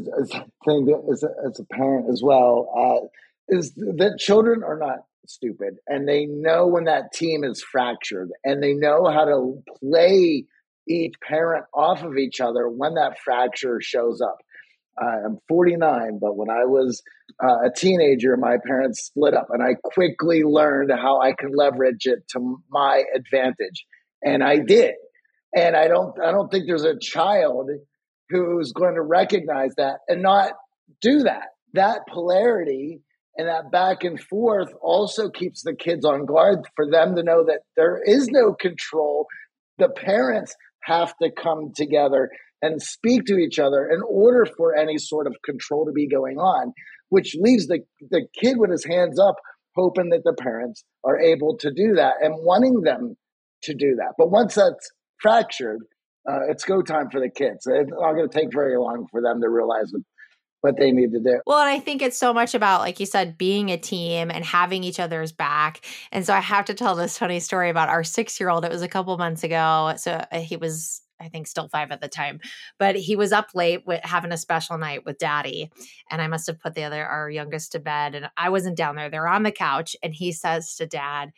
thing 0.64 1.05
as 1.11 1.23
a, 1.23 1.29
as 1.47 1.61
a 1.61 1.64
parent 1.73 2.11
as 2.11 2.21
well 2.23 2.69
uh, 2.77 3.07
is 3.49 3.73
that 3.75 4.16
children 4.19 4.62
are 4.64 4.77
not 4.77 5.05
stupid 5.26 5.74
and 5.87 6.09
they 6.09 6.26
know 6.26 6.66
when 6.66 6.85
that 6.85 7.12
team 7.12 7.44
is 7.44 7.62
fractured 7.62 8.30
and 8.44 8.62
they 8.62 8.74
know 8.74 9.09
how 9.11 9.24
to 9.24 9.62
play 9.80 10.44
each 10.88 11.14
parent 11.26 11.64
off 11.74 12.02
of 12.02 12.16
each 12.16 12.40
other 12.40 12.68
when 12.68 12.94
that 12.94 13.18
fracture 13.24 13.80
shows 13.80 14.20
up. 14.20 14.38
I'm 15.00 15.38
49, 15.48 16.18
but 16.20 16.37
when 16.37 16.50
I 16.50 16.64
was 16.64 17.02
uh, 17.42 17.68
a 17.68 17.70
teenager, 17.74 18.37
my 18.37 18.56
parents 18.64 19.04
split 19.04 19.35
up, 19.35 19.48
and 19.50 19.62
I 19.62 19.74
quickly 19.83 20.42
learned 20.42 20.90
how 20.90 21.20
I 21.20 21.33
can 21.33 21.52
leverage 21.54 22.04
it 22.04 22.28
to 22.30 22.62
my 22.68 23.04
advantage, 23.14 23.87
and 24.22 24.42
I 24.42 24.59
did. 24.59 24.94
And 25.56 25.74
I 25.74 25.88
don't, 25.88 26.20
I 26.20 26.33
don't 26.33 26.50
think 26.50 26.66
there's 26.66 26.85
a 26.85 26.98
child 26.98 27.70
who's 28.28 28.72
going 28.72 28.94
to 28.94 29.02
recognize 29.02 29.74
that 29.76 29.98
and 30.06 30.22
not 30.22 30.52
do 31.00 31.20
that. 31.20 31.46
That 31.72 32.00
polarity 32.09 33.00
and 33.37 33.49
that 33.49 33.71
back 33.71 34.05
and 34.05 34.21
forth 34.21 34.73
also 34.83 35.29
keeps 35.29 35.62
the 35.62 35.75
kids 35.75 36.05
on 36.05 36.26
guard 36.26 36.61
for 36.76 36.91
them 36.91 37.14
to 37.16 37.22
know 37.22 37.45
that 37.45 37.61
there 37.76 38.01
is 38.05 38.28
no 38.28 38.53
control. 38.53 39.26
The 39.78 39.89
parents 39.89 40.55
have 40.83 41.14
to 41.22 41.31
come 41.31 41.72
together 41.74 42.31
and 42.62 42.83
speak 42.83 43.24
to 43.26 43.39
each 43.39 43.59
other 43.59 43.89
in 43.89 44.01
order 44.07 44.47
for 44.57 44.76
any 44.76 44.99
sort 44.99 45.26
of 45.26 45.37
control 45.45 45.87
to 45.87 45.93
be 45.93 46.09
going 46.09 46.39
on, 46.39 46.72
which 47.09 47.37
leaves 47.39 47.66
the, 47.66 47.81
the 48.11 48.26
kid 48.39 48.59
with 48.59 48.70
his 48.70 48.85
hands 48.85 49.18
up, 49.18 49.37
hoping 49.76 50.11
that 50.11 50.22
the 50.24 50.35
parents 50.35 50.85
are 51.05 51.18
able 51.18 51.57
to 51.59 51.72
do 51.72 51.95
that 51.95 52.14
and 52.20 52.35
wanting 52.45 52.83
them 52.83 53.16
to 53.62 53.74
do 53.74 53.97
that. 53.97 54.14
But 54.18 54.31
once 54.31 54.55
that's 54.55 54.91
fractured, 55.20 55.81
uh, 56.28 56.41
it's 56.51 56.64
go 56.64 56.83
time 56.83 57.09
for 57.11 57.20
the 57.20 57.31
kids. 57.31 57.66
It's 57.66 57.91
not 57.91 58.12
going 58.12 58.28
to 58.28 58.39
take 58.39 58.53
very 58.53 58.76
long 58.76 59.07
for 59.11 59.22
them 59.22 59.41
to 59.41 59.49
realize 59.49 59.91
what, 59.93 60.03
what 60.61 60.76
they 60.78 60.92
need 60.92 61.12
to 61.12 61.20
do. 61.20 61.40
Well, 61.46 61.61
and 61.61 61.68
I 61.68 61.78
think 61.78 62.02
it's 62.02 62.18
so 62.18 62.32
much 62.32 62.54
about, 62.54 62.80
like 62.80 63.00
you 63.00 63.06
said, 63.06 63.38
being 63.38 63.70
a 63.70 63.76
team 63.76 64.30
and 64.30 64.44
having 64.44 64.84
each 64.84 65.00
other's 65.00 65.32
back. 65.32 65.84
And 66.12 66.24
so 66.24 66.34
I 66.34 66.40
have 66.40 66.66
to 66.66 66.74
tell 66.74 66.94
this 66.94 67.18
funny 67.18 67.40
story 67.40 67.70
about 67.70 67.88
our 67.88 68.04
six 68.04 68.38
year 68.38 68.50
old. 68.50 68.64
It 68.64 68.70
was 68.70 68.82
a 68.82 68.88
couple 68.88 69.16
months 69.16 69.44
ago. 69.44 69.94
So 69.96 70.24
uh, 70.30 70.40
he 70.40 70.56
was 70.56 71.02
I 71.20 71.28
think 71.28 71.46
still 71.46 71.68
five 71.68 71.90
at 71.90 72.00
the 72.00 72.08
time, 72.08 72.40
but 72.78 72.96
he 72.96 73.14
was 73.14 73.30
up 73.30 73.50
late 73.54 73.86
with 73.86 74.02
having 74.02 74.32
a 74.32 74.38
special 74.38 74.78
night 74.78 75.04
with 75.04 75.18
daddy. 75.18 75.70
And 76.11 76.22
I 76.22 76.28
must 76.28 76.46
have 76.46 76.58
put 76.58 76.74
the 76.74 76.84
other, 76.84 77.04
our 77.04 77.28
youngest 77.28 77.72
to 77.72 77.78
bed. 77.78 78.14
And 78.14 78.30
I 78.36 78.48
wasn't 78.48 78.76
down 78.76 78.96
there. 78.96 79.11
They're 79.11 79.28
on 79.28 79.42
the 79.42 79.52
couch. 79.52 79.94
And 80.02 80.14
he 80.14 80.32
says 80.32 80.74
to 80.76 80.86
dad, 80.86 81.32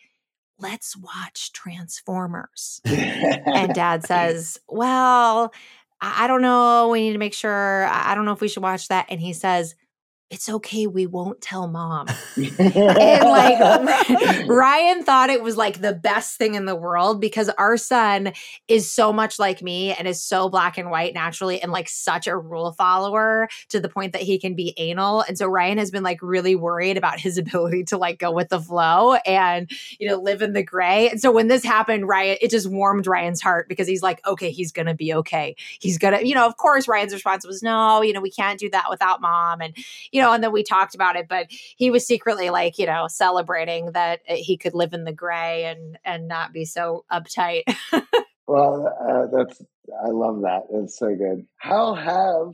let's 0.58 0.96
watch 0.96 1.52
Transformers. 1.52 2.80
and 2.84 3.74
dad 3.74 4.04
says, 4.04 4.58
well, 4.68 5.52
I 6.03 6.26
don't 6.26 6.42
know. 6.42 6.88
We 6.88 7.00
need 7.03 7.12
to 7.12 7.18
make 7.18 7.32
sure. 7.32 7.86
I 7.88 8.14
don't 8.14 8.24
know 8.24 8.32
if 8.32 8.40
we 8.40 8.48
should 8.48 8.62
watch 8.62 8.88
that. 8.88 9.07
And 9.09 9.20
he 9.20 9.32
says, 9.32 9.76
it's 10.33 10.49
okay. 10.49 10.87
We 10.87 11.07
won't 11.07 11.43
tell 11.43 11.68
mom. 11.68 12.07
and 12.37 13.24
like 13.24 14.49
Ryan 14.49 15.05
thought 15.05 15.28
it 15.28 15.43
was 15.43 15.59
like 15.59 15.83
the 15.83 15.93
best 15.93 16.39
thing 16.39 16.55
in 16.55 16.64
the 16.64 16.74
world 16.74 17.20
because 17.20 17.51
our 17.51 17.76
son 17.76 18.33
is 18.66 18.91
so 18.91 19.12
much 19.12 19.39
like 19.39 19.61
me 19.61 19.93
and 19.93 20.09
is 20.09 20.24
so 20.24 20.49
black 20.49 20.78
and 20.78 20.91
white 20.91 21.12
naturally 21.12 21.61
and 21.61 21.70
like 21.70 21.87
such 21.87 22.26
a 22.26 22.35
rule 22.35 22.72
follower 22.72 23.47
to 23.68 23.78
the 23.78 23.91
point 23.91 24.14
that 24.14 24.22
he 24.22 24.39
can 24.39 24.55
be 24.55 24.72
anal. 24.78 25.20
And 25.20 25.37
so 25.37 25.47
Ryan 25.47 25.76
has 25.76 25.91
been 25.91 26.03
like 26.03 26.22
really 26.22 26.57
worried 26.57 26.97
about 26.97 27.20
his 27.20 27.37
ability 27.43 27.85
to 27.85 27.99
like 27.99 28.18
go 28.18 28.33
with 28.33 28.49
the 28.49 28.61
flow 28.61 29.14
and, 29.26 29.70
you 29.99 30.09
know, 30.09 30.16
live 30.16 30.41
in 30.41 30.55
the 30.55 30.62
gray. 30.62 31.11
And 31.11 31.20
so 31.20 31.30
when 31.30 31.49
this 31.49 31.62
happened, 31.62 32.09
Ryan, 32.09 32.39
it 32.41 32.51
just 32.51 32.70
warmed 32.70 33.07
Ryan's 33.07 33.43
heart 33.43 33.68
because 33.68 33.87
he's 33.87 34.03
like, 34.03 34.26
okay, 34.26 34.51
he's 34.51 34.72
going 34.72 34.87
to 34.87 34.95
be 34.95 35.12
okay. 35.12 35.57
He's 35.78 35.99
going 35.99 36.18
to, 36.18 36.26
you 36.26 36.35
know, 36.35 36.47
of 36.47 36.57
course, 36.57 36.89
Ryan's 36.89 37.12
response 37.12 37.47
was, 37.47 37.62
no, 37.62 38.01
you 38.01 38.14
know, 38.14 38.22
we 38.22 38.30
can't 38.30 38.59
do 38.59 38.70
that 38.70 38.87
without 38.89 39.20
mom. 39.20 39.61
And, 39.61 39.76
you 40.11 40.21
know, 40.21 40.21
and 40.30 40.44
then 40.44 40.52
we 40.52 40.62
talked 40.62 40.94
about 40.94 41.16
it, 41.16 41.26
but 41.28 41.46
he 41.50 41.90
was 41.90 42.06
secretly 42.06 42.50
like, 42.50 42.78
you 42.78 42.86
know, 42.86 43.06
celebrating 43.08 43.92
that 43.92 44.20
uh, 44.28 44.34
he 44.36 44.56
could 44.56 44.74
live 44.74 44.92
in 44.92 45.04
the 45.04 45.12
gray 45.12 45.64
and 45.64 45.98
and 46.04 46.28
not 46.28 46.52
be 46.52 46.64
so 46.64 47.04
uptight. 47.10 47.62
well, 48.46 48.86
uh, 48.86 49.26
that's 49.34 49.60
I 50.04 50.10
love 50.10 50.42
that. 50.42 50.62
It's 50.70 50.98
so 50.98 51.14
good. 51.14 51.46
How 51.56 51.94
have 51.94 52.52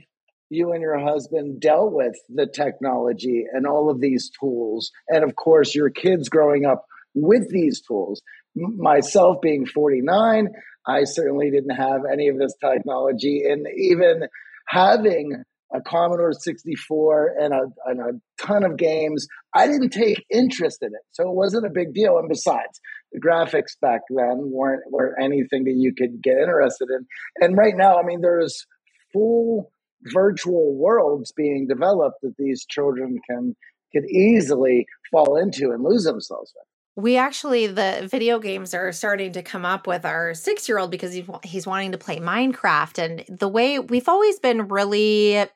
you 0.51 0.73
and 0.73 0.81
your 0.81 0.99
husband 0.99 1.61
dealt 1.61 1.93
with 1.93 2.15
the 2.31 2.47
technology 2.47 3.45
and 3.53 3.67
all 3.67 3.91
of 3.91 4.01
these 4.01 4.31
tools, 4.41 4.93
and 5.09 5.25
of 5.25 5.35
course, 5.37 5.75
your 5.75 5.91
kids 5.91 6.29
growing 6.29 6.65
up 6.65 6.87
with 7.15 7.51
these 7.51 7.83
tools? 7.83 8.23
myself 8.59 9.41
being 9.41 9.67
49, 9.67 10.49
I 10.87 11.05
certainly 11.05 11.51
didn't 11.51 11.77
have 11.77 12.03
any 12.11 12.29
of 12.29 12.39
this 12.39 12.55
technology, 12.63 13.45
and 13.49 13.67
even 13.77 14.23
having 14.67 15.45
a 15.73 15.81
Commodore 15.81 16.33
64 16.33 17.35
and 17.41 17.53
a, 17.53 17.67
and 17.87 18.01
a 18.01 18.45
ton 18.45 18.65
of 18.65 18.77
games. 18.77 19.27
I 19.55 19.67
didn't 19.67 19.91
take 19.91 20.25
interest 20.31 20.79
in 20.83 20.89
it, 20.89 21.03
so 21.11 21.29
it 21.29 21.35
wasn't 21.35 21.67
a 21.67 21.71
big 21.71 21.93
deal. 21.95 22.19
And 22.19 22.29
besides, 22.29 22.81
the 23.13 23.21
graphics 23.21 23.79
back 23.81 24.01
then 24.11 24.51
weren't 24.51 24.83
were 24.91 25.19
anything 25.21 25.65
that 25.65 25.75
you 25.77 25.95
could 25.95 26.23
get 26.23 26.39
interested 26.39 26.89
in. 26.91 27.07
And 27.41 27.57
right 27.57 27.77
now, 27.77 27.99
I 27.99 28.03
mean, 28.03 28.21
there's 28.21 28.67
full 29.13 29.73
virtual 30.05 30.77
worlds 30.77 31.33
being 31.37 31.67
developed 31.67 32.19
that 32.23 32.35
these 32.39 32.65
children 32.67 33.19
can 33.29 33.57
could 33.93 34.05
easily 34.05 34.87
fall 35.11 35.37
into 35.37 35.71
and 35.71 35.83
lose 35.83 36.05
themselves 36.05 36.53
in. 36.55 37.03
we 37.03 37.17
actually 37.17 37.67
the 37.67 38.07
video 38.11 38.39
games 38.39 38.75
are 38.75 38.93
starting 38.93 39.33
to 39.33 39.43
come 39.43 39.65
up 39.65 39.87
with 39.87 40.05
our 40.05 40.35
six 40.35 40.69
year 40.69 40.79
old 40.79 40.91
because 40.91 41.15
he's, 41.15 41.25
he's 41.43 41.67
wanting 41.67 41.93
to 41.93 41.99
play 41.99 42.19
minecraft 42.19 43.03
and 43.03 43.25
the 43.35 43.49
way 43.49 43.79
we've 43.79 44.09
always 44.09 44.39
been 44.39 44.69
really 44.69 45.47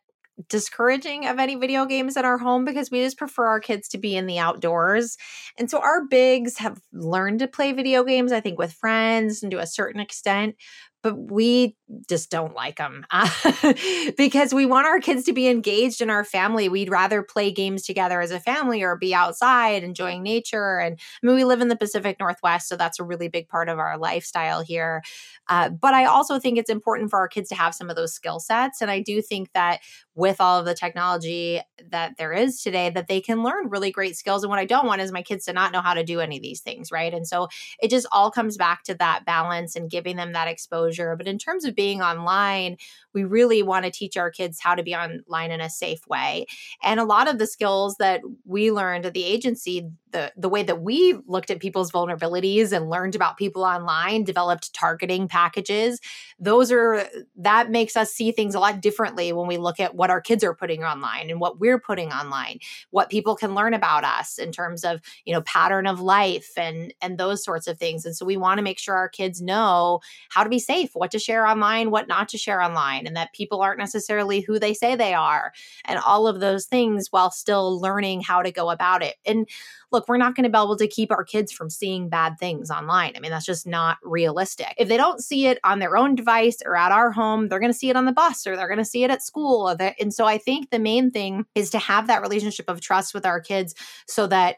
discouraging 0.49 1.27
of 1.27 1.39
any 1.39 1.55
video 1.55 1.85
games 1.85 2.17
in 2.17 2.25
our 2.25 2.39
home 2.39 2.65
because 2.65 2.91
we 2.91 3.03
just 3.03 3.19
prefer 3.19 3.47
our 3.47 3.61
kids 3.61 3.89
to 3.89 3.99
be 3.99 4.17
in 4.17 4.27
the 4.27 4.39
outdoors. 4.39 5.17
And 5.59 5.71
so 5.71 5.79
our 5.81 6.05
bigs 6.05 6.59
have 6.59 6.81
learned 6.93 7.41
to 7.41 7.49
play 7.49 7.73
video 7.73 8.03
games, 8.05 8.33
I 8.33 8.41
think, 8.41 8.59
with 8.59 8.73
friends 8.73 9.43
and 9.43 9.51
to 9.53 9.59
a 9.59 9.67
certain 9.67 10.01
extent 10.01 10.57
but 11.03 11.31
we 11.31 11.77
just 12.09 12.31
don't 12.31 12.55
like 12.55 12.77
them 12.77 13.05
because 14.17 14.55
we 14.55 14.65
want 14.65 14.87
our 14.87 15.01
kids 15.01 15.25
to 15.25 15.33
be 15.33 15.49
engaged 15.49 16.01
in 16.01 16.11
our 16.11 16.25
family. 16.25 16.69
We'd 16.69 16.91
rather 16.91 17.23
play 17.23 17.51
games 17.51 17.83
together 17.83 18.21
as 18.21 18.31
a 18.31 18.39
family 18.39 18.83
or 18.83 18.97
be 18.97 19.15
outside 19.15 19.83
enjoying 19.83 20.23
nature. 20.23 20.79
And 20.79 20.99
I 21.23 21.27
mean, 21.27 21.35
we 21.35 21.45
live 21.45 21.61
in 21.61 21.69
the 21.69 21.77
Pacific 21.77 22.19
Northwest, 22.21 22.69
so 22.69 22.77
that's 22.77 23.01
a 23.01 23.05
really 23.05 23.29
big 23.29 23.49
part 23.49 23.69
of 23.69 23.79
our 23.79 23.99
lifestyle 23.99 24.63
here. 24.63 25.03
Uh, 25.49 25.71
but 25.71 25.93
I 25.93 26.05
also 26.05 26.39
think 26.39 26.57
it's 26.57 26.71
important 26.71 27.11
for 27.11 27.19
our 27.19 27.29
kids 27.29 27.49
to 27.49 27.57
have 27.57 27.75
some 27.75 27.91
of 27.91 27.97
those 27.97 28.15
skill 28.15 28.39
sets. 28.39 28.81
And 28.81 28.91
I 28.91 29.01
do 29.01 29.21
think 29.21 29.51
that 29.55 29.81
with 30.15 30.41
all 30.41 30.59
of 30.59 30.67
the 30.67 30.75
technology 30.75 31.61
that 31.91 32.17
there 32.19 32.33
is 32.33 32.61
today, 32.61 32.91
that 32.91 33.09
they 33.09 33.21
can 33.21 33.43
learn 33.43 33.69
really 33.69 33.91
great 33.91 34.17
skills. 34.17 34.43
And 34.43 34.51
what 34.51 34.59
I 34.59 34.67
don't 34.67 34.87
want 34.87 35.01
is 35.01 35.11
my 35.11 35.23
kids 35.23 35.47
to 35.47 35.53
not 35.53 35.73
know 35.73 35.81
how 35.81 35.95
to 35.95 36.05
do 36.05 36.21
any 36.21 36.37
of 36.37 36.43
these 36.43 36.61
things, 36.61 36.93
right? 36.93 37.15
And 37.15 37.27
so 37.27 37.49
it 37.81 37.89
just 37.89 38.07
all 38.13 38.31
comes 38.31 38.57
back 38.59 38.85
to 38.85 38.95
that 38.97 39.25
balance 39.25 39.75
and 39.75 39.91
giving 39.91 40.17
them 40.17 40.33
that 40.33 40.49
exposure. 40.49 41.17
But 41.17 41.29
in 41.29 41.39
terms 41.39 41.65
of 41.65 41.75
being 41.75 42.03
online, 42.03 42.77
we 43.15 43.25
really 43.25 43.63
want 43.63 43.87
to 43.87 43.91
teach 43.91 44.17
our 44.17 44.31
kids 44.31 44.61
how 44.61 44.75
to 44.75 44.83
be 44.83 44.95
online 44.95 45.51
in 45.51 45.61
a 45.61 45.71
safe 45.71 46.07
way. 46.07 46.47
And 46.83 47.01
a 47.01 47.05
lot 47.05 47.29
of 47.29 47.39
the 47.39 47.47
skills 47.47 47.97
that 47.99 48.21
we 48.45 48.71
learned 48.71 49.07
at 49.07 49.15
the 49.15 49.25
agency, 49.25 49.89
the, 50.13 50.33
the 50.37 50.49
way 50.49 50.63
that 50.63 50.83
we 50.83 51.19
looked 51.27 51.51
at 51.51 51.61
people's 51.61 51.91
vulnerabilities 51.91 52.73
and 52.73 52.91
learned 52.91 53.15
about 53.15 53.37
people 53.37 53.65
online, 53.65 54.25
developed 54.25 54.73
targeting 54.73 55.29
packages, 55.29 56.01
those 56.39 56.71
are 56.71 57.07
that 57.37 57.71
makes 57.71 57.97
us 57.97 58.13
see 58.13 58.33
things 58.33 58.55
a 58.55 58.61
lot 58.61 58.81
differently 58.81 59.33
when 59.33 59.47
we 59.47 59.57
look 59.57 59.81
at 59.81 59.95
what 59.95 60.11
our 60.11 60.21
kids 60.21 60.45
are 60.45 60.55
putting 60.55 60.85
online 60.85 61.31
and 61.31 61.41
what 61.41 61.59
we're 61.59 61.81
putting 61.81 62.13
online, 62.13 62.59
what 62.91 63.11
people 63.11 63.35
can 63.35 63.55
learn 63.55 63.75
about 63.75 64.05
us 64.05 64.39
in 64.39 64.53
terms 64.53 64.85
of, 64.85 65.01
you 65.25 65.33
know, 65.33 65.43
pattern 65.43 65.87
of 65.87 66.01
life 66.01 66.51
and 66.57 66.95
and 67.01 67.19
those 67.19 67.43
sorts 67.43 67.67
of 67.67 67.79
things. 67.79 68.05
And 68.05 68.17
so 68.17 68.25
we 68.25 68.37
want 68.37 68.59
to 68.59 68.63
make 68.63 68.79
sure 68.79 68.95
our 68.95 69.09
kids 69.09 69.41
know 69.41 70.01
how 70.31 70.45
to 70.45 70.51
be 70.51 70.59
safe, 70.59 70.91
what 70.95 71.11
to 71.13 71.19
share 71.19 71.47
online, 71.47 71.91
what 71.91 72.09
not 72.09 72.29
to 72.31 72.39
share 72.39 72.61
online 72.61 73.07
and 73.07 73.17
that 73.17 73.33
people 73.33 73.61
aren't 73.63 73.79
necessarily 73.79 74.41
who 74.41 74.59
they 74.59 74.75
say 74.75 74.95
they 74.95 75.15
are 75.15 75.53
and 75.85 75.99
all 75.99 76.27
of 76.27 76.41
those 76.41 76.67
things 76.67 77.09
while 77.11 77.31
still 77.31 77.81
learning 77.81 78.21
how 78.21 78.43
to 78.43 78.51
go 78.51 78.71
about 78.71 79.03
it. 79.03 79.17
And 79.25 79.49
look, 79.93 80.09
we're 80.09 80.17
not 80.17 80.35
going 80.35 80.45
to 80.45 80.51
be 80.51 80.59
able 80.59 80.77
to 80.77 80.89
keep 80.89 81.11
our 81.11 81.25
kids 81.25 81.53
from 81.53 81.71
seeing 81.71 82.09
bad 82.09 82.39
things 82.39 82.71
online. 82.71 83.13
I 83.17 83.21
mean, 83.21 83.31
that's 83.31 83.47
just 83.47 83.67
not 83.67 83.99
realistic. 84.03 84.75
If 84.79 84.89
they 84.89 84.97
don't 84.97 85.23
see 85.23 85.47
it 85.47 85.59
on 85.65 85.79
their 85.79 85.97
own 85.97 86.15
device 86.15 86.59
or 86.65 86.77
at 86.77 86.93
our 86.93 87.11
home, 87.11 87.49
they're 87.49 87.61
going 87.61 87.73
to 87.73 87.79
see 87.79 87.91
it 87.91 87.97
on 87.97 88.05
the 88.05 88.13
bus 88.13 88.47
or 88.47 88.57
they're 88.57 88.69
going 88.69 88.79
to 88.79 88.85
see 88.85 89.05
it 89.05 89.11
at 89.11 89.23
school. 89.23 89.69
And 90.01 90.13
so 90.13 90.27
I 90.27 90.39
think 90.39 90.71
the 90.71 90.79
main 90.79 91.11
thing 91.11 91.47
is 91.55 91.71
to 91.71 91.79
have 91.79 92.07
that 92.07 92.23
relationship 92.23 92.69
of 92.69 92.81
trust 92.81 93.15
with 93.15 93.27
our 93.27 93.41
kids 93.41 93.75
so 94.07 94.27
that 94.29 94.57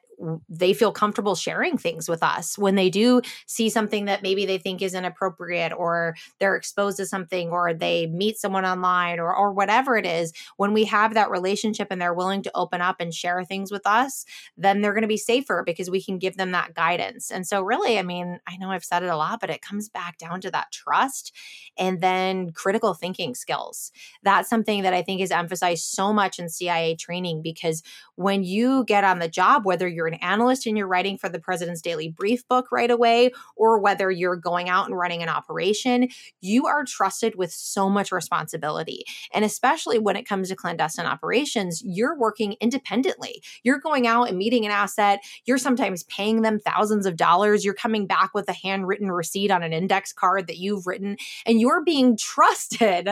they 0.48 0.72
feel 0.72 0.92
comfortable 0.92 1.34
sharing 1.34 1.76
things 1.76 2.08
with 2.08 2.22
us. 2.22 2.56
When 2.56 2.74
they 2.74 2.90
do 2.90 3.20
see 3.46 3.68
something 3.68 4.06
that 4.06 4.22
maybe 4.22 4.46
they 4.46 4.58
think 4.58 4.82
is 4.82 4.94
inappropriate 4.94 5.72
or 5.72 6.14
they're 6.38 6.56
exposed 6.56 6.96
to 6.98 7.06
something 7.06 7.50
or 7.50 7.74
they 7.74 8.06
meet 8.06 8.38
someone 8.38 8.64
online 8.64 9.18
or 9.20 9.34
or 9.34 9.52
whatever 9.52 9.96
it 9.96 10.06
is 10.06 10.32
when 10.56 10.72
we 10.72 10.84
have 10.84 11.14
that 11.14 11.30
relationship 11.30 11.88
and 11.90 12.00
they're 12.00 12.14
willing 12.14 12.42
to 12.42 12.50
open 12.54 12.80
up 12.80 12.96
and 13.00 13.14
share 13.14 13.44
things 13.44 13.70
with 13.70 13.86
us 13.86 14.24
then 14.56 14.80
they're 14.80 14.92
going 14.92 15.02
to 15.02 15.08
be 15.08 15.16
safer 15.16 15.62
because 15.64 15.90
we 15.90 16.02
can 16.02 16.18
give 16.18 16.36
them 16.36 16.52
that 16.52 16.74
guidance. 16.74 17.30
And 17.30 17.46
so 17.46 17.62
really 17.62 17.98
i 17.98 18.02
mean 18.02 18.38
i 18.46 18.56
know 18.56 18.70
i've 18.70 18.84
said 18.84 19.02
it 19.02 19.08
a 19.08 19.16
lot 19.16 19.40
but 19.40 19.50
it 19.50 19.62
comes 19.62 19.88
back 19.88 20.18
down 20.18 20.40
to 20.42 20.50
that 20.50 20.72
trust 20.72 21.32
and 21.76 22.00
then 22.00 22.52
critical 22.52 22.94
thinking 22.94 23.34
skills. 23.34 23.92
That's 24.22 24.48
something 24.48 24.82
that 24.82 24.94
i 24.94 25.02
think 25.02 25.20
is 25.20 25.30
emphasized 25.30 25.84
so 25.84 26.12
much 26.12 26.38
in 26.38 26.48
cia 26.48 26.94
training 26.96 27.42
because 27.42 27.82
when 28.16 28.44
you 28.44 28.84
get 28.84 29.04
on 29.04 29.18
the 29.18 29.28
job 29.28 29.64
whether 29.64 29.88
you're 29.88 30.03
an 30.06 30.14
analyst 30.14 30.66
and 30.66 30.76
you're 30.76 30.86
writing 30.86 31.18
for 31.18 31.28
the 31.28 31.38
president's 31.38 31.80
daily 31.80 32.08
brief 32.08 32.46
book 32.48 32.66
right 32.70 32.90
away 32.90 33.30
or 33.56 33.78
whether 33.78 34.10
you're 34.10 34.36
going 34.36 34.68
out 34.68 34.86
and 34.86 34.96
running 34.96 35.22
an 35.22 35.28
operation 35.28 36.08
you 36.40 36.66
are 36.66 36.84
trusted 36.84 37.34
with 37.36 37.52
so 37.52 37.88
much 37.88 38.12
responsibility. 38.12 39.04
And 39.32 39.44
especially 39.44 39.98
when 39.98 40.16
it 40.16 40.26
comes 40.26 40.48
to 40.48 40.56
clandestine 40.56 41.06
operations 41.06 41.82
you're 41.84 42.16
working 42.18 42.56
independently. 42.60 43.42
You're 43.62 43.78
going 43.78 44.06
out 44.06 44.28
and 44.28 44.38
meeting 44.38 44.64
an 44.64 44.70
asset. 44.70 45.20
You're 45.44 45.58
sometimes 45.58 46.04
paying 46.04 46.42
them 46.42 46.58
thousands 46.58 47.06
of 47.06 47.16
dollars. 47.16 47.64
You're 47.64 47.74
coming 47.74 48.06
back 48.06 48.34
with 48.34 48.48
a 48.48 48.52
handwritten 48.52 49.10
receipt 49.10 49.50
on 49.50 49.62
an 49.62 49.72
index 49.72 50.12
card 50.12 50.46
that 50.46 50.58
you've 50.58 50.86
written 50.86 51.16
and 51.46 51.60
you're 51.60 51.84
being 51.84 52.16
trusted 52.34 53.10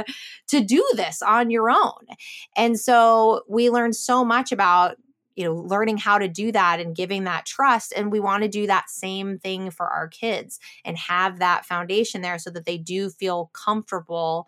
to 0.48 0.60
do 0.60 0.84
this 0.94 1.22
on 1.22 1.50
your 1.50 1.70
own. 1.70 2.06
And 2.56 2.78
so 2.78 3.42
we 3.48 3.70
learned 3.70 3.96
so 3.96 4.24
much 4.24 4.52
about 4.52 4.96
you 5.34 5.44
know 5.44 5.54
learning 5.54 5.96
how 5.96 6.18
to 6.18 6.28
do 6.28 6.52
that 6.52 6.80
and 6.80 6.96
giving 6.96 7.24
that 7.24 7.46
trust 7.46 7.92
and 7.96 8.12
we 8.12 8.20
want 8.20 8.42
to 8.42 8.48
do 8.48 8.66
that 8.66 8.90
same 8.90 9.38
thing 9.38 9.70
for 9.70 9.86
our 9.88 10.08
kids 10.08 10.58
and 10.84 10.96
have 10.96 11.38
that 11.38 11.64
foundation 11.64 12.22
there 12.22 12.38
so 12.38 12.50
that 12.50 12.64
they 12.64 12.78
do 12.78 13.10
feel 13.10 13.50
comfortable 13.52 14.46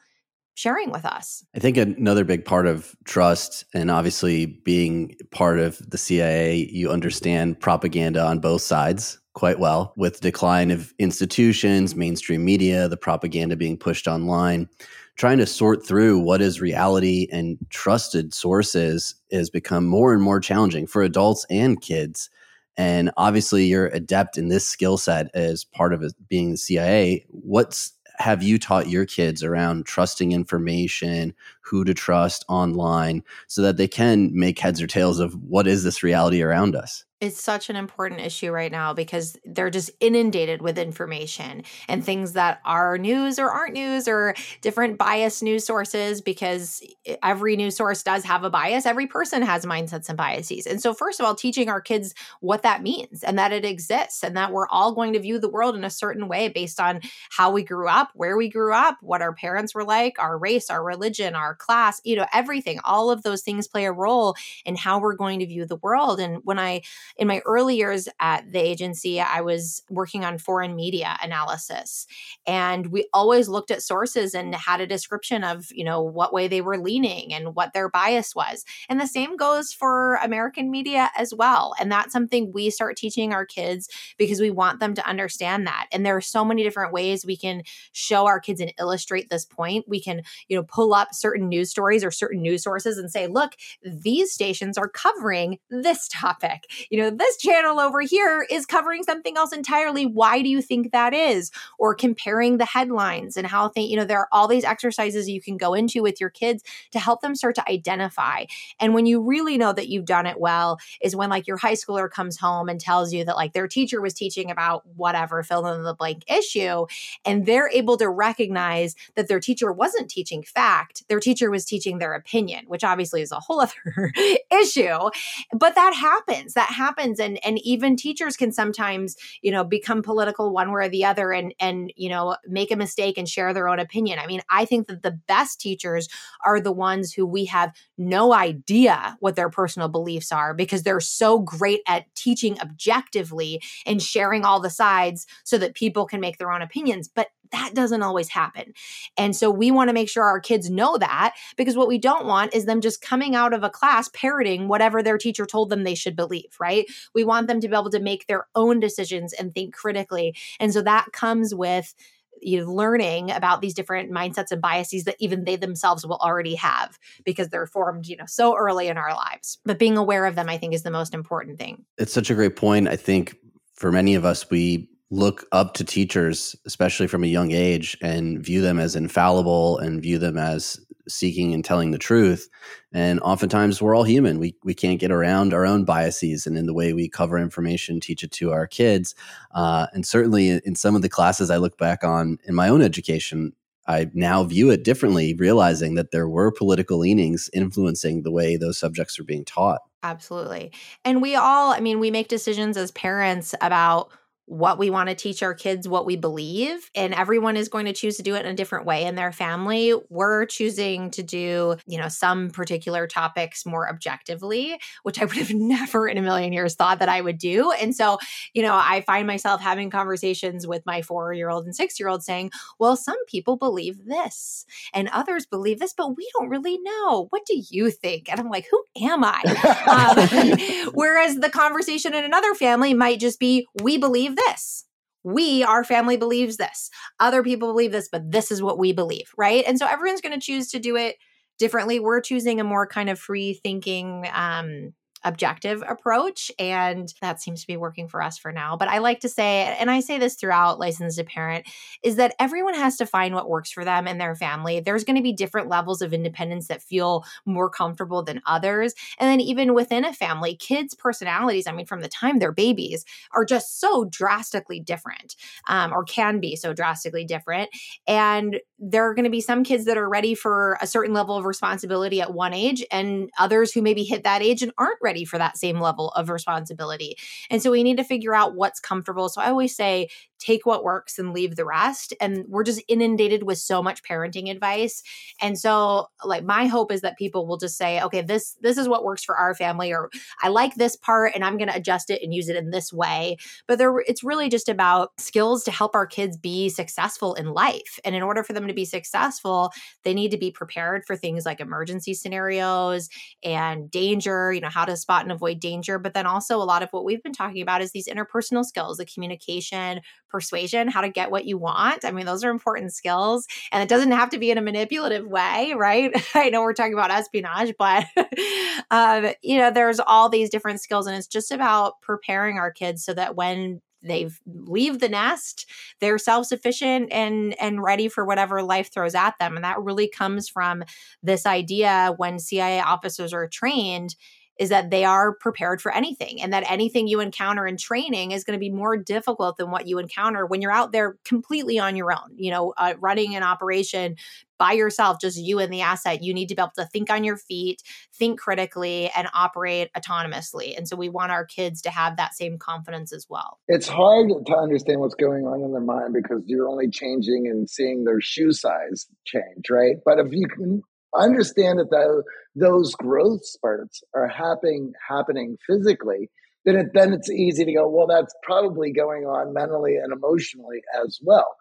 sharing 0.55 0.91
with 0.91 1.05
us. 1.05 1.45
I 1.55 1.59
think 1.59 1.77
another 1.77 2.25
big 2.25 2.45
part 2.45 2.67
of 2.67 2.95
trust 3.05 3.65
and 3.75 3.91
obviously 3.91 4.47
being 4.47 5.17
part 5.33 5.59
of 5.59 5.79
the 5.91 5.99
CIA, 5.99 6.69
you 6.71 6.91
understand 6.91 7.59
propaganda 7.61 8.25
on 8.25 8.39
both 8.39 8.63
sides 8.63 9.19
quite 9.35 9.59
well 9.59 9.93
with 9.97 10.21
decline 10.21 10.71
of 10.71 10.95
institutions, 11.01 11.97
mainstream 11.97 12.45
media, 12.45 12.89
the 12.89 12.97
propaganda 12.97 13.57
being 13.57 13.77
pushed 13.77 14.07
online 14.07 14.69
trying 15.17 15.39
to 15.39 15.47
sort 15.47 15.87
through 15.87 16.19
what 16.19 16.43
is 16.43 16.61
reality 16.61 17.29
and 17.31 17.57
trusted 17.71 18.35
sources 18.35 19.15
has 19.31 19.51
become 19.51 19.87
more 19.87 20.13
and 20.13 20.23
more 20.23 20.41
challenging 20.41 20.87
for 20.87 21.03
adults 21.03 21.47
and 21.51 21.81
kids. 21.81 22.31
And 22.77 23.13
obviously, 23.17 23.65
you're 23.67 23.87
adept 23.87 24.37
in 24.37 24.49
this 24.49 24.67
skill 24.67 24.99
set 24.99 25.31
as 25.35 25.65
part 25.65 25.93
of 25.93 26.05
being 26.29 26.51
the 26.53 26.57
CIA. 26.57 27.25
What's 27.29 27.93
have 28.19 28.43
you 28.43 28.59
taught 28.59 28.89
your 28.89 29.07
kids 29.07 29.43
around 29.43 29.87
trusting 29.87 30.33
information, 30.33 31.35
who 31.65 31.85
to 31.85 31.95
trust 31.95 32.45
online, 32.49 33.23
so 33.49 33.63
that 33.63 33.77
they 33.77 33.89
can 33.89 34.31
make 34.33 34.59
heads 34.59 34.81
or 34.81 34.87
tails 34.87 35.19
of 35.19 35.35
what 35.43 35.67
is 35.67 35.85
this 35.85 36.03
reality 36.03 36.43
around 36.43 36.77
us? 36.77 37.05
It's 37.25 37.41
such 37.41 37.71
an 37.71 37.77
important 37.77 38.21
issue 38.21 38.51
right 38.51 38.71
now 38.71 38.93
because 38.93 39.39
they're 39.47 39.71
just 39.71 39.91
inundated 40.01 40.61
with 40.61 40.77
information 40.77 41.63
and 41.89 42.05
things 42.05 42.33
that 42.33 42.61
are 42.67 42.99
news 42.99 43.39
or 43.39 43.49
aren't 43.49 43.73
news 43.73 44.07
or 44.07 44.35
different 44.61 44.99
biased 44.99 45.43
news 45.43 45.65
sources 45.65 46.21
because 46.21 46.83
every 47.23 47.57
news 47.57 47.77
source 47.77 48.03
does 48.03 48.25
have 48.25 48.45
a 48.45 48.51
bias. 48.51 48.85
Every 48.85 49.07
person 49.07 49.41
has 49.41 49.65
mindsets 49.65 50.11
and 50.11 50.19
biases. 50.19 50.67
And 50.67 50.83
so, 50.83 50.93
first 50.93 51.19
of 51.19 51.25
all, 51.25 51.35
teaching 51.35 51.71
our 51.71 51.81
kids 51.81 52.15
what 52.41 52.63
that 52.63 52.83
means 52.83 53.23
and 53.23 53.39
that 53.39 53.53
it 53.53 53.65
exists 53.65 54.23
and 54.23 54.37
that 54.37 54.53
we're 54.53 54.69
all 54.69 54.93
going 54.93 55.15
to 55.15 55.21
view 55.21 55.39
the 55.39 55.49
world 55.49 55.77
in 55.77 55.85
a 55.85 55.91
certain 55.91 56.29
way 56.29 56.49
based 56.49 56.79
on 56.79 57.01
how 57.31 57.51
we 57.51 57.63
grew 57.63 57.89
up, 57.89 58.11
where 58.15 58.37
we 58.37 58.51
grew 58.51 58.75
up, 58.75 58.99
what 59.01 59.23
our 59.23 59.33
parents 59.33 59.75
were 59.75 59.85
like, 59.85 60.19
our 60.19 60.37
race, 60.37 60.69
our 60.69 60.85
religion, 60.85 61.35
our 61.35 61.54
class, 61.55 62.01
you 62.05 62.17
know, 62.17 62.27
everything. 62.33 62.81
All 62.85 63.11
of 63.11 63.23
those 63.23 63.43
things 63.43 63.69
play 63.69 63.85
a 63.85 63.93
role 63.93 64.37
in 64.65 64.77
how 64.77 64.99
we're 64.99 65.15
going 65.15 65.39
to 65.41 65.47
view 65.47 65.67
the 65.67 65.77
world. 65.77 66.21
And 66.21 66.41
when 66.45 66.59
I 66.59 66.83
in 67.17 67.29
my 67.29 67.41
early 67.47 67.77
years 67.77 68.09
at 68.21 68.51
the 68.53 68.59
agency, 68.59 69.21
I 69.21 69.41
was 69.41 69.83
working 69.91 70.25
on 70.25 70.39
foreign 70.39 70.75
media 70.75 71.17
analysis. 71.23 72.07
And 72.47 72.89
we 72.89 73.09
always 73.13 73.49
looked 73.49 73.71
at 73.71 73.83
sources 73.83 74.35
and 74.35 74.55
had 74.55 74.81
a 74.81 74.87
description 74.87 75.45
of, 75.45 75.69
you 75.73 75.85
know, 75.85 76.03
what 76.03 76.33
way 76.33 76.49
they 76.49 76.61
were 76.61 76.79
leaning 76.79 77.33
and 77.33 77.55
what 77.55 77.73
their 77.73 77.89
bias 77.89 78.35
was. 78.35 78.65
And 78.89 79.01
the 79.01 79.07
same 79.07 79.37
goes 79.37 79.73
for 79.73 80.17
American 80.17 80.71
media 80.71 81.11
as 81.17 81.35
well. 81.35 81.75
And 81.79 81.91
that's 81.91 82.13
something 82.13 82.53
we 82.53 82.71
start 82.71 82.97
teaching 82.97 83.33
our 83.33 83.47
kids 83.47 83.89
because 84.19 84.41
we 84.41 84.51
want 84.51 84.81
them 84.81 84.95
to 84.95 85.09
understand 85.09 85.67
that. 85.67 85.87
And 85.93 86.05
there 86.05 86.17
are 86.17 86.21
so 86.21 86.45
many 86.45 86.63
different 86.63 86.93
ways 86.93 87.25
we 87.25 87.37
can 87.37 87.63
show 87.93 88.27
our 88.27 88.41
kids 88.41 88.61
and 88.61 88.73
illustrate 88.79 89.31
this 89.31 89.45
point. 89.45 89.87
We 89.89 90.01
can, 90.01 90.23
you 90.49 90.57
know, 90.57 90.63
pull 90.63 90.95
up 90.95 91.15
certain 91.15 91.44
news 91.49 91.71
stories 91.71 92.05
or 92.05 92.11
certain 92.11 92.43
news 92.43 92.63
sources 92.63 92.99
and 92.99 93.11
say, 93.11 93.27
look, 93.27 93.55
these 93.85 94.33
stations 94.33 94.77
are 94.77 94.89
covering 94.89 95.59
this 95.71 96.09
topic. 96.09 96.65
You 96.91 96.99
know, 96.99 97.05
know, 97.05 97.17
this 97.17 97.37
channel 97.37 97.81
over 97.81 98.01
here 98.01 98.47
is 98.51 98.67
covering 98.67 99.03
something 99.03 99.37
else 99.37 99.53
entirely. 99.53 100.07
Why 100.07 100.43
do 100.43 100.49
you 100.49 100.63
think 100.63 100.93
that 100.93 101.15
is? 101.15 101.51
Or 101.79 101.95
comparing 101.95 102.59
the 102.59 102.65
headlines 102.65 103.37
and 103.37 103.47
how 103.47 103.69
they, 103.69 103.83
you 103.83 103.97
know, 103.97 104.05
there 104.05 104.21
are 104.21 104.29
all 104.33 104.49
these 104.49 104.65
exercises 104.65 105.29
you 105.29 105.41
can 105.41 105.57
go 105.57 105.75
into 105.75 106.03
with 106.03 106.21
your 106.21 106.31
kids 106.31 106.63
to 106.93 106.99
help 106.99 107.21
them 107.21 107.35
start 107.35 107.55
to 107.57 107.71
identify. 107.71 108.45
And 108.81 108.95
when 108.95 109.07
you 109.07 109.21
really 109.21 109.59
know 109.59 109.73
that 109.73 109.89
you've 109.89 110.05
done 110.05 110.27
it 110.27 110.41
well 110.41 110.79
is 111.01 111.17
when 111.17 111.31
like 111.31 111.47
your 111.47 111.57
high 111.57 111.75
schooler 111.75 112.11
comes 112.11 112.39
home 112.39 112.69
and 112.69 112.81
tells 112.81 113.13
you 113.13 113.25
that 113.25 113.37
like 113.37 113.53
their 113.53 113.69
teacher 113.69 114.01
was 114.01 114.15
teaching 114.15 114.51
about 114.51 114.85
whatever, 114.97 115.43
fill 115.43 115.67
in 115.67 115.83
the 115.83 115.95
blank 115.95 116.25
issue, 116.31 116.87
and 117.25 117.47
they're 117.47 117.71
able 117.71 117.97
to 117.97 118.09
recognize 118.09 118.95
that 119.15 119.29
their 119.29 119.41
teacher 119.41 119.73
wasn't 119.73 120.11
teaching 120.11 120.43
fact, 120.43 121.05
their 121.09 121.21
teacher 121.35 121.51
was 121.51 121.65
teaching 121.65 121.99
their 121.99 122.15
opinion, 122.15 122.65
which 122.69 122.85
obviously 122.85 123.23
is 123.23 123.33
a 123.33 123.41
whole 123.41 123.61
other 123.89 124.13
issue. 124.51 125.11
But 125.53 125.75
that 125.75 125.95
happens. 125.95 126.55
That 126.55 126.71
happens 126.71 127.19
and 127.19 127.45
and 127.45 127.59
even 127.65 127.97
teachers 127.97 128.37
can 128.37 128.53
sometimes 128.53 129.17
you 129.43 129.51
know 129.51 129.65
become 129.65 130.03
political 130.03 130.53
one 130.53 130.71
way 130.73 130.87
or 130.87 130.89
the 130.89 131.05
other 131.05 131.33
and 131.33 131.55
and 131.59 131.93
you 131.97 132.09
know 132.09 132.37
make 132.47 132.71
a 132.71 132.77
mistake 132.77 133.19
and 133.19 133.29
share 133.29 133.53
their 133.53 133.69
own 133.69 133.79
opinion 133.79 134.19
i 134.19 134.27
mean 134.27 134.41
i 134.51 134.65
think 134.65 134.87
that 134.87 135.03
the 135.03 135.11
best 135.11 135.61
teachers 135.61 136.09
are 136.45 136.61
the 136.61 136.73
ones 136.73 137.13
who 137.13 137.27
we 137.27 137.45
have 137.45 137.73
no 137.97 138.33
idea 138.33 139.17
what 139.21 139.37
their 139.37 139.51
personal 139.51 139.89
beliefs 139.89 140.33
are 140.33 140.55
because 140.55 140.83
they're 140.83 141.01
so 141.01 141.39
great 141.39 141.81
at 141.87 142.13
teaching 142.15 142.59
objectively 142.61 143.61
and 143.87 144.03
sharing 144.03 144.45
all 144.45 144.61
the 144.61 144.71
sides 144.71 145.27
so 145.45 145.59
that 145.59 145.75
people 145.75 146.07
can 146.07 146.21
make 146.21 146.39
their 146.39 146.53
own 146.53 146.63
opinions 146.63 147.09
but 147.09 147.29
that 147.53 147.73
doesn't 147.73 148.03
always 148.03 148.29
happen. 148.29 148.73
And 149.17 149.37
so 149.37 149.49
we 149.49 149.71
want 149.71 149.89
to 149.89 149.95
make 149.95 150.09
sure 150.09 150.25
our 150.25 150.41
kids 150.41 150.71
know 150.71 150.99
that 150.99 151.24
because 151.57 151.77
what 151.77 151.89
we 151.89 151.99
don't 151.99 152.27
want 152.27 152.55
is 152.55 152.65
them 152.65 152.81
just 152.81 153.01
coming 153.01 153.35
out 153.35 153.53
of 153.53 153.63
a 153.63 153.71
class 153.71 154.09
parroting 154.13 154.69
whatever 154.69 155.03
their 155.03 155.19
teacher 155.19 155.47
told 155.47 155.71
them 155.71 155.85
they 155.85 155.95
should 155.95 156.17
believe, 156.17 156.57
right? 156.61 156.87
We 157.15 157.25
want 157.25 157.49
them 157.49 157.61
to 157.61 157.69
be 157.69 157.75
able 157.75 157.91
to 157.91 158.01
make 158.01 158.27
their 158.27 158.47
own 158.55 158.81
decisions 158.81 159.33
and 159.33 159.55
think 159.55 159.75
critically. 159.75 160.35
And 160.61 160.73
so 160.73 160.83
that 160.83 161.13
comes 161.13 161.55
with 161.55 161.95
you 162.41 162.61
know, 162.61 162.73
learning 162.73 163.31
about 163.31 163.61
these 163.61 163.75
different 163.75 164.13
mindsets 164.13 164.51
and 164.51 164.61
biases 164.61 165.05
that 165.05 165.17
even 165.19 165.45
they 165.45 165.57
themselves 165.57 166.07
will 166.07 166.17
already 166.17 166.55
have 166.55 166.99
because 167.25 167.49
they're 167.49 167.67
formed, 167.67 168.07
you 168.07 168.17
know, 168.17 168.27
so 168.27 168.57
early 168.57 168.89
in 168.89 168.99
our 168.99 169.15
lives. 169.15 169.59
But 169.65 169.79
being 169.79 169.97
aware 169.97 170.27
of 170.27 170.35
them, 170.35 170.49
I 170.49 170.59
think, 170.59 170.75
is 170.75 170.83
the 170.83 170.91
most 170.91 171.15
important 171.15 171.59
thing. 171.59 171.85
It's 171.99 172.13
such 172.13 172.31
a 172.31 172.35
great 172.35 172.57
point. 172.57 172.89
I 172.89 172.97
think 172.97 173.37
for 173.75 173.91
many 173.91 174.15
of 174.15 174.25
us, 174.25 174.51
we 174.51 174.89
look 175.11 175.47
up 175.53 175.75
to 175.75 175.85
teachers, 175.85 176.57
especially 176.67 177.07
from 177.07 177.25
a 177.25 177.29
young 177.29 177.53
age, 177.53 177.97
and 178.03 178.45
view 178.45 178.61
them 178.61 178.79
as 178.79 178.97
infallible 178.97 179.79
and 179.79 180.03
view 180.03 180.19
them 180.19 180.37
as 180.37 180.79
seeking 181.09 181.55
and 181.55 181.65
telling 181.65 181.91
the 181.91 181.99
truth. 181.99 182.49
And 182.93 183.21
oftentimes 183.21 183.81
we're 183.81 183.95
all 183.95 184.05
human. 184.05 184.39
We 184.39 184.57
we 184.65 184.75
can't 184.75 185.01
get 185.01 185.11
around 185.11 185.53
our 185.53 185.67
own 185.67 185.85
biases 185.85 186.47
and 186.47 186.57
in 186.57 186.67
the 186.67 186.75
way 186.75 186.93
we 186.93 187.09
cover 187.09 187.39
information, 187.39 188.01
teach 188.01 188.23
it 188.23 188.33
to 188.33 188.53
our 188.53 188.67
kids. 188.67 189.15
Uh, 189.53 189.87
and 189.93 190.07
certainly 190.07 190.49
in 190.51 190.75
some 190.75 190.97
of 190.97 191.03
the 191.03 191.09
classes 191.09 191.51
I 191.51 191.57
look 191.57 191.79
back 191.79 192.05
on 192.05 192.39
in 192.45 192.55
my 192.55 192.69
own 192.69 192.83
education, 192.83 193.53
I 193.87 194.11
now 194.15 194.45
view 194.45 194.71
it 194.71 194.85
differently, 194.85 195.35
realizing 195.35 195.95
that 195.95 196.11
there 196.11 196.29
were 196.29 196.51
political 196.51 196.99
leanings 196.99 197.51
influencing 197.53 198.23
the 198.23 198.31
way 198.31 198.57
those 198.57 198.79
subjects 198.79 199.19
are 199.19 199.25
being 199.25 199.45
taught. 199.45 199.81
Absolutely. 200.03 200.73
And 201.05 201.23
we 201.23 201.35
all, 201.35 201.73
I 201.73 201.81
mean, 201.81 201.99
we 201.99 202.11
make 202.11 202.29
decisions 202.29 202.77
as 202.77 202.91
parents 202.93 203.55
about 203.61 204.11
what 204.47 204.79
we 204.79 204.91
want 204.91 205.09
to 205.09 205.15
teach 205.15 205.43
our 205.43 205.55
kids, 205.55 205.89
what 205.89 206.05
we 206.05 206.17
believe, 206.17 206.91
and 206.95 207.15
everyone 207.15 207.57
is 207.57 207.69
going 207.69 207.87
to 207.87 207.93
choose 207.93 208.17
to 208.17 208.23
do 208.23 208.35
it 208.35 208.45
in 208.45 208.53
a 208.53 208.55
different 208.55 208.85
way 208.85 209.05
in 209.05 209.15
their 209.15 209.33
family. 209.33 209.95
We're 210.11 210.45
choosing 210.47 211.11
to 211.13 211.23
do, 211.23 211.77
you 211.87 211.99
know, 211.99 212.09
some 212.09 212.51
particular 212.51 213.07
topics 213.07 213.65
more 213.65 213.89
objectively, 213.89 214.79
which 215.03 215.21
I 215.21 215.25
would 215.27 215.37
have 215.37 215.55
never 215.55 216.07
in 216.07 216.19
a 216.19 216.23
million 216.23 216.53
years 216.53 216.75
thought 216.75 216.99
that 216.99 217.09
I 217.09 217.21
would 217.21 217.39
do. 217.39 217.73
And 217.73 217.95
so, 217.95 218.19
you 218.53 218.63
know, 218.63 218.75
I 218.75 219.03
find 219.03 219.27
myself 219.27 219.61
having 219.61 219.91
conversations 219.91 220.67
with 220.67 220.85
my 220.85 221.03
four 221.03 221.33
year 221.33 221.49
old 221.49 221.65
and 221.65 221.75
six 221.75 221.99
year 221.99 222.09
old 222.09 222.23
saying, 222.23 222.51
well, 222.79 222.97
some 222.97 223.17
people 223.27 223.57
believe 223.57 224.05
this 224.05 224.67
and 224.93 225.09
others 225.09 225.47
believe 225.47 225.79
this, 225.79 225.95
but 225.95 226.17
we 226.17 226.29
don't 226.39 226.49
really 226.49 226.79
know. 226.79 227.27
What 227.31 227.47
do 227.47 227.61
you 227.71 227.91
think? 227.91 228.31
And 228.31 228.39
I'm 228.39 228.51
like, 228.51 228.67
who 228.71 228.83
am 229.03 229.25
I? 229.25 229.41
um, 230.87 230.91
whereas 230.95 231.37
the 231.37 231.51
conversation 231.51 232.15
in 232.15 232.25
another 232.25 232.55
family 232.55 232.95
might 232.95 233.21
just 233.21 233.41
be, 233.41 233.67
we 233.83 233.99
believe 233.99 234.34
this. 234.35 234.85
We, 235.23 235.63
our 235.63 235.85
family 235.85 236.17
believes 236.17 236.59
this. 236.59 236.91
Other 237.19 237.43
people 237.43 237.69
believe 237.69 237.93
this, 237.93 238.09
but 238.11 238.31
this 238.31 238.51
is 238.51 238.63
what 238.63 238.79
we 238.79 238.93
believe, 238.93 239.31
right? 239.39 239.65
And 239.67 239.79
so 239.79 239.87
everyone's 239.87 240.21
going 240.21 240.39
to 240.39 240.45
choose 240.45 240.69
to 240.73 240.79
do 240.79 240.97
it 240.97 241.17
differently. 241.59 241.99
We're 241.99 242.21
choosing 242.21 242.61
a 242.61 242.65
more 242.65 242.87
kind 242.87 243.09
of 243.09 243.19
free 243.19 243.55
thinking 243.55 244.29
um, 244.35 244.93
objective 245.25 245.83
approach. 245.89 246.51
And 246.59 247.13
that 247.21 247.41
seems 247.41 247.63
to 247.63 247.67
be 247.67 247.77
working 247.77 248.09
for 248.09 248.23
us 248.23 248.39
for 248.39 248.53
now. 248.53 248.77
But 248.77 248.89
I 248.89 248.99
like 248.99 249.21
to 249.21 249.29
say, 249.29 249.75
and 249.79 249.91
I 249.91 250.01
say 250.01 250.19
this 250.19 250.35
throughout 250.35 250.79
License 250.79 251.17
to 251.17 251.25
Parent, 251.25 251.67
is 252.03 252.17
that 252.17 252.35
everyone 252.39 252.75
has 252.75 252.97
to 252.97 253.07
find 253.07 253.35
what 253.35 253.49
works 253.49 253.71
for 253.71 253.85
them 253.85 254.07
and 254.07 254.21
their 254.21 254.35
family. 254.35 254.81
There's 254.81 255.05
going 255.05 255.17
to 255.17 255.23
be 255.23 255.33
different 255.33 255.69
levels 255.69 256.03
of 256.03 256.13
independence 256.13 256.69
that 256.69 256.83
feel 256.83 257.25
more 257.47 257.71
comfortable 257.71 258.23
than 258.23 258.43
others. 258.47 258.95
And 259.19 259.29
then 259.29 259.41
even 259.41 259.75
within 259.75 260.05
a 260.05 260.13
family, 260.13 260.57
kids' 260.57 260.95
personalities, 260.95 261.67
I 261.67 261.73
mean, 261.73 261.87
from 261.87 262.01
the 262.01 262.09
time 262.09 262.39
they're 262.39 262.53
babies, 262.53 263.05
are 263.35 263.45
just 263.45 263.81
so 263.81 264.05
drastically 264.05 264.81
different 264.81 265.37
um, 265.69 265.93
or 265.93 266.05
can 266.05 266.41
be 266.41 266.57
so 266.57 266.73
drastically 266.73 267.25
different. 267.25 267.71
And 268.07 268.61
there 268.79 269.09
are 269.09 269.15
going 269.15 269.25
to 269.25 269.31
be 269.31 269.41
some 269.41 269.65
kids 269.65 269.85
that 269.87 269.97
are 269.97 270.09
ready 270.09 270.35
for 270.35 270.79
a 270.81 270.87
certain 270.87 271.15
level 271.15 271.37
of 271.37 271.45
responsibility 271.45 272.21
at 272.21 272.35
one 272.35 272.53
age 272.53 272.85
and 272.91 273.31
others 273.39 273.73
who 273.73 273.81
maybe 273.81 274.03
hit 274.05 274.25
that 274.25 274.43
age 274.43 274.63
and 274.63 274.73
aren't 274.77 274.99
ready 275.03 275.14
ready 275.15 275.25
for 275.25 275.39
that 275.39 275.57
same 275.57 275.81
level 275.81 276.11
of 276.11 276.29
responsibility. 276.29 277.17
And 277.51 277.63
so 277.63 277.71
we 277.71 277.85
need 277.85 277.99
to 277.99 278.05
figure 278.05 278.35
out 278.35 278.57
what's 278.57 278.81
comfortable. 278.81 279.29
So 279.29 279.41
I 279.41 279.49
always 279.49 279.77
say, 279.77 280.09
take 280.39 280.67
what 280.67 280.85
works 280.85 281.19
and 281.19 281.33
leave 281.33 281.57
the 281.57 281.65
rest. 281.65 282.13
And 282.21 282.45
we're 282.49 282.65
just 282.65 282.83
inundated 282.89 283.45
with 283.45 283.59
so 283.59 283.83
much 283.83 284.03
parenting 284.03 284.51
advice. 284.51 285.03
And 285.41 285.59
so 285.59 286.09
like 286.25 286.45
my 286.45 286.67
hope 286.67 286.93
is 286.93 287.01
that 287.01 287.17
people 287.17 287.47
will 287.47 287.57
just 287.57 287.77
say, 287.77 288.01
okay, 288.03 288.21
this 288.21 288.57
this 288.61 288.77
is 288.79 288.89
what 288.89 289.05
works 289.05 289.25
for 289.25 289.37
our 289.37 289.55
family 289.55 289.93
or 289.93 290.11
I 290.43 290.49
like 290.49 290.75
this 290.75 290.97
part 290.97 291.33
and 291.35 291.45
I'm 291.45 291.57
going 291.57 291.69
to 291.69 291.77
adjust 291.77 292.11
it 292.11 292.23
and 292.23 292.35
use 292.35 292.49
it 292.49 292.57
in 292.57 292.71
this 292.71 292.93
way. 292.93 293.37
But 293.67 293.79
there 293.79 293.99
it's 294.01 294.25
really 294.25 294.49
just 294.49 294.69
about 294.69 295.11
skills 295.19 295.65
to 295.65 295.71
help 295.71 295.95
our 295.95 296.07
kids 296.07 296.37
be 296.37 296.69
successful 296.69 297.35
in 297.35 297.47
life. 297.47 297.99
And 298.05 298.15
in 298.15 298.23
order 298.23 298.43
for 298.43 298.53
them 298.53 298.69
to 298.69 298.75
be 298.75 298.85
successful, 298.85 299.73
they 300.03 300.15
need 300.15 300.31
to 300.31 300.39
be 300.39 300.51
prepared 300.51 301.05
for 301.07 301.17
things 301.17 301.47
like 301.47 301.61
emergency 301.61 302.15
scenarios 302.15 303.09
and 303.43 303.91
danger, 303.91 304.53
you 304.53 304.61
know, 304.61 304.69
how 304.69 304.85
to 304.85 304.97
spot 304.97 305.23
and 305.23 305.33
avoid 305.33 305.61
danger, 305.61 305.99
but 305.99 306.15
then 306.15 306.27
also 306.27 306.57
a 306.57 306.65
lot 306.65 306.83
of 306.83 306.91
what 306.91 307.05
we've 307.05 307.23
been 307.23 307.33
talking 307.33 307.63
about 307.63 307.83
is 307.83 307.93
these 307.93 308.09
interpersonal 308.09 308.65
skills, 308.65 308.99
the 308.99 309.07
communication, 309.07 310.01
persuasion, 310.35 310.89
how 310.89 311.01
to 311.01 311.09
get 311.09 311.31
what 311.31 311.45
you 311.45 311.57
want. 311.57 312.05
I 312.05 312.11
mean, 312.11 312.27
those 312.27 312.43
are 312.43 312.51
important 312.51 312.93
skills. 312.93 313.47
And 313.71 313.85
it 313.85 313.89
doesn't 313.89 314.11
have 314.11 314.31
to 314.31 314.39
be 314.39 314.51
in 314.51 314.59
a 314.59 314.63
manipulative 314.63 315.25
way, 315.25 315.75
right? 315.77 316.11
I 316.35 316.51
know 316.51 316.63
we're 316.63 316.73
talking 316.73 316.93
about 316.93 317.13
espionage, 317.13 317.73
but, 317.79 318.05
um, 318.91 319.29
you 319.43 319.59
know, 319.59 319.71
there's 319.71 320.01
all 320.01 320.29
these 320.29 320.51
different 320.51 320.81
skills. 320.81 321.07
And 321.07 321.17
it's 321.17 321.29
just 321.29 321.53
about 321.53 322.01
preparing 322.03 322.59
our 322.59 322.73
kids 322.73 323.05
so 323.05 323.15
that 323.15 323.37
when 323.37 323.81
they've 324.03 324.39
leave 324.45 324.99
the 324.99 325.09
nest 325.09 325.65
they're 325.99 326.19
self-sufficient 326.19 327.11
and 327.11 327.59
and 327.59 327.83
ready 327.83 328.07
for 328.07 328.23
whatever 328.27 328.63
life 328.63 328.93
throws 328.93 329.15
at 329.15 329.33
them 329.41 329.57
and 329.57 329.65
that 329.65 329.81
really 329.81 330.07
comes 330.07 330.47
from 330.47 330.85
this 331.23 331.47
idea 331.47 332.13
when 332.19 332.39
cia 332.39 332.81
officers 332.81 333.33
are 333.33 333.49
trained 333.49 334.15
is 334.59 334.69
that 334.69 334.91
they 334.91 335.05
are 335.05 335.35
prepared 335.35 335.81
for 335.81 335.93
anything 335.93 336.41
and 336.41 336.53
that 336.53 336.71
anything 336.71 337.09
you 337.09 337.21
encounter 337.21 337.67
in 337.67 337.77
training 337.77 338.33
is 338.33 338.45
going 338.45 338.57
to 338.59 338.61
be 338.61 338.71
more 338.71 338.97
difficult 338.97 339.57
than 339.57 339.71
what 339.71 339.87
you 339.87 339.99
encounter 339.99 340.47
when 340.47 340.63
you're 340.63 340.73
out 340.73 340.93
there 340.93 341.17
completely 341.25 341.79
on 341.79 341.97
your 341.97 342.13
own 342.13 342.37
you 342.37 342.51
know 342.51 342.73
uh, 342.77 342.95
running 343.01 343.35
an 343.37 343.43
operation 343.43 344.17
by 344.59 344.73
yourself 344.73 345.21
just 345.21 345.39
you 345.39 345.59
and 345.59 345.73
the 345.73 345.81
asset. 345.81 346.23
You 346.23 346.35
need 346.35 346.49
to 346.49 346.55
be 346.55 346.63
able 346.63 346.73
to 346.77 346.87
think 346.87 347.11
on 347.11 347.25
your 347.25 347.37
feet 347.37 347.83
think 348.15 348.39
critically 348.39 349.11
and 349.15 349.29
operate 349.35 349.91
autonomously. 349.97 350.77
And 350.77 350.89
so 350.89 350.97
we 350.97 351.09
want 351.09 351.33
our 351.33 351.45
kids 351.45 351.83
to 351.83 351.91
have 351.91 352.17
that 352.17 352.35
same 352.35 352.59
confidence 352.59 353.13
as 353.13 353.27
well. 353.29 353.59
It's 353.69 353.89
hard 353.89 354.29
to 354.47 354.57
understand 354.57 355.01
what's 355.01 355.17
going 355.17 355.45
on 355.45 355.63
in 355.63 355.73
their 355.73 355.81
mind 355.81 356.15
because 356.15 356.43
you're 356.47 356.69
only 356.69 356.89
changing 356.89 357.47
and 357.49 357.69
seeing 357.69 358.05
their 358.05 358.21
shoe 358.21 358.53
size 358.53 359.07
change 359.25 359.69
right? 359.71 359.97
But 360.05 360.19
if 360.19 360.33
you 360.33 360.47
can 360.47 360.83
understand 361.19 361.79
that 361.79 361.91
the, 361.91 362.23
those 362.55 362.95
growth 362.95 363.45
spurts 363.45 364.03
are 364.15 364.29
happening 364.29 364.93
happening 365.09 365.57
physically, 365.67 366.31
then 366.65 366.77
it, 366.77 366.87
then 366.95 367.13
it's 367.13 367.31
easy 367.31 367.65
to 367.65 367.73
go. 367.73 367.89
Well, 367.89 368.07
that's 368.07 368.35
probably 368.43 368.93
going 368.93 369.25
on 369.25 369.53
mentally 369.53 369.97
and 369.97 370.13
emotionally 370.13 370.83
as 371.05 371.19
well. 371.23 371.57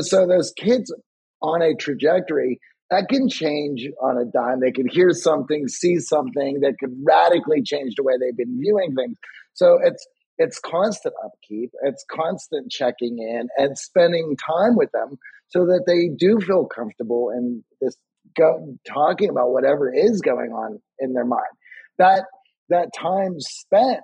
So 0.00 0.26
those 0.26 0.52
kids 0.56 0.92
on 1.42 1.62
a 1.62 1.74
trajectory 1.74 2.60
that 2.90 3.08
can 3.08 3.28
change 3.28 3.88
on 4.00 4.16
a 4.16 4.24
dime. 4.24 4.60
They 4.60 4.70
can 4.70 4.88
hear 4.88 5.10
something, 5.10 5.68
see 5.68 5.98
something 5.98 6.60
that 6.60 6.74
could 6.78 6.94
radically 7.04 7.62
change 7.62 7.94
the 7.96 8.04
way 8.04 8.14
they've 8.18 8.36
been 8.36 8.58
viewing 8.60 8.94
things. 8.94 9.18
So 9.54 9.78
it's 9.82 10.06
it's 10.38 10.58
constant 10.60 11.14
upkeep, 11.24 11.70
it's 11.82 12.04
constant 12.10 12.70
checking 12.70 13.18
in 13.18 13.48
and 13.56 13.78
spending 13.78 14.36
time 14.36 14.76
with 14.76 14.92
them 14.92 15.18
so 15.48 15.64
that 15.64 15.84
they 15.86 16.08
do 16.08 16.40
feel 16.40 16.66
comfortable 16.66 17.30
in 17.30 17.64
this 17.80 17.96
go, 18.36 18.76
talking 18.86 19.30
about 19.30 19.50
whatever 19.50 19.92
is 19.92 20.20
going 20.20 20.52
on 20.52 20.80
in 20.98 21.12
their 21.12 21.24
mind. 21.24 21.42
That 21.98 22.24
that 22.68 22.88
time 22.98 23.36
spent, 23.38 24.00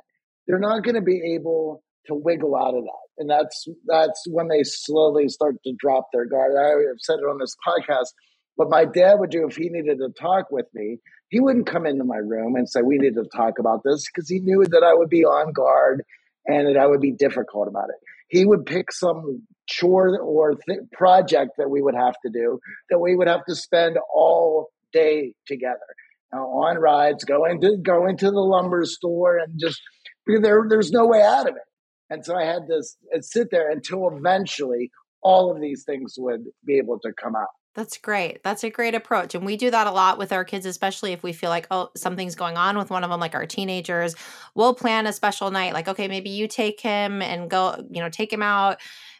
they're 0.47 0.59
not 0.59 0.85
going 0.85 0.95
to 0.95 1.03
be 1.03 1.35
able 1.35 1.83
to 2.07 2.15
wiggle 2.15 2.57
out 2.57 2.75
of 2.75 2.85
that, 2.85 3.09
and 3.19 3.31
that's 3.31 3.67
that's 3.87 4.25
when 4.29 4.49
they 4.49 4.63
slowly 4.63 5.29
start 5.29 5.57
to 5.65 5.75
drop 5.79 6.09
their 6.13 6.27
guard. 6.27 6.53
I 6.59 6.69
have 6.89 6.99
said 6.99 7.19
it 7.19 7.29
on 7.29 7.39
this 7.39 7.57
podcast. 7.67 8.09
What 8.57 8.69
my 8.69 8.85
dad 8.85 9.15
would 9.15 9.31
do 9.31 9.47
if 9.49 9.57
he 9.57 9.71
needed 9.71 9.99
to 9.99 10.11
talk 10.21 10.51
with 10.51 10.67
me, 10.75 10.99
he 11.31 11.41
wouldn't 11.41 11.67
come 11.67 11.87
into 11.87 12.05
my 12.05 12.19
room 12.19 12.55
and 12.55 12.69
say 12.69 12.83
we 12.83 12.99
need 12.99 13.15
to 13.15 13.25
talk 13.35 13.59
about 13.59 13.81
this 13.85 14.05
because 14.07 14.29
he 14.29 14.41
knew 14.41 14.65
that 14.65 14.83
I 14.85 14.93
would 14.93 15.09
be 15.09 15.25
on 15.25 15.53
guard 15.53 16.05
and 16.47 16.69
that 16.69 16.77
I 16.77 16.87
would 16.87 17.01
be 17.01 17.13
difficult 17.13 17.69
about 17.69 17.89
it. 17.89 17.97
He 18.33 18.47
would 18.47 18.65
pick 18.65 18.91
some 18.91 19.43
chore 19.69 20.19
or 20.19 20.55
th- 20.55 20.81
project 20.91 21.53
that 21.59 21.69
we 21.69 21.83
would 21.83 21.95
have 21.95 22.15
to 22.25 22.33
do 22.33 22.59
that 22.89 22.99
we 22.99 23.15
would 23.15 23.29
have 23.29 23.45
to 23.45 23.55
spend 23.55 23.99
all 24.13 24.71
day 24.91 25.35
together 25.47 25.79
on 26.33 26.79
rides, 26.79 27.25
going 27.25 27.61
to 27.61 27.77
go 27.77 28.07
into 28.07 28.31
the 28.31 28.41
lumber 28.41 28.87
store 28.87 29.37
and 29.37 29.61
just 29.61 29.81
there 30.27 30.65
there's 30.67 30.91
no 30.91 31.07
way 31.07 31.21
out 31.21 31.47
of 31.47 31.57
it. 31.57 31.63
And 32.09 32.25
so 32.25 32.35
I 32.35 32.45
had 32.45 32.63
to 32.69 32.83
sit 33.21 33.49
there 33.51 33.71
until 33.71 34.09
eventually 34.09 34.91
all 35.23 35.53
of 35.55 35.61
these 35.61 35.85
things 35.85 36.15
would 36.17 36.45
be 36.65 36.79
able 36.79 36.99
to 37.01 37.13
come 37.13 37.37
out. 37.37 37.49
That's 37.75 37.97
great. 37.97 38.43
That's 38.45 38.65
a 38.65 38.71
great 38.71 38.95
approach. 38.95 39.35
And 39.35 39.47
we 39.47 39.57
do 39.57 39.71
that 39.71 39.87
a 39.87 39.91
lot 39.93 40.19
with 40.19 40.31
our 40.31 40.45
kids, 40.45 40.67
especially 40.67 41.13
if 41.13 41.23
we 41.23 41.33
feel 41.33 41.49
like, 41.49 41.67
oh, 41.71 41.89
something's 41.97 42.35
going 42.35 42.59
on 42.59 42.77
with 42.77 42.91
one 42.91 43.03
of 43.03 43.09
them, 43.09 43.19
like 43.19 43.35
our 43.35 43.47
teenagers. 43.47 44.15
We'll 44.55 44.75
plan 44.75 45.07
a 45.07 45.13
special 45.13 45.51
night, 45.51 45.73
like, 45.73 45.89
okay, 45.89 46.07
maybe 46.07 46.29
you 46.29 46.47
take 46.49 46.81
him 46.81 47.23
and 47.23 47.49
go, 47.49 47.83
you 47.91 48.03
know, 48.03 48.11
take 48.11 48.31
him 48.31 48.43
out 48.43 48.79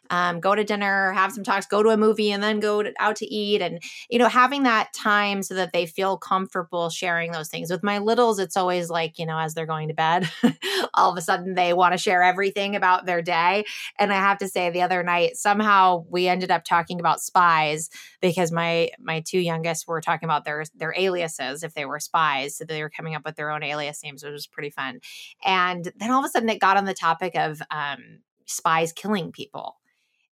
um, 0.09 0.39
go 0.39 0.53
to 0.53 0.63
dinner, 0.63 1.11
have 1.13 1.31
some 1.31 1.43
talks, 1.43 1.65
go 1.65 1.81
to 1.81 1.89
a 1.89 1.97
movie, 1.97 2.31
and 2.31 2.43
then 2.43 2.59
go 2.59 2.83
to, 2.83 2.93
out 2.99 3.15
to 3.17 3.25
eat. 3.25 3.61
And, 3.61 3.81
you 4.09 4.19
know, 4.19 4.27
having 4.27 4.63
that 4.63 4.93
time 4.93 5.41
so 5.43 5.53
that 5.55 5.73
they 5.73 5.85
feel 5.85 6.17
comfortable 6.17 6.89
sharing 6.89 7.31
those 7.31 7.49
things. 7.49 7.71
With 7.71 7.83
my 7.83 7.99
littles, 7.99 8.39
it's 8.39 8.57
always 8.57 8.89
like, 8.89 9.17
you 9.17 9.25
know, 9.25 9.37
as 9.37 9.53
they're 9.53 9.65
going 9.65 9.87
to 9.87 9.93
bed, 9.93 10.29
all 10.93 11.11
of 11.11 11.17
a 11.17 11.21
sudden 11.21 11.55
they 11.55 11.73
want 11.73 11.93
to 11.93 11.97
share 11.97 12.21
everything 12.21 12.75
about 12.75 13.05
their 13.05 13.21
day. 13.21 13.65
And 13.97 14.11
I 14.11 14.17
have 14.17 14.37
to 14.39 14.47
say, 14.47 14.69
the 14.69 14.81
other 14.81 15.03
night, 15.03 15.37
somehow 15.37 16.05
we 16.09 16.27
ended 16.27 16.51
up 16.51 16.63
talking 16.63 16.99
about 16.99 17.21
spies 17.21 17.89
because 18.21 18.51
my 18.51 18.89
my 18.99 19.21
two 19.21 19.39
youngest 19.39 19.87
were 19.87 20.01
talking 20.01 20.27
about 20.27 20.45
their 20.45 20.63
their 20.75 20.93
aliases 20.97 21.63
if 21.63 21.73
they 21.73 21.85
were 21.85 21.99
spies. 21.99 22.57
So 22.57 22.65
they 22.65 22.81
were 22.81 22.89
coming 22.89 23.15
up 23.15 23.25
with 23.25 23.35
their 23.35 23.51
own 23.51 23.63
alias 23.63 24.03
names, 24.03 24.23
which 24.23 24.31
was 24.31 24.47
pretty 24.47 24.69
fun. 24.69 24.99
And 25.43 25.91
then 25.95 26.11
all 26.11 26.19
of 26.19 26.25
a 26.25 26.29
sudden 26.29 26.49
it 26.49 26.59
got 26.59 26.77
on 26.77 26.85
the 26.85 26.93
topic 26.93 27.35
of 27.35 27.61
um, 27.71 28.19
spies 28.45 28.91
killing 28.91 29.31
people 29.31 29.77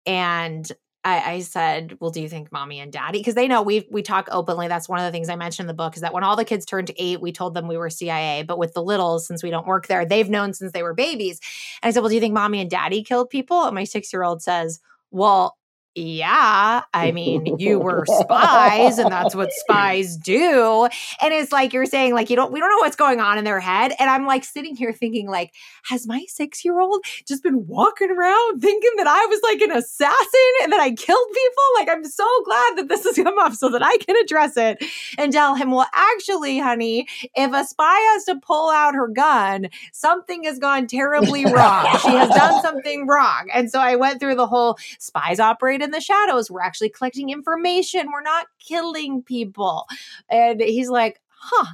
and 0.07 0.71
I, 1.03 1.33
I, 1.33 1.39
said, 1.39 1.97
"Well, 1.99 2.11
do 2.11 2.21
you 2.21 2.27
think 2.27 2.51
mommy 2.51 2.79
and 2.79 2.91
daddy?" 2.91 3.19
Because 3.19 3.35
they 3.35 3.47
know 3.47 3.61
we 3.61 3.87
we 3.91 4.01
talk 4.01 4.27
openly. 4.31 4.67
That's 4.67 4.89
one 4.89 4.99
of 4.99 5.05
the 5.05 5.11
things 5.11 5.29
I 5.29 5.35
mentioned 5.35 5.65
in 5.65 5.67
the 5.67 5.73
book 5.73 5.95
is 5.95 6.01
that 6.01 6.13
when 6.13 6.23
all 6.23 6.35
the 6.35 6.43
kids 6.43 6.65
turned 6.65 6.91
eight, 6.97 7.21
we 7.21 7.31
told 7.31 7.53
them 7.53 7.67
we 7.67 7.77
were 7.77 7.89
CIA. 7.89 8.43
But 8.43 8.57
with 8.57 8.73
the 8.73 8.83
littles, 8.83 9.27
since 9.27 9.43
we 9.43 9.49
don't 9.49 9.67
work 9.67 9.87
there, 9.87 10.05
they've 10.05 10.29
known 10.29 10.53
since 10.53 10.71
they 10.71 10.83
were 10.83 10.93
babies. 10.93 11.39
And 11.81 11.89
I 11.89 11.93
said, 11.93 12.01
"Well, 12.01 12.09
do 12.09 12.15
you 12.15 12.21
think 12.21 12.33
mommy 12.33 12.59
and 12.59 12.69
daddy 12.69 13.03
killed 13.03 13.29
people?" 13.29 13.63
And 13.63 13.75
my 13.75 13.83
six 13.83 14.11
year 14.11 14.23
old 14.23 14.41
says, 14.41 14.79
"Well." 15.11 15.57
Yeah, 15.97 16.83
I 16.93 17.11
mean, 17.11 17.57
you 17.57 17.79
were 17.79 18.05
spies 18.05 18.99
and 18.99 19.11
that's 19.11 19.33
what 19.33 19.51
spies 19.51 20.15
do. 20.15 20.87
And 21.21 21.33
it's 21.33 21.51
like 21.51 21.73
you're 21.73 21.87
saying 21.87 22.13
like 22.13 22.29
you 22.29 22.35
don't 22.35 22.51
we 22.51 22.59
don't 22.59 22.69
know 22.69 22.77
what's 22.77 22.95
going 22.95 23.19
on 23.19 23.39
in 23.39 23.43
their 23.43 23.59
head 23.59 23.93
and 23.97 24.07
I'm 24.07 24.27
like 24.27 24.43
sitting 24.43 24.75
here 24.75 24.93
thinking 24.93 25.27
like 25.27 25.55
has 25.89 26.05
my 26.05 26.23
6-year-old 26.39 27.03
just 27.27 27.41
been 27.41 27.65
walking 27.65 28.11
around 28.11 28.61
thinking 28.61 28.91
that 28.97 29.07
I 29.07 29.25
was 29.25 29.39
like 29.41 29.59
an 29.61 29.71
assassin 29.71 30.51
and 30.61 30.71
that 30.71 30.79
I 30.79 30.91
killed 30.91 31.27
people? 31.33 31.63
Like 31.75 31.89
I'm 31.89 32.05
so 32.05 32.27
glad 32.45 32.77
that 32.77 32.89
this 32.89 33.03
has 33.03 33.15
come 33.15 33.39
up 33.39 33.53
so 33.53 33.69
that 33.69 33.83
I 33.83 33.97
can 33.97 34.15
address 34.17 34.55
it 34.55 34.83
and 35.17 35.33
tell 35.33 35.55
him, 35.55 35.71
"Well, 35.71 35.87
actually, 35.95 36.59
honey, 36.59 37.07
if 37.35 37.51
a 37.51 37.65
spy 37.65 37.97
has 38.13 38.25
to 38.25 38.35
pull 38.35 38.69
out 38.69 38.93
her 38.93 39.07
gun, 39.07 39.69
something 39.93 40.43
has 40.43 40.59
gone 40.59 40.85
terribly 40.85 41.45
wrong. 41.45 41.87
she 42.03 42.09
has 42.09 42.29
done 42.29 42.61
something 42.61 43.07
wrong." 43.07 43.47
And 43.51 43.71
so 43.71 43.79
I 43.79 43.95
went 43.95 44.19
through 44.19 44.35
the 44.35 44.47
whole 44.47 44.77
spies 44.99 45.39
operate 45.39 45.81
in 45.87 45.91
the 45.91 46.01
shadows. 46.01 46.51
We're 46.51 46.61
actually 46.61 46.89
collecting 46.89 47.29
information. 47.29 48.11
We're 48.11 48.21
not 48.21 48.47
killing 48.59 49.23
people. 49.23 49.85
And 50.29 50.61
he's 50.61 50.89
like, 50.89 51.19
huh. 51.29 51.65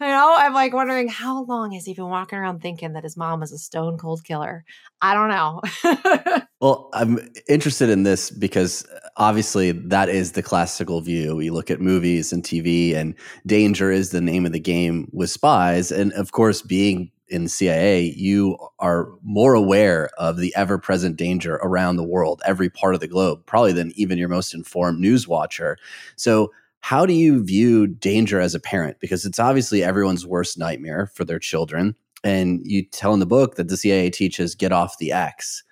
You 0.00 0.08
know, 0.08 0.34
I'm 0.36 0.52
like 0.52 0.72
wondering 0.72 1.06
how 1.06 1.44
long 1.44 1.70
has 1.72 1.84
he 1.84 1.94
been 1.94 2.08
walking 2.08 2.36
around 2.36 2.60
thinking 2.60 2.92
that 2.94 3.04
his 3.04 3.16
mom 3.16 3.40
is 3.40 3.52
a 3.52 3.58
stone 3.58 3.96
cold 3.96 4.24
killer? 4.24 4.64
I 5.00 5.14
don't 5.14 5.28
know. 5.28 6.42
well, 6.60 6.90
I'm 6.92 7.20
interested 7.48 7.88
in 7.88 8.02
this 8.02 8.28
because 8.28 8.84
uh, 8.86 8.98
obviously 9.16 9.70
that 9.70 10.08
is 10.08 10.32
the 10.32 10.42
classical 10.42 11.02
view. 11.02 11.36
We 11.36 11.50
look 11.50 11.70
at 11.70 11.80
movies 11.80 12.32
and 12.32 12.42
TV, 12.42 12.96
and 12.96 13.14
danger 13.46 13.92
is 13.92 14.10
the 14.10 14.20
name 14.20 14.44
of 14.44 14.50
the 14.50 14.58
game 14.58 15.08
with 15.12 15.30
spies. 15.30 15.92
And 15.92 16.12
of 16.14 16.32
course, 16.32 16.62
being 16.62 17.12
in 17.32 17.44
the 17.44 17.48
CIA, 17.48 18.02
you 18.16 18.58
are 18.78 19.08
more 19.22 19.54
aware 19.54 20.10
of 20.18 20.36
the 20.36 20.54
ever 20.54 20.78
present 20.78 21.16
danger 21.16 21.54
around 21.56 21.96
the 21.96 22.04
world, 22.04 22.42
every 22.44 22.68
part 22.68 22.94
of 22.94 23.00
the 23.00 23.08
globe, 23.08 23.44
probably 23.46 23.72
than 23.72 23.92
even 23.96 24.18
your 24.18 24.28
most 24.28 24.54
informed 24.54 25.00
news 25.00 25.26
watcher. 25.26 25.78
So, 26.16 26.52
how 26.80 27.06
do 27.06 27.12
you 27.12 27.44
view 27.44 27.86
danger 27.86 28.40
as 28.40 28.54
a 28.54 28.60
parent? 28.60 28.98
Because 29.00 29.24
it's 29.24 29.38
obviously 29.38 29.84
everyone's 29.84 30.26
worst 30.26 30.58
nightmare 30.58 31.06
for 31.06 31.24
their 31.24 31.38
children. 31.38 31.94
And 32.24 32.60
you 32.64 32.84
tell 32.84 33.14
in 33.14 33.20
the 33.20 33.26
book 33.26 33.54
that 33.54 33.68
the 33.68 33.76
CIA 33.76 34.10
teaches 34.10 34.54
get 34.56 34.72
off 34.72 34.98
the 34.98 35.12
X. 35.12 35.62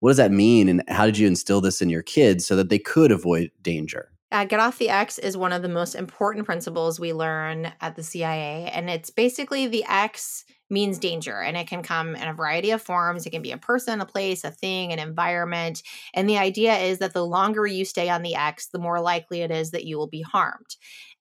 What 0.00 0.10
does 0.10 0.18
that 0.18 0.30
mean? 0.30 0.68
And 0.68 0.82
how 0.88 1.06
did 1.06 1.18
you 1.18 1.26
instill 1.26 1.60
this 1.60 1.82
in 1.82 1.88
your 1.88 2.02
kids 2.02 2.46
so 2.46 2.54
that 2.54 2.68
they 2.68 2.78
could 2.78 3.10
avoid 3.10 3.50
danger? 3.62 4.10
Uh, 4.30 4.44
get 4.44 4.60
off 4.60 4.78
the 4.78 4.90
X 4.90 5.18
is 5.18 5.38
one 5.38 5.54
of 5.54 5.62
the 5.62 5.68
most 5.68 5.94
important 5.94 6.44
principles 6.44 7.00
we 7.00 7.14
learn 7.14 7.72
at 7.80 7.96
the 7.96 8.02
CIA. 8.02 8.70
And 8.72 8.90
it's 8.90 9.08
basically 9.08 9.66
the 9.66 9.84
X 9.84 10.44
means 10.70 10.98
danger 10.98 11.40
and 11.40 11.56
it 11.56 11.66
can 11.66 11.82
come 11.82 12.14
in 12.14 12.28
a 12.28 12.34
variety 12.34 12.70
of 12.70 12.82
forms. 12.82 13.26
It 13.26 13.30
can 13.30 13.42
be 13.42 13.52
a 13.52 13.58
person, 13.58 14.00
a 14.00 14.06
place, 14.06 14.44
a 14.44 14.50
thing, 14.50 14.92
an 14.92 14.98
environment. 14.98 15.82
And 16.14 16.28
the 16.28 16.38
idea 16.38 16.76
is 16.76 16.98
that 16.98 17.14
the 17.14 17.24
longer 17.24 17.66
you 17.66 17.84
stay 17.84 18.08
on 18.08 18.22
the 18.22 18.34
X, 18.34 18.68
the 18.68 18.78
more 18.78 19.00
likely 19.00 19.40
it 19.40 19.50
is 19.50 19.70
that 19.70 19.84
you 19.84 19.96
will 19.96 20.08
be 20.08 20.22
harmed. 20.22 20.76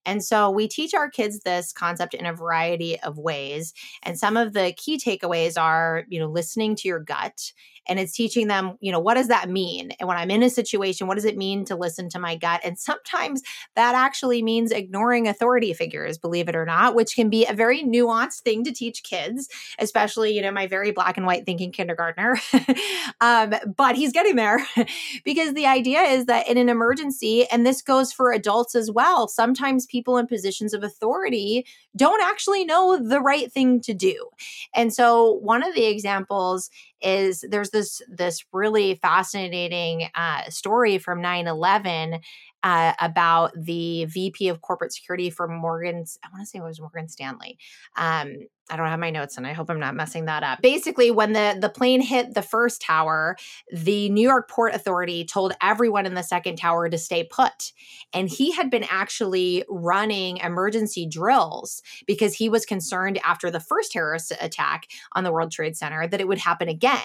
And 0.05 0.23
so 0.23 0.49
we 0.49 0.69
teach 0.69 0.93
our 0.93 1.09
kids 1.09 1.41
this 1.41 1.73
concept 1.73 2.13
in 2.13 2.25
a 2.25 2.33
variety 2.33 2.97
of 3.01 3.17
ways. 3.17 3.73
And 4.03 4.17
some 4.17 4.37
of 4.37 4.53
the 4.53 4.73
key 4.77 4.97
takeaways 4.97 5.61
are, 5.61 6.05
you 6.07 6.17
know, 6.17 6.27
listening 6.27 6.77
to 6.77 6.87
your 6.87 7.01
gut 7.01 7.51
and 7.88 7.99
it's 7.99 8.13
teaching 8.13 8.47
them, 8.47 8.77
you 8.79 8.91
know, 8.91 8.99
what 8.99 9.15
does 9.15 9.27
that 9.27 9.49
mean? 9.49 9.91
And 9.99 10.07
when 10.07 10.17
I'm 10.17 10.31
in 10.31 10.43
a 10.43 10.49
situation, 10.49 11.07
what 11.07 11.15
does 11.15 11.25
it 11.25 11.38
mean 11.38 11.65
to 11.65 11.75
listen 11.75 12.09
to 12.09 12.19
my 12.19 12.35
gut? 12.35 12.61
And 12.63 12.77
sometimes 12.77 13.41
that 13.75 13.95
actually 13.95 14.43
means 14.43 14.71
ignoring 14.71 15.27
authority 15.27 15.73
figures, 15.73 16.17
believe 16.17 16.49
it 16.49 16.55
or 16.55 16.65
not, 16.65 16.95
which 16.95 17.15
can 17.15 17.29
be 17.29 17.45
a 17.45 17.53
very 17.53 17.83
nuanced 17.83 18.41
thing 18.41 18.63
to 18.63 18.71
teach 18.71 19.03
kids, 19.03 19.47
especially, 19.79 20.33
you 20.33 20.41
know, 20.41 20.51
my 20.51 20.67
very 20.67 20.91
black 20.91 21.17
and 21.17 21.25
white 21.25 21.45
thinking 21.45 21.71
kindergartner. 21.71 22.39
um, 23.21 23.53
but 23.75 23.95
he's 23.95 24.11
getting 24.11 24.35
there 24.35 24.65
because 25.23 25.53
the 25.53 25.65
idea 25.65 26.01
is 26.01 26.25
that 26.25 26.47
in 26.47 26.57
an 26.57 26.69
emergency, 26.69 27.47
and 27.51 27.65
this 27.65 27.81
goes 27.81 28.11
for 28.11 28.31
adults 28.31 28.75
as 28.75 28.91
well, 28.91 29.27
sometimes 29.27 29.85
people 29.85 30.17
in 30.17 30.27
positions 30.27 30.73
of 30.73 30.83
authority 30.83 31.65
don't 31.95 32.21
actually 32.21 32.65
know 32.65 32.97
the 32.97 33.21
right 33.21 33.51
thing 33.51 33.81
to 33.81 33.93
do. 33.93 34.29
And 34.73 34.93
so 34.93 35.33
one 35.33 35.63
of 35.63 35.73
the 35.73 35.85
examples 35.85 36.69
is 37.01 37.43
there's 37.49 37.69
this 37.69 38.01
this 38.07 38.43
really 38.51 38.95
fascinating 38.95 40.09
uh, 40.15 40.43
story 40.49 40.97
from 40.97 41.21
9-11 41.21 42.21
uh, 42.63 42.93
about 42.99 43.51
the 43.55 44.05
VP 44.05 44.49
of 44.49 44.61
corporate 44.61 44.93
security 44.93 45.29
for 45.29 45.47
Morgan's, 45.47 46.17
I 46.23 46.29
want 46.31 46.41
to 46.41 46.45
say 46.45 46.59
it 46.59 46.63
was 46.63 46.79
Morgan 46.79 47.07
Stanley. 47.07 47.57
Um, 47.95 48.47
I 48.70 48.76
don't 48.76 48.88
have 48.88 48.99
my 48.99 49.09
notes 49.09 49.38
and 49.38 49.47
I 49.47 49.53
hope 49.53 49.70
I'm 49.70 49.80
not 49.80 49.95
messing 49.95 50.26
that 50.26 50.43
up. 50.43 50.61
Basically, 50.61 51.11
when 51.11 51.34
the, 51.34 51.57
the 51.59 51.70
plane 51.70 52.01
hit 52.01 52.34
the 52.34 52.41
first 52.41 52.82
tower, 52.82 53.38
the 53.72 54.09
New 54.09 54.28
York 54.28 54.49
Port 54.49 54.76
Authority 54.76 55.26
told 55.26 55.53
everyone 55.61 56.05
in 56.05 56.13
the 56.13 56.24
second 56.24 56.57
tower 56.57 56.89
to 56.89 56.97
stay 56.97 57.24
put. 57.24 57.72
And 58.13 58.30
he 58.30 58.51
had 58.51 58.70
been 58.70 58.86
actually 58.89 59.63
running 59.70 60.38
emergency 60.38 61.05
drills 61.05 61.82
because 62.05 62.34
he 62.34 62.49
was 62.49 62.65
concerned 62.65 63.20
after 63.24 63.49
the 63.49 63.59
first 63.59 63.91
terrorist 63.91 64.34
attack 64.41 64.88
on 65.13 65.24
the 65.24 65.32
World 65.32 65.51
Trade 65.51 65.78
Center 65.78 66.07
that 66.07 66.22
it 66.22 66.28
would 66.28 66.38
happen 66.38 66.68
again. 66.68 66.97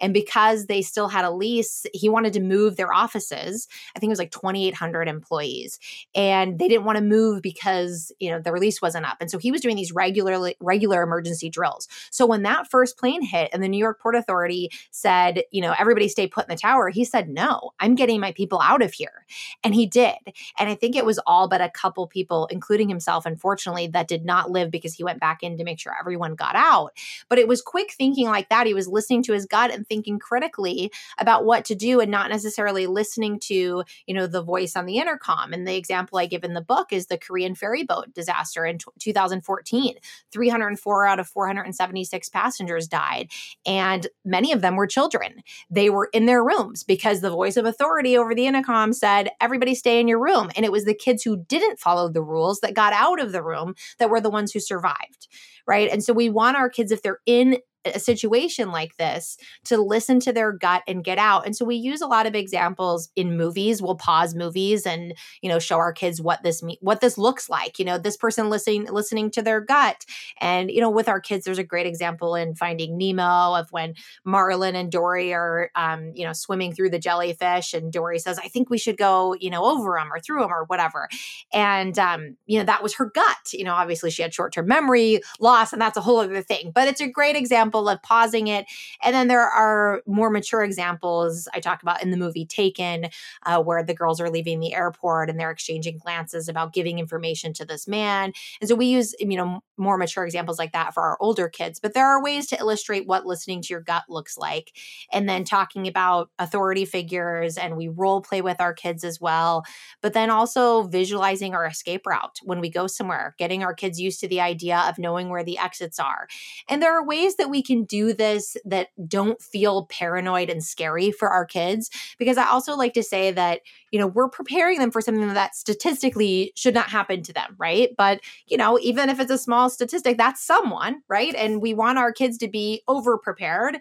And 0.00 0.14
because 0.14 0.66
they 0.66 0.82
still 0.82 1.08
had 1.08 1.24
a 1.24 1.30
lease, 1.30 1.84
he 1.92 2.08
wanted 2.08 2.32
to 2.34 2.40
move 2.40 2.76
their 2.76 2.92
offices. 2.92 3.66
I 3.96 3.98
think 3.98 4.10
it 4.10 4.12
was 4.12 4.18
like 4.18 4.30
2,800 4.30 5.08
employees. 5.08 5.78
And 6.14 6.58
they 6.58 6.68
didn't 6.68 6.84
want 6.84 6.98
to 6.98 7.04
move 7.04 7.42
because, 7.42 8.12
you 8.18 8.30
know, 8.30 8.40
the 8.40 8.52
release 8.52 8.80
wasn't 8.80 9.06
up. 9.06 9.18
And 9.20 9.30
so 9.30 9.38
he 9.38 9.50
was 9.50 9.60
doing 9.60 9.76
these 9.76 9.92
regularly, 9.92 10.56
regular 10.60 11.07
emergency 11.08 11.48
drills. 11.48 11.88
So 12.10 12.26
when 12.26 12.42
that 12.42 12.70
first 12.70 12.98
plane 12.98 13.22
hit 13.22 13.50
and 13.52 13.62
the 13.62 13.68
New 13.68 13.78
York 13.78 14.00
Port 14.00 14.14
Authority 14.14 14.70
said, 14.90 15.42
you 15.50 15.62
know, 15.62 15.74
everybody 15.78 16.08
stay 16.08 16.26
put 16.26 16.44
in 16.44 16.54
the 16.54 16.60
tower, 16.60 16.90
he 16.90 17.04
said, 17.04 17.28
no, 17.28 17.70
I'm 17.80 17.94
getting 17.94 18.20
my 18.20 18.32
people 18.32 18.60
out 18.60 18.82
of 18.82 18.92
here. 18.92 19.24
And 19.64 19.74
he 19.74 19.86
did. 19.86 20.16
And 20.58 20.68
I 20.68 20.74
think 20.74 20.94
it 20.94 21.06
was 21.06 21.18
all 21.26 21.48
but 21.48 21.60
a 21.60 21.70
couple 21.70 22.06
people, 22.06 22.46
including 22.50 22.88
himself, 22.88 23.24
unfortunately, 23.24 23.86
that 23.88 24.08
did 24.08 24.24
not 24.24 24.50
live 24.50 24.70
because 24.70 24.94
he 24.94 25.04
went 25.04 25.20
back 25.20 25.42
in 25.42 25.56
to 25.56 25.64
make 25.64 25.80
sure 25.80 25.94
everyone 25.98 26.34
got 26.34 26.54
out. 26.54 26.92
But 27.28 27.38
it 27.38 27.48
was 27.48 27.62
quick 27.62 27.92
thinking 27.92 28.26
like 28.26 28.48
that. 28.50 28.66
He 28.66 28.74
was 28.74 28.88
listening 28.88 29.22
to 29.24 29.32
his 29.32 29.46
gut 29.46 29.72
and 29.72 29.86
thinking 29.86 30.18
critically 30.18 30.92
about 31.18 31.44
what 31.44 31.64
to 31.66 31.74
do 31.74 32.00
and 32.00 32.10
not 32.10 32.30
necessarily 32.30 32.86
listening 32.86 33.40
to, 33.40 33.84
you 34.06 34.14
know, 34.14 34.26
the 34.26 34.42
voice 34.42 34.76
on 34.76 34.86
the 34.86 34.98
intercom. 34.98 35.52
And 35.52 35.66
the 35.66 35.76
example 35.76 36.18
I 36.18 36.26
give 36.26 36.44
in 36.44 36.54
the 36.54 36.60
book 36.60 36.92
is 36.92 37.06
the 37.06 37.18
Korean 37.18 37.54
ferry 37.54 37.84
boat 37.84 38.12
disaster 38.14 38.64
in 38.64 38.78
t- 38.78 38.86
2014. 38.98 39.94
304 40.32 40.97
four 40.98 41.06
out 41.06 41.20
of 41.20 41.28
476 41.28 42.28
passengers 42.30 42.88
died, 42.88 43.30
and 43.64 44.08
many 44.24 44.50
of 44.50 44.62
them 44.62 44.74
were 44.74 44.86
children. 44.86 45.42
They 45.70 45.90
were 45.90 46.08
in 46.12 46.26
their 46.26 46.42
rooms 46.42 46.82
because 46.82 47.20
the 47.20 47.30
voice 47.30 47.56
of 47.56 47.64
authority 47.64 48.16
over 48.16 48.34
the 48.34 48.46
intercom 48.46 48.92
said, 48.92 49.30
Everybody 49.40 49.76
stay 49.76 50.00
in 50.00 50.08
your 50.08 50.18
room. 50.18 50.50
And 50.56 50.64
it 50.64 50.72
was 50.72 50.84
the 50.84 50.94
kids 50.94 51.22
who 51.22 51.44
didn't 51.44 51.78
follow 51.78 52.08
the 52.08 52.22
rules 52.22 52.60
that 52.60 52.74
got 52.74 52.92
out 52.92 53.20
of 53.20 53.30
the 53.30 53.42
room 53.42 53.74
that 53.98 54.10
were 54.10 54.20
the 54.20 54.30
ones 54.30 54.52
who 54.52 54.58
survived. 54.58 55.28
Right. 55.66 55.88
And 55.90 56.02
so 56.02 56.12
we 56.12 56.30
want 56.30 56.56
our 56.56 56.70
kids, 56.70 56.90
if 56.90 57.02
they're 57.02 57.20
in 57.26 57.58
a 57.84 57.98
situation 57.98 58.70
like 58.70 58.96
this 58.96 59.36
to 59.64 59.76
listen 59.76 60.20
to 60.20 60.32
their 60.32 60.52
gut 60.52 60.82
and 60.86 61.04
get 61.04 61.18
out. 61.18 61.46
And 61.46 61.56
so 61.56 61.64
we 61.64 61.76
use 61.76 62.00
a 62.00 62.06
lot 62.06 62.26
of 62.26 62.34
examples 62.34 63.08
in 63.16 63.36
movies. 63.36 63.80
We'll 63.80 63.96
pause 63.96 64.34
movies 64.34 64.86
and, 64.86 65.14
you 65.42 65.48
know, 65.48 65.58
show 65.58 65.76
our 65.76 65.92
kids 65.92 66.20
what 66.20 66.42
this 66.42 66.62
me- 66.62 66.78
what 66.80 67.00
this 67.00 67.16
looks 67.16 67.48
like. 67.48 67.78
You 67.78 67.84
know, 67.84 67.98
this 67.98 68.16
person 68.16 68.50
listening 68.50 68.86
listening 68.86 69.30
to 69.32 69.42
their 69.42 69.60
gut. 69.60 70.04
And, 70.40 70.70
you 70.70 70.80
know, 70.80 70.90
with 70.90 71.08
our 71.08 71.20
kids, 71.20 71.44
there's 71.44 71.58
a 71.58 71.64
great 71.64 71.86
example 71.86 72.34
in 72.34 72.54
Finding 72.54 72.98
Nemo 72.98 73.54
of 73.54 73.68
when 73.70 73.94
Marlin 74.24 74.74
and 74.74 74.90
Dory 74.90 75.32
are 75.32 75.70
um, 75.74 76.12
you 76.14 76.24
know, 76.24 76.32
swimming 76.32 76.72
through 76.72 76.90
the 76.90 76.98
jellyfish 76.98 77.74
and 77.74 77.92
Dory 77.92 78.18
says, 78.18 78.38
I 78.38 78.48
think 78.48 78.70
we 78.70 78.78
should 78.78 78.96
go, 78.96 79.34
you 79.38 79.50
know, 79.50 79.64
over 79.64 79.96
them 79.98 80.12
or 80.12 80.20
through 80.20 80.40
them 80.40 80.52
or 80.52 80.64
whatever. 80.64 81.08
And 81.52 81.98
um, 81.98 82.36
you 82.46 82.58
know, 82.58 82.64
that 82.64 82.82
was 82.82 82.94
her 82.94 83.06
gut. 83.06 83.52
You 83.52 83.64
know, 83.64 83.74
obviously 83.74 84.10
she 84.10 84.22
had 84.22 84.34
short-term 84.34 84.66
memory 84.66 85.20
loss 85.40 85.72
and 85.72 85.80
that's 85.80 85.96
a 85.96 86.00
whole 86.00 86.18
other 86.18 86.42
thing. 86.42 86.72
But 86.74 86.88
it's 86.88 87.00
a 87.00 87.08
great 87.08 87.36
example 87.36 87.67
example 87.68 87.88
of 87.88 88.02
pausing 88.02 88.46
it. 88.48 88.66
And 89.02 89.14
then 89.14 89.28
there 89.28 89.46
are 89.46 90.02
more 90.06 90.30
mature 90.30 90.62
examples 90.62 91.48
I 91.52 91.60
talk 91.60 91.82
about 91.82 92.02
in 92.02 92.10
the 92.10 92.16
movie 92.16 92.46
Taken, 92.46 93.08
uh, 93.44 93.62
where 93.62 93.82
the 93.82 93.94
girls 93.94 94.20
are 94.20 94.30
leaving 94.30 94.60
the 94.60 94.74
airport 94.74 95.28
and 95.28 95.38
they're 95.38 95.50
exchanging 95.50 95.98
glances 95.98 96.48
about 96.48 96.72
giving 96.72 96.98
information 96.98 97.52
to 97.54 97.64
this 97.64 97.86
man. 97.86 98.32
And 98.60 98.68
so 98.68 98.74
we 98.74 98.86
use, 98.86 99.14
you 99.20 99.36
know, 99.36 99.60
more 99.76 99.98
mature 99.98 100.24
examples 100.24 100.58
like 100.58 100.72
that 100.72 100.94
for 100.94 101.02
our 101.02 101.18
older 101.20 101.48
kids. 101.48 101.78
But 101.78 101.94
there 101.94 102.06
are 102.06 102.22
ways 102.22 102.46
to 102.48 102.58
illustrate 102.58 103.06
what 103.06 103.26
listening 103.26 103.62
to 103.62 103.68
your 103.70 103.80
gut 103.80 104.04
looks 104.08 104.38
like. 104.38 104.72
And 105.12 105.28
then 105.28 105.44
talking 105.44 105.86
about 105.86 106.30
authority 106.38 106.84
figures, 106.84 107.56
and 107.56 107.76
we 107.76 107.88
role 107.88 108.20
play 108.20 108.40
with 108.40 108.60
our 108.60 108.72
kids 108.72 109.04
as 109.04 109.20
well. 109.20 109.64
But 110.00 110.14
then 110.14 110.30
also 110.30 110.82
visualizing 110.84 111.54
our 111.54 111.66
escape 111.66 112.06
route 112.06 112.38
when 112.42 112.60
we 112.60 112.70
go 112.70 112.86
somewhere, 112.86 113.34
getting 113.38 113.62
our 113.62 113.74
kids 113.74 114.00
used 114.00 114.20
to 114.20 114.28
the 114.28 114.40
idea 114.40 114.78
of 114.88 114.98
knowing 114.98 115.28
where 115.28 115.44
the 115.44 115.58
exits 115.58 115.98
are. 115.98 116.28
And 116.68 116.82
there 116.82 116.96
are 116.96 117.04
ways 117.04 117.36
that 117.36 117.50
we 117.50 117.57
can 117.62 117.84
do 117.84 118.12
this 118.12 118.56
that 118.64 118.88
don't 119.08 119.40
feel 119.42 119.86
paranoid 119.86 120.50
and 120.50 120.62
scary 120.62 121.10
for 121.10 121.28
our 121.28 121.44
kids. 121.44 121.90
Because 122.18 122.36
I 122.36 122.48
also 122.48 122.76
like 122.76 122.94
to 122.94 123.02
say 123.02 123.30
that, 123.32 123.60
you 123.90 123.98
know, 123.98 124.06
we're 124.06 124.28
preparing 124.28 124.78
them 124.78 124.90
for 124.90 125.00
something 125.00 125.32
that 125.34 125.54
statistically 125.56 126.52
should 126.54 126.74
not 126.74 126.88
happen 126.88 127.22
to 127.22 127.32
them, 127.32 127.56
right? 127.58 127.90
But, 127.96 128.20
you 128.46 128.56
know, 128.56 128.78
even 128.80 129.08
if 129.08 129.18
it's 129.18 129.30
a 129.30 129.38
small 129.38 129.70
statistic, 129.70 130.18
that's 130.18 130.44
someone, 130.44 131.02
right? 131.08 131.34
And 131.34 131.60
we 131.62 131.74
want 131.74 131.98
our 131.98 132.12
kids 132.12 132.38
to 132.38 132.48
be 132.48 132.82
over 132.86 133.18
prepared, 133.18 133.78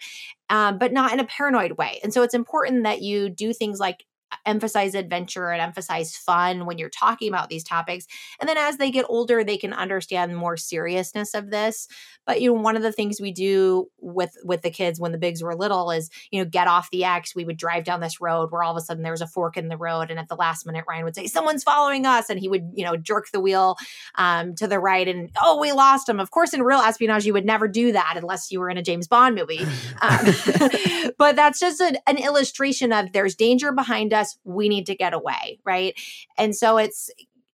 um, 0.49 0.77
but 0.77 0.93
not 0.93 1.13
in 1.13 1.19
a 1.19 1.25
paranoid 1.25 1.73
way. 1.73 1.99
And 2.03 2.13
so 2.13 2.23
it's 2.23 2.33
important 2.33 2.83
that 2.83 3.01
you 3.01 3.29
do 3.29 3.53
things 3.53 3.79
like 3.79 4.05
emphasize 4.45 4.95
adventure 4.95 5.51
and 5.51 5.61
emphasize 5.61 6.15
fun 6.15 6.65
when 6.65 6.77
you're 6.77 6.89
talking 6.89 7.29
about 7.29 7.49
these 7.49 7.63
topics. 7.63 8.05
And 8.39 8.47
then 8.47 8.57
as 8.57 8.77
they 8.77 8.91
get 8.91 9.05
older, 9.09 9.43
they 9.43 9.57
can 9.57 9.73
understand 9.73 10.35
more 10.35 10.57
seriousness 10.57 11.33
of 11.33 11.49
this. 11.49 11.87
But 12.25 12.41
you 12.41 12.53
know, 12.53 12.61
one 12.61 12.75
of 12.75 12.83
the 12.83 12.91
things 12.91 13.21
we 13.21 13.31
do 13.31 13.89
with 13.99 14.35
with 14.43 14.61
the 14.61 14.69
kids 14.69 14.99
when 14.99 15.13
the 15.13 15.17
bigs 15.17 15.41
were 15.41 15.55
little 15.55 15.91
is, 15.91 16.09
you 16.29 16.43
know, 16.43 16.49
get 16.49 16.67
off 16.67 16.89
the 16.91 17.05
X. 17.05 17.33
We 17.33 17.45
would 17.45 17.57
drive 17.57 17.85
down 17.85 18.01
this 18.01 18.19
road 18.19 18.51
where 18.51 18.63
all 18.63 18.75
of 18.75 18.77
a 18.77 18.81
sudden 18.81 19.03
there 19.03 19.13
was 19.13 19.21
a 19.21 19.27
fork 19.27 19.55
in 19.55 19.69
the 19.69 19.77
road, 19.77 20.11
and 20.11 20.19
at 20.19 20.27
the 20.27 20.35
last 20.35 20.65
minute, 20.65 20.85
Ryan 20.87 21.05
would 21.05 21.15
say, 21.15 21.27
"Someone's 21.27 21.63
following 21.63 22.05
us," 22.05 22.29
and 22.29 22.39
he 22.39 22.49
would, 22.49 22.71
you 22.75 22.83
know, 22.83 22.97
jerk 22.97 23.31
the 23.31 23.39
wheel 23.39 23.77
um, 24.15 24.55
to 24.55 24.67
the 24.67 24.79
right, 24.79 25.07
and 25.07 25.29
oh, 25.41 25.59
we 25.59 25.71
lost 25.71 26.09
him. 26.09 26.19
Of 26.19 26.31
course, 26.31 26.53
in 26.53 26.63
real 26.63 26.79
espionage, 26.79 27.25
you 27.25 27.33
would 27.33 27.45
never 27.45 27.67
do 27.67 27.93
that 27.93 28.15
unless 28.17 28.51
you 28.51 28.59
were 28.59 28.69
in 28.69 28.77
a 28.77 28.83
James 28.83 29.07
Bond 29.07 29.35
movie. 29.35 29.65
Um, 29.99 30.27
but 31.17 31.35
that's 31.35 31.59
just 31.59 31.79
a, 31.81 31.99
an 32.07 32.17
illustration 32.17 32.91
of 32.91 33.13
there's 33.13 33.35
danger 33.35 33.71
behind 33.71 34.13
us. 34.13 34.16
We 34.43 34.69
need 34.69 34.85
to 34.87 34.95
get 34.95 35.13
away, 35.13 35.59
right? 35.65 35.93
And 36.37 36.55
so 36.55 36.77
it's 36.77 37.09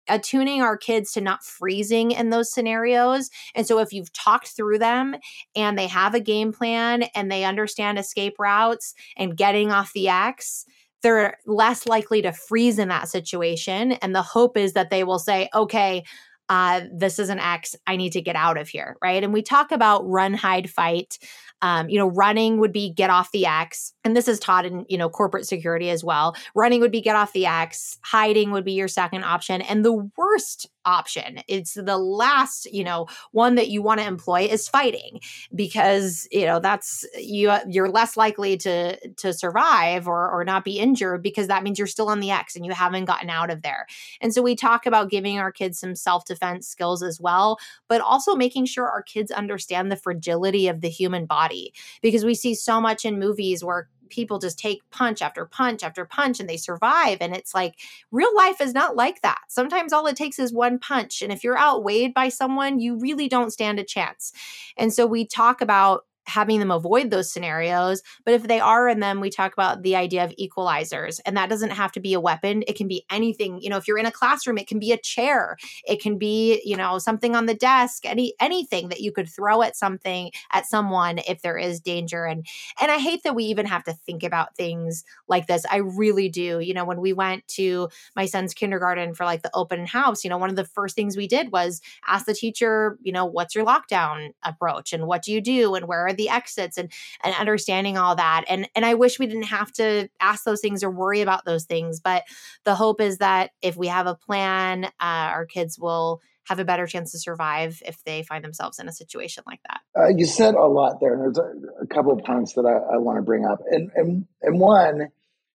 attuning 0.09 0.61
our 0.61 0.78
kids 0.78 1.14
to 1.14 1.22
not 1.22 1.43
freezing 1.43 2.11
in 2.11 2.30
those 2.30 2.51
scenarios. 2.51 3.30
And 3.55 3.66
so 3.66 3.80
if 3.80 3.93
you've 3.93 4.11
talked 4.11 4.49
through 4.49 4.80
them 4.80 5.16
and 5.55 5.78
they 5.78 5.88
have 5.88 6.14
a 6.14 6.20
game 6.20 6.51
plan 6.51 7.03
and 7.16 7.32
they 7.32 7.45
understand 7.45 7.97
escape 7.97 8.36
routes 8.39 8.93
and 9.18 9.38
getting 9.38 9.72
off 9.72 9.93
the 9.93 10.09
X, 10.09 10.66
they're 11.01 11.38
less 11.45 11.86
likely 11.86 12.22
to 12.22 12.32
freeze 12.32 12.80
in 12.80 12.88
that 12.89 13.09
situation. 13.09 13.93
And 13.93 14.16
the 14.16 14.22
hope 14.22 14.57
is 14.57 14.74
that 14.74 14.89
they 14.89 15.03
will 15.03 15.20
say, 15.20 15.49
okay, 15.53 16.03
uh, 16.49 16.82
this 16.93 17.20
is 17.20 17.30
an 17.30 17.39
X. 17.39 17.76
I 17.88 17.95
need 17.95 18.11
to 18.11 18.22
get 18.22 18.36
out 18.36 18.57
of 18.57 18.68
here. 18.68 18.97
Right. 19.01 19.24
And 19.24 19.34
we 19.34 19.41
talk 19.41 19.72
about 19.72 20.07
run, 20.07 20.34
hide, 20.34 20.70
fight. 20.70 21.18
Um, 21.64 21.89
you 21.89 21.97
know, 21.97 22.07
running 22.07 22.59
would 22.59 22.74
be 22.74 22.89
get 22.89 23.09
off 23.09 23.32
the 23.32 23.45
X. 23.45 23.93
And 24.03 24.18
this 24.18 24.28
is 24.28 24.38
taught 24.38 24.66
in, 24.66 24.86
you 24.89 24.97
know, 24.97 25.09
corporate 25.09 25.47
security 25.47 25.89
as 25.89 26.03
well. 26.03 26.36
Running 26.53 26.82
would 26.82 26.91
be 26.91 26.99
get 26.99 27.16
off 27.16 27.32
the 27.32 27.45
X. 27.45 27.97
Hiding 28.03 28.51
would 28.51 28.66
be 28.66 28.74
your 28.74 28.89
second 28.89 29.24
option. 29.24 29.61
And 29.61 29.86
the 29.86 30.09
worst 30.18 30.70
option, 30.86 31.39
it's 31.47 31.76
the 31.76 31.97
last, 31.97 32.66
you 32.74 32.84
know, 32.84 33.07
one 33.32 33.55
that 33.55 33.70
you 33.70 33.82
want 33.82 34.01
to 34.01 34.05
employ 34.05 34.41
is 34.41 34.68
fighting 34.68 35.22
because, 35.55 36.28
you 36.32 36.45
know, 36.45 36.59
that's 36.59 37.05
you 37.18 37.53
you're 37.70 37.89
less 37.89 38.18
likely 38.18 38.57
to 38.57 38.97
to 39.16 39.32
survive 39.32 40.05
or 40.05 40.30
or 40.30 40.43
not 40.43 40.66
be 40.66 40.80
injured 40.80 41.24
because 41.24 41.47
that 41.47 41.64
means 41.64 41.78
you're 41.78 41.88
still 41.88 42.09
on 42.09 42.20
the 42.20 42.32
X 42.32 42.57
and 42.57 42.66
you 42.66 42.74
haven't 42.74 43.05
gotten 43.05 43.30
out 43.30 43.49
of 43.49 43.61
there. 43.61 43.88
And 44.20 44.34
so 44.34 44.41
we 44.41 44.57
talk 44.57 44.86
about 44.86 45.09
giving 45.09 45.39
our 45.39 45.53
kids 45.53 45.80
some 45.80 45.95
self-defense 45.95 46.68
skills 46.68 47.01
as 47.01 47.22
well, 47.22 47.57
but 47.88 48.01
also 48.01 48.36
making 48.36 48.66
sure 48.66 48.89
our 48.89 49.01
kids 49.01 49.32
understand 49.32 49.89
the 49.89 49.95
fragility 49.95 50.68
of 50.68 50.82
the 50.82 50.89
human 50.89 51.26
body 51.26 51.53
body 51.54 51.74
because 52.01 52.26
we 52.26 52.36
see 52.36 52.56
so 52.56 52.82
much 52.82 53.06
in 53.06 53.20
movies 53.20 53.64
where 53.64 53.89
people 54.10 54.38
just 54.38 54.60
take 54.60 54.88
punch 54.91 55.22
after 55.22 55.45
punch 55.45 55.82
after 55.82 56.06
punch 56.06 56.39
and 56.39 56.47
they 56.47 56.58
survive. 56.58 57.18
And 57.20 57.36
it's 57.36 57.56
like 57.56 57.80
real 58.12 58.36
life 58.36 58.62
is 58.62 58.74
not 58.74 58.95
like 58.95 59.22
that. 59.22 59.39
Sometimes 59.47 59.91
all 59.91 60.06
it 60.06 60.16
takes 60.16 60.38
is 60.38 60.54
one 60.54 60.78
punch. 60.78 61.22
And 61.22 61.32
if 61.32 61.43
you're 61.43 61.58
outweighed 61.58 62.14
by 62.14 62.30
someone, 62.30 62.80
you 62.80 62.95
really 62.99 63.28
don't 63.28 63.51
stand 63.51 63.80
a 63.80 63.84
chance. 63.84 64.32
And 64.78 64.93
so 64.93 65.08
we 65.08 65.26
talk 65.26 65.62
about 65.62 66.06
having 66.26 66.60
them 66.60 66.72
avoid 66.72 67.12
those 67.12 67.32
scenarios. 67.32 68.02
But 68.26 68.34
if 68.34 68.44
they 68.44 68.60
are 68.60 68.88
in 68.88 69.00
them, 69.00 69.20
we 69.20 69.30
talk 69.30 69.54
about 69.54 69.84
the 69.84 69.96
idea 69.96 70.24
of 70.24 70.34
equalizers. 70.40 71.20
And 71.26 71.36
that 71.38 71.50
doesn't 71.50 71.72
have 71.72 71.92
to 71.94 72.00
be 72.00 72.14
a 72.14 72.20
weapon. 72.20 72.64
It 72.68 72.76
can 72.76 72.88
be 72.88 73.06
anything. 73.10 73.62
You 73.62 73.70
know, 73.70 73.78
if 73.78 73.88
you're 73.88 73.98
in 73.98 74.06
a 74.06 74.12
classroom, 74.12 74.58
it 74.58 74.68
can 74.68 74.80
be 74.80 74.92
a 74.92 74.98
chair. 74.98 75.58
It 75.86 76.02
can 76.02 76.18
be, 76.18 76.62
you 76.64 76.76
know, 76.76 76.98
something 76.98 77.36
on 77.36 77.46
the 77.46 77.54
desk, 77.54 78.06
any 78.06 78.34
anything 78.40 78.90
that 78.90 79.02
you 79.02 79.12
could 79.12 79.30
throw 79.30 79.62
at 79.62 79.76
something 79.76 80.32
at 80.52 80.66
someone 80.66 81.20
if 81.28 81.42
there 81.42 81.58
is 81.58 81.80
danger. 81.80 82.26
And 82.26 82.46
and 82.82 82.92
I 82.92 82.98
hate 82.98 83.24
that 83.24 83.36
we 83.36 83.46
even 83.46 83.66
have 83.66 83.84
to 83.86 83.94
think 83.94 84.24
about 84.24 84.56
things 84.56 85.04
like 85.28 85.48
this. 85.48 85.66
I 85.70 85.78
really 85.78 86.30
do. 86.30 86.60
You 86.60 86.74
know, 86.74 86.86
when 86.86 87.02
we 87.02 87.14
went 87.14 87.48
to 87.50 87.90
my 88.16 88.26
son's 88.26 88.54
kindergarten 88.54 89.14
for 89.14 89.26
like 89.26 89.42
the 89.42 89.52
open 89.54 89.86
house, 89.86 90.24
you 90.24 90.30
know, 90.30 90.38
one 90.38 90.50
of 90.50 90.56
the 90.56 90.66
first 90.66 90.96
things 90.96 91.18
we 91.18 91.28
did 91.28 91.52
was 91.52 91.82
ask 92.08 92.26
the 92.26 92.34
teacher, 92.34 92.98
you 93.02 93.12
know, 93.12 93.26
what's 93.26 93.56
your 93.56 93.66
lockdown 93.66 94.34
approach 94.44 94.94
and 94.94 95.08
what 95.08 95.22
do 95.24 95.32
you 95.32 95.42
do 95.42 95.76
and 95.76 95.88
where 95.88 96.08
are 96.08 96.12
the 96.14 96.30
exits 96.30 96.78
and 96.78 96.91
and 97.24 97.36
understanding 97.36 97.97
all 97.97 98.16
that 98.16 98.43
and 98.47 98.68
and 98.76 98.86
i 98.86 98.93
wish 98.93 99.20
we 99.20 99.28
didn't 99.28 99.43
have 99.43 99.72
to 99.72 100.07
ask 100.20 100.43
those 100.43 100.61
things 100.61 100.84
or 100.84 100.91
worry 100.91 101.22
about 101.22 101.45
those 101.45 101.66
things 101.66 101.99
but 101.99 102.24
the 102.64 102.76
hope 102.76 103.01
is 103.01 103.18
that 103.18 103.51
if 103.61 103.76
we 103.76 103.88
have 103.88 104.07
a 104.07 104.16
plan 104.16 104.86
uh, 104.86 104.89
our 104.99 105.45
kids 105.45 105.78
will 105.80 106.22
have 106.45 106.59
a 106.59 106.66
better 106.66 106.88
chance 106.88 107.11
to 107.11 107.20
survive 107.20 107.82
if 107.86 108.03
they 108.03 108.24
find 108.24 108.43
themselves 108.43 108.80
in 108.80 108.88
a 108.88 108.91
situation 108.91 109.43
like 109.47 109.61
that. 109.64 109.80
Uh, 109.97 110.09
you 110.09 110.26
said 110.26 110.55
a 110.55 110.66
lot 110.66 110.99
there, 110.99 111.14
and 111.14 111.22
there's 111.22 111.38
a, 111.38 111.84
a 111.84 111.88
couple 111.88 112.11
of 112.11 112.24
points 112.26 112.53
that 112.53 112.66
I, 112.66 112.95
I 112.95 112.97
want 112.97 113.18
to 113.18 113.22
bring 113.22 113.45
up. 113.45 113.59
And, 113.70 113.89
and 113.95 114.26
and 114.41 114.59
one, 114.59 115.07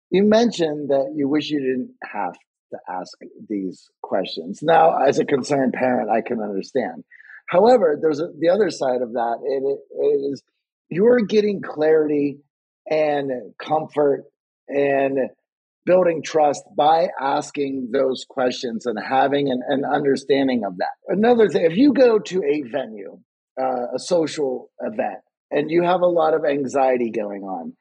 you 0.10 0.24
mentioned 0.24 0.90
that 0.90 1.14
you 1.16 1.28
wish 1.28 1.50
you 1.50 1.60
didn't 1.60 1.96
have 2.04 2.36
to 2.72 2.80
ask 2.90 3.18
these 3.50 3.90
questions. 4.02 4.60
Now, 4.62 4.98
as 4.98 5.20
a 5.20 5.26
concerned 5.26 5.74
parent, 5.74 6.10
I 6.10 6.22
can 6.22 6.40
understand. 6.42 7.04
However, 7.48 7.98
there's 8.02 8.20
a, 8.20 8.28
the 8.38 8.50
other 8.50 8.70
side 8.70 9.02
of 9.02 9.14
that. 9.14 9.38
It, 9.44 9.64
it 9.64 10.32
is 10.32 10.44
you're 10.90 11.22
getting 11.22 11.62
clarity 11.62 12.38
and 12.90 13.32
comfort 13.60 14.26
and 14.68 15.18
building 15.86 16.24
trust 16.24 16.64
by 16.76 17.08
asking 17.20 17.90
those 17.92 18.26
questions 18.28 18.86
and 18.86 18.98
having 19.00 19.52
an, 19.52 19.62
an 19.68 19.84
understanding 19.86 20.64
of 20.66 20.78
that. 20.78 20.90
Another 21.08 21.48
thing, 21.48 21.66
if 21.66 21.78
you 21.78 21.94
go 21.94 22.20
to 22.20 22.44
a 22.44 22.64
venue, 22.64 23.20
uh, 23.60 23.94
a 23.96 24.00
social 24.00 24.72
event, 24.80 25.20
and 25.52 25.70
you 25.70 25.84
have 25.84 26.02
a 26.02 26.08
lot 26.08 26.34
of 26.34 26.44
anxiety 26.44 27.12
going 27.12 27.44
on, 27.44 27.74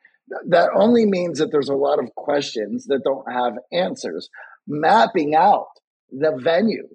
that 0.49 0.71
only 0.75 1.07
means 1.07 1.39
that 1.39 1.51
there's 1.51 1.69
a 1.69 1.75
lot 1.75 1.99
of 1.99 2.15
questions 2.15 2.87
that 2.87 3.03
don't 3.05 3.31
have 3.31 3.55
answers. 3.73 4.29
Mapping 4.67 5.35
out 5.35 5.67
the 6.11 6.39
venue, 6.43 6.89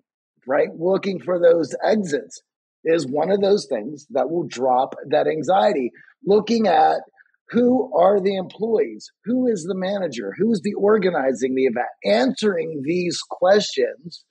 right? 0.47 0.69
Looking 0.75 1.19
for 1.19 1.39
those 1.39 1.75
exits 1.83 2.41
is 2.83 3.07
one 3.07 3.31
of 3.31 3.41
those 3.41 3.67
things 3.69 4.07
that 4.11 4.29
will 4.29 4.47
drop 4.47 4.95
that 5.09 5.27
anxiety. 5.27 5.91
Looking 6.25 6.67
at 6.67 7.01
who 7.49 7.91
are 7.95 8.19
the 8.19 8.35
employees, 8.35 9.11
who 9.25 9.47
is 9.47 9.63
the 9.63 9.75
manager, 9.75 10.33
who 10.37 10.51
is 10.51 10.61
the 10.63 10.73
organizing 10.75 11.55
the 11.55 11.65
event, 11.65 11.87
answering 12.05 12.81
these 12.83 13.19
questions 13.29 14.23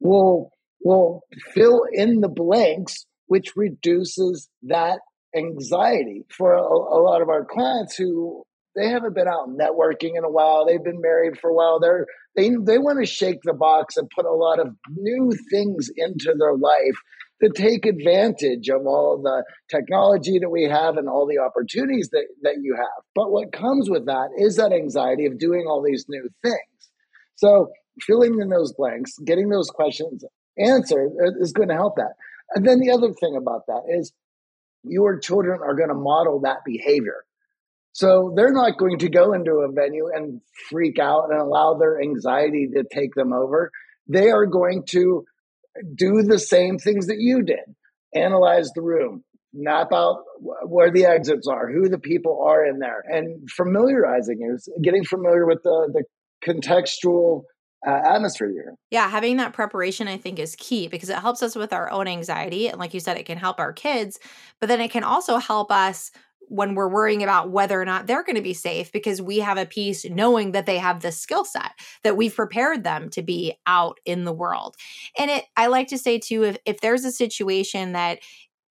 will 0.00 0.50
will 0.80 1.22
fill 1.52 1.82
in 1.92 2.20
the 2.20 2.28
blanks, 2.28 3.06
which 3.26 3.56
reduces 3.56 4.48
that 4.62 5.00
anxiety 5.34 6.24
for 6.30 6.54
a, 6.54 6.62
a 6.62 7.00
lot 7.02 7.20
of 7.20 7.28
our 7.28 7.44
clients 7.44 7.96
who 7.96 8.44
they 8.76 8.88
haven't 8.88 9.14
been 9.14 9.26
out 9.26 9.48
networking 9.48 10.16
in 10.16 10.24
a 10.24 10.30
while. 10.30 10.64
They've 10.64 10.82
been 10.82 11.00
married 11.00 11.38
for 11.38 11.50
a 11.50 11.54
while. 11.54 11.80
They're 11.80 12.06
they 12.36 12.50
they 12.50 12.78
want 12.78 13.00
to 13.00 13.06
shake 13.06 13.40
the 13.42 13.54
box 13.54 13.96
and 13.96 14.08
put 14.14 14.26
a 14.26 14.32
lot 14.32 14.60
of 14.60 14.68
new 14.94 15.32
things 15.50 15.90
into 15.96 16.34
their 16.38 16.54
life 16.54 16.98
to 17.42 17.50
take 17.50 17.86
advantage 17.86 18.68
of 18.68 18.86
all 18.86 19.20
the 19.22 19.44
technology 19.70 20.38
that 20.40 20.50
we 20.50 20.64
have 20.64 20.96
and 20.96 21.08
all 21.08 21.26
the 21.26 21.38
opportunities 21.38 22.08
that, 22.10 22.26
that 22.42 22.56
you 22.60 22.74
have. 22.76 23.04
But 23.14 23.30
what 23.30 23.52
comes 23.52 23.88
with 23.88 24.06
that 24.06 24.30
is 24.36 24.56
that 24.56 24.72
anxiety 24.72 25.26
of 25.26 25.38
doing 25.38 25.66
all 25.68 25.82
these 25.82 26.06
new 26.08 26.28
things. 26.42 26.90
So 27.36 27.68
filling 28.00 28.40
in 28.40 28.48
those 28.48 28.72
blanks, 28.72 29.12
getting 29.24 29.48
those 29.48 29.70
questions 29.70 30.24
answered 30.58 31.10
uh, 31.22 31.40
is 31.40 31.52
going 31.52 31.68
to 31.68 31.74
help 31.74 31.96
that. 31.96 32.14
And 32.54 32.66
then 32.66 32.80
the 32.80 32.90
other 32.90 33.12
thing 33.12 33.36
about 33.36 33.66
that 33.66 33.82
is 33.88 34.12
your 34.82 35.18
children 35.18 35.60
are 35.62 35.74
going 35.74 35.90
to 35.90 35.94
model 35.94 36.40
that 36.40 36.58
behavior. 36.64 37.24
So 37.92 38.32
they're 38.36 38.52
not 38.52 38.78
going 38.78 38.98
to 39.00 39.08
go 39.08 39.32
into 39.32 39.64
a 39.68 39.72
venue 39.72 40.08
and 40.14 40.40
freak 40.70 40.98
out 40.98 41.30
and 41.30 41.40
allow 41.40 41.74
their 41.74 42.00
anxiety 42.00 42.68
to 42.74 42.84
take 42.92 43.14
them 43.14 43.32
over. 43.32 43.70
They 44.06 44.30
are 44.30 44.46
going 44.46 44.84
to 44.90 45.24
do 45.94 46.22
the 46.22 46.38
same 46.38 46.78
things 46.78 47.06
that 47.06 47.18
you 47.18 47.42
did 47.42 47.74
analyze 48.14 48.70
the 48.74 48.82
room 48.82 49.22
map 49.54 49.92
out 49.92 50.24
where 50.40 50.90
the 50.90 51.04
exits 51.04 51.46
are 51.48 51.70
who 51.70 51.88
the 51.88 51.98
people 51.98 52.44
are 52.46 52.64
in 52.64 52.78
there 52.78 53.02
and 53.08 53.48
familiarizing 53.50 54.38
you 54.40 54.58
getting 54.82 55.04
familiar 55.04 55.46
with 55.46 55.62
the, 55.62 55.90
the 55.92 56.04
contextual 56.46 57.42
uh, 57.86 58.00
atmosphere 58.04 58.50
here. 58.50 58.74
Yeah, 58.90 59.08
having 59.08 59.36
that 59.38 59.52
preparation 59.52 60.08
I 60.08 60.18
think 60.18 60.38
is 60.38 60.56
key 60.56 60.88
because 60.88 61.08
it 61.08 61.18
helps 61.18 61.42
us 61.42 61.54
with 61.54 61.72
our 61.72 61.90
own 61.90 62.08
anxiety 62.08 62.68
and 62.68 62.78
like 62.78 62.92
you 62.92 63.00
said 63.00 63.16
it 63.16 63.26
can 63.26 63.38
help 63.38 63.58
our 63.58 63.72
kids, 63.72 64.18
but 64.60 64.68
then 64.68 64.80
it 64.80 64.90
can 64.90 65.04
also 65.04 65.38
help 65.38 65.70
us 65.70 66.10
when 66.48 66.74
we're 66.74 66.88
worrying 66.88 67.22
about 67.22 67.50
whether 67.50 67.80
or 67.80 67.84
not 67.84 68.06
they're 68.06 68.24
going 68.24 68.36
to 68.36 68.42
be 68.42 68.54
safe 68.54 68.90
because 68.92 69.22
we 69.22 69.38
have 69.38 69.58
a 69.58 69.66
piece 69.66 70.04
knowing 70.04 70.52
that 70.52 70.66
they 70.66 70.78
have 70.78 71.00
this 71.00 71.18
skill 71.18 71.44
set 71.44 71.72
that 72.02 72.16
we've 72.16 72.34
prepared 72.34 72.84
them 72.84 73.08
to 73.10 73.22
be 73.22 73.54
out 73.66 73.98
in 74.04 74.24
the 74.24 74.32
world. 74.32 74.76
And 75.18 75.30
it 75.30 75.44
i 75.56 75.66
like 75.66 75.88
to 75.88 75.98
say 75.98 76.18
too 76.18 76.44
if, 76.44 76.58
if 76.64 76.80
there's 76.80 77.04
a 77.04 77.12
situation 77.12 77.92
that 77.92 78.18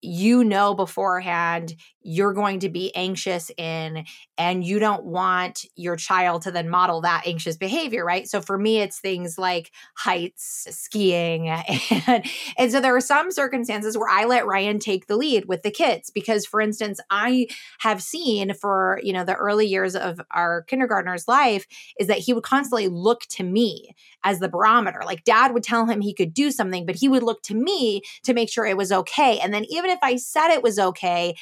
you 0.02 0.42
know 0.44 0.74
beforehand 0.74 1.74
you're 2.02 2.32
going 2.32 2.60
to 2.60 2.68
be 2.68 2.94
anxious 2.94 3.50
in 3.56 4.04
and 4.38 4.64
you 4.64 4.78
don't 4.78 5.04
want 5.04 5.64
your 5.76 5.96
child 5.96 6.42
to 6.42 6.50
then 6.50 6.68
model 6.68 7.00
that 7.00 7.26
anxious 7.26 7.56
behavior 7.56 8.04
right? 8.04 8.28
So 8.28 8.40
for 8.40 8.58
me 8.58 8.80
it's 8.80 8.98
things 9.00 9.38
like 9.38 9.70
heights 9.96 10.66
skiing 10.70 11.48
and, 12.06 12.24
and 12.56 12.72
so 12.72 12.80
there 12.80 12.94
are 12.94 13.00
some 13.00 13.30
circumstances 13.30 13.96
where 13.96 14.08
i 14.08 14.24
let 14.24 14.46
ryan 14.46 14.78
take 14.78 15.06
the 15.06 15.16
lead 15.16 15.46
with 15.46 15.62
the 15.62 15.70
kids 15.70 16.10
because 16.10 16.46
for 16.46 16.60
instance 16.60 17.00
i 17.10 17.46
have 17.80 18.02
seen 18.02 18.54
for 18.54 19.00
you 19.02 19.12
know 19.12 19.24
the 19.24 19.34
early 19.34 19.66
years 19.66 19.94
of 19.94 20.20
our 20.30 20.64
kindergartner's 20.64 21.26
life 21.28 21.66
is 21.98 22.06
that 22.06 22.18
he 22.18 22.32
would 22.32 22.44
constantly 22.44 22.88
look 22.88 23.22
to 23.26 23.42
me 23.42 23.94
as 24.22 24.38
the 24.38 24.48
barometer. 24.48 25.00
Like 25.04 25.24
dad 25.24 25.52
would 25.54 25.62
tell 25.62 25.86
him 25.86 26.00
he 26.00 26.14
could 26.14 26.34
do 26.34 26.50
something 26.50 26.86
but 26.86 26.96
he 26.96 27.08
would 27.08 27.22
look 27.22 27.42
to 27.44 27.54
me 27.54 28.02
to 28.24 28.34
make 28.34 28.50
sure 28.50 28.66
it 28.66 28.76
was 28.76 28.92
okay. 28.92 29.38
And 29.40 29.52
then 29.52 29.64
even 29.68 29.90
if 29.90 29.98
i 30.02 30.16
said 30.16 30.52
it 30.52 30.62
was 30.62 30.78
okay 30.78 31.34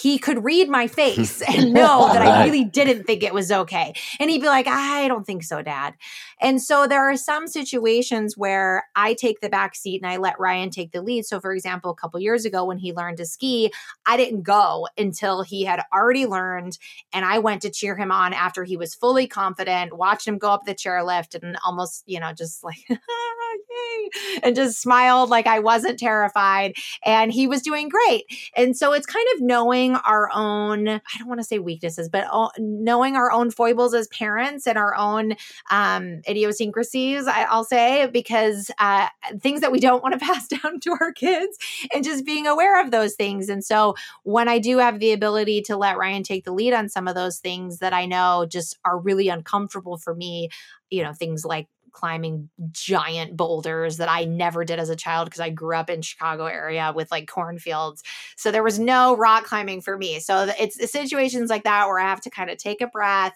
he 0.00 0.18
could 0.18 0.44
read 0.44 0.68
my 0.68 0.86
face 0.86 1.42
and 1.48 1.72
know 1.72 2.12
that 2.12 2.22
I 2.22 2.44
really 2.44 2.64
didn't 2.64 3.04
think 3.04 3.22
it 3.22 3.34
was 3.34 3.52
okay. 3.52 3.94
And 4.18 4.30
he'd 4.30 4.40
be 4.40 4.46
like, 4.46 4.66
I 4.66 5.08
don't 5.08 5.26
think 5.26 5.42
so, 5.42 5.62
dad. 5.62 5.94
And 6.40 6.60
so 6.60 6.86
there 6.86 7.10
are 7.10 7.16
some 7.16 7.46
situations 7.46 8.36
where 8.36 8.84
I 8.96 9.14
take 9.14 9.40
the 9.40 9.50
back 9.50 9.74
seat 9.74 10.02
and 10.02 10.10
I 10.10 10.16
let 10.16 10.40
Ryan 10.40 10.70
take 10.70 10.92
the 10.92 11.02
lead. 11.02 11.26
So, 11.26 11.38
for 11.38 11.52
example, 11.52 11.90
a 11.90 11.94
couple 11.94 12.18
years 12.20 12.44
ago 12.44 12.64
when 12.64 12.78
he 12.78 12.92
learned 12.92 13.18
to 13.18 13.26
ski, 13.26 13.72
I 14.06 14.16
didn't 14.16 14.42
go 14.42 14.88
until 14.96 15.42
he 15.42 15.64
had 15.64 15.82
already 15.92 16.26
learned. 16.26 16.78
And 17.12 17.24
I 17.24 17.38
went 17.38 17.62
to 17.62 17.70
cheer 17.70 17.96
him 17.96 18.10
on 18.10 18.32
after 18.32 18.64
he 18.64 18.76
was 18.76 18.94
fully 18.94 19.26
confident, 19.26 19.96
watched 19.96 20.26
him 20.26 20.38
go 20.38 20.50
up 20.50 20.64
the 20.64 20.74
chairlift 20.74 21.40
and 21.40 21.58
almost, 21.64 22.04
you 22.06 22.20
know, 22.20 22.32
just 22.32 22.64
like, 22.64 22.78
yay, 22.88 24.10
and 24.42 24.56
just 24.56 24.80
smiled 24.80 25.30
like 25.30 25.46
I 25.46 25.58
wasn't 25.58 25.98
terrified. 25.98 26.74
And 27.04 27.32
he 27.32 27.46
was 27.46 27.62
doing 27.62 27.88
great. 27.88 28.24
And 28.56 28.76
so 28.76 28.92
it's 28.92 29.06
kind 29.06 29.26
of 29.34 29.42
knowing 29.42 29.89
our 29.96 30.30
own, 30.32 30.88
I 30.88 31.18
don't 31.18 31.28
want 31.28 31.40
to 31.40 31.44
say 31.44 31.58
weaknesses, 31.58 32.08
but 32.08 32.26
knowing 32.58 33.16
our 33.16 33.30
own 33.30 33.50
foibles 33.50 33.94
as 33.94 34.08
parents 34.08 34.66
and 34.66 34.78
our 34.78 34.94
own 34.94 35.34
um, 35.70 36.22
idiosyncrasies, 36.28 37.26
I, 37.26 37.52
will 37.54 37.64
say, 37.64 38.06
because 38.06 38.70
uh, 38.78 39.08
things 39.40 39.60
that 39.60 39.72
we 39.72 39.80
don't 39.80 40.02
want 40.02 40.18
to 40.18 40.18
pass 40.26 40.48
down 40.48 40.80
to 40.80 40.96
our 41.00 41.12
kids 41.12 41.58
and 41.94 42.04
just 42.04 42.24
being 42.24 42.46
aware 42.46 42.82
of 42.82 42.90
those 42.90 43.14
things. 43.14 43.48
And 43.48 43.64
so 43.64 43.94
when 44.22 44.48
I 44.48 44.58
do 44.58 44.78
have 44.78 45.00
the 45.00 45.12
ability 45.12 45.62
to 45.62 45.76
let 45.76 45.98
Ryan 45.98 46.22
take 46.22 46.44
the 46.44 46.52
lead 46.52 46.72
on 46.72 46.88
some 46.88 47.08
of 47.08 47.14
those 47.14 47.38
things 47.38 47.78
that 47.78 47.92
I 47.92 48.06
know 48.06 48.46
just 48.48 48.78
are 48.84 48.98
really 48.98 49.28
uncomfortable 49.28 49.98
for 49.98 50.14
me, 50.14 50.50
you 50.90 51.02
know, 51.02 51.12
things 51.12 51.44
like 51.44 51.68
climbing 51.92 52.48
giant 52.70 53.36
boulders 53.36 53.98
that 53.98 54.08
I 54.08 54.24
never 54.24 54.64
did 54.64 54.78
as 54.78 54.88
a 54.88 54.96
child 54.96 55.26
because 55.26 55.40
I 55.40 55.50
grew 55.50 55.76
up 55.76 55.90
in 55.90 56.02
Chicago 56.02 56.46
area 56.46 56.92
with 56.94 57.10
like 57.10 57.28
cornfields. 57.28 58.02
So 58.36 58.50
there 58.50 58.62
was 58.62 58.78
no 58.78 59.16
rock 59.16 59.44
climbing 59.44 59.80
for 59.80 59.96
me. 59.96 60.20
So 60.20 60.50
it's 60.58 60.90
situations 60.90 61.50
like 61.50 61.64
that 61.64 61.86
where 61.86 61.98
I 61.98 62.08
have 62.08 62.20
to 62.22 62.30
kind 62.30 62.50
of 62.50 62.58
take 62.58 62.80
a 62.80 62.86
breath 62.86 63.34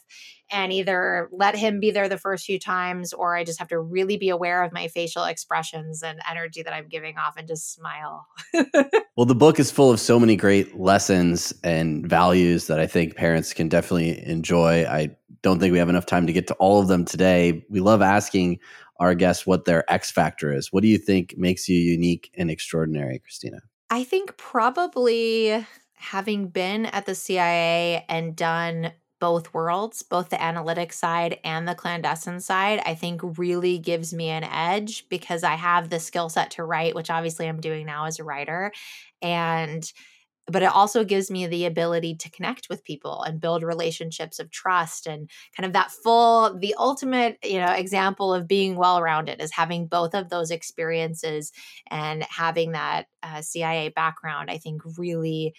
and 0.50 0.72
either 0.72 1.28
let 1.32 1.56
him 1.56 1.80
be 1.80 1.90
there 1.90 2.08
the 2.08 2.18
first 2.18 2.44
few 2.44 2.58
times 2.58 3.12
or 3.12 3.36
I 3.36 3.44
just 3.44 3.58
have 3.58 3.68
to 3.68 3.78
really 3.78 4.16
be 4.16 4.28
aware 4.28 4.62
of 4.62 4.72
my 4.72 4.88
facial 4.88 5.24
expressions 5.24 6.02
and 6.02 6.20
energy 6.30 6.62
that 6.62 6.72
I'm 6.72 6.88
giving 6.88 7.16
off 7.16 7.36
and 7.36 7.48
just 7.48 7.74
smile. 7.74 8.26
well, 9.16 9.26
the 9.26 9.34
book 9.34 9.58
is 9.58 9.70
full 9.70 9.90
of 9.90 10.00
so 10.00 10.20
many 10.20 10.36
great 10.36 10.78
lessons 10.78 11.52
and 11.64 12.06
values 12.06 12.66
that 12.66 12.78
I 12.78 12.86
think 12.86 13.16
parents 13.16 13.52
can 13.52 13.68
definitely 13.68 14.24
enjoy. 14.26 14.84
I 14.84 15.16
don't 15.44 15.60
think 15.60 15.72
we 15.72 15.78
have 15.78 15.90
enough 15.90 16.06
time 16.06 16.26
to 16.26 16.32
get 16.32 16.46
to 16.48 16.54
all 16.54 16.80
of 16.80 16.88
them 16.88 17.04
today. 17.04 17.64
We 17.68 17.78
love 17.78 18.00
asking 18.00 18.58
our 18.98 19.14
guests 19.14 19.46
what 19.46 19.66
their 19.66 19.90
X 19.92 20.10
factor 20.10 20.52
is. 20.52 20.72
What 20.72 20.82
do 20.82 20.88
you 20.88 20.98
think 20.98 21.36
makes 21.36 21.68
you 21.68 21.78
unique 21.78 22.30
and 22.34 22.50
extraordinary, 22.50 23.18
Christina? 23.18 23.58
I 23.90 24.04
think 24.04 24.36
probably 24.38 25.64
having 25.92 26.48
been 26.48 26.86
at 26.86 27.04
the 27.04 27.14
CIA 27.14 28.06
and 28.08 28.34
done 28.34 28.92
both 29.20 29.52
worlds, 29.52 30.02
both 30.02 30.30
the 30.30 30.42
analytic 30.42 30.92
side 30.92 31.38
and 31.44 31.68
the 31.68 31.74
clandestine 31.74 32.40
side, 32.40 32.80
I 32.86 32.94
think 32.94 33.20
really 33.38 33.78
gives 33.78 34.14
me 34.14 34.30
an 34.30 34.44
edge 34.44 35.08
because 35.10 35.44
I 35.44 35.54
have 35.54 35.90
the 35.90 36.00
skill 36.00 36.30
set 36.30 36.50
to 36.52 36.64
write, 36.64 36.94
which 36.94 37.10
obviously 37.10 37.48
I'm 37.48 37.60
doing 37.60 37.86
now 37.86 38.06
as 38.06 38.18
a 38.18 38.24
writer. 38.24 38.72
And 39.20 39.90
but 40.46 40.62
it 40.62 40.66
also 40.72 41.04
gives 41.04 41.30
me 41.30 41.46
the 41.46 41.64
ability 41.64 42.14
to 42.16 42.30
connect 42.30 42.68
with 42.68 42.84
people 42.84 43.22
and 43.22 43.40
build 43.40 43.62
relationships 43.62 44.38
of 44.38 44.50
trust 44.50 45.06
and 45.06 45.30
kind 45.56 45.66
of 45.66 45.72
that 45.72 45.90
full 45.90 46.56
the 46.58 46.74
ultimate 46.78 47.38
you 47.42 47.58
know 47.58 47.72
example 47.72 48.32
of 48.34 48.46
being 48.48 48.76
well 48.76 49.00
rounded 49.00 49.40
is 49.40 49.52
having 49.52 49.86
both 49.86 50.14
of 50.14 50.28
those 50.28 50.50
experiences 50.50 51.52
and 51.90 52.22
having 52.24 52.72
that 52.72 53.06
uh, 53.22 53.40
cia 53.40 53.88
background 53.90 54.50
i 54.50 54.58
think 54.58 54.82
really 54.98 55.54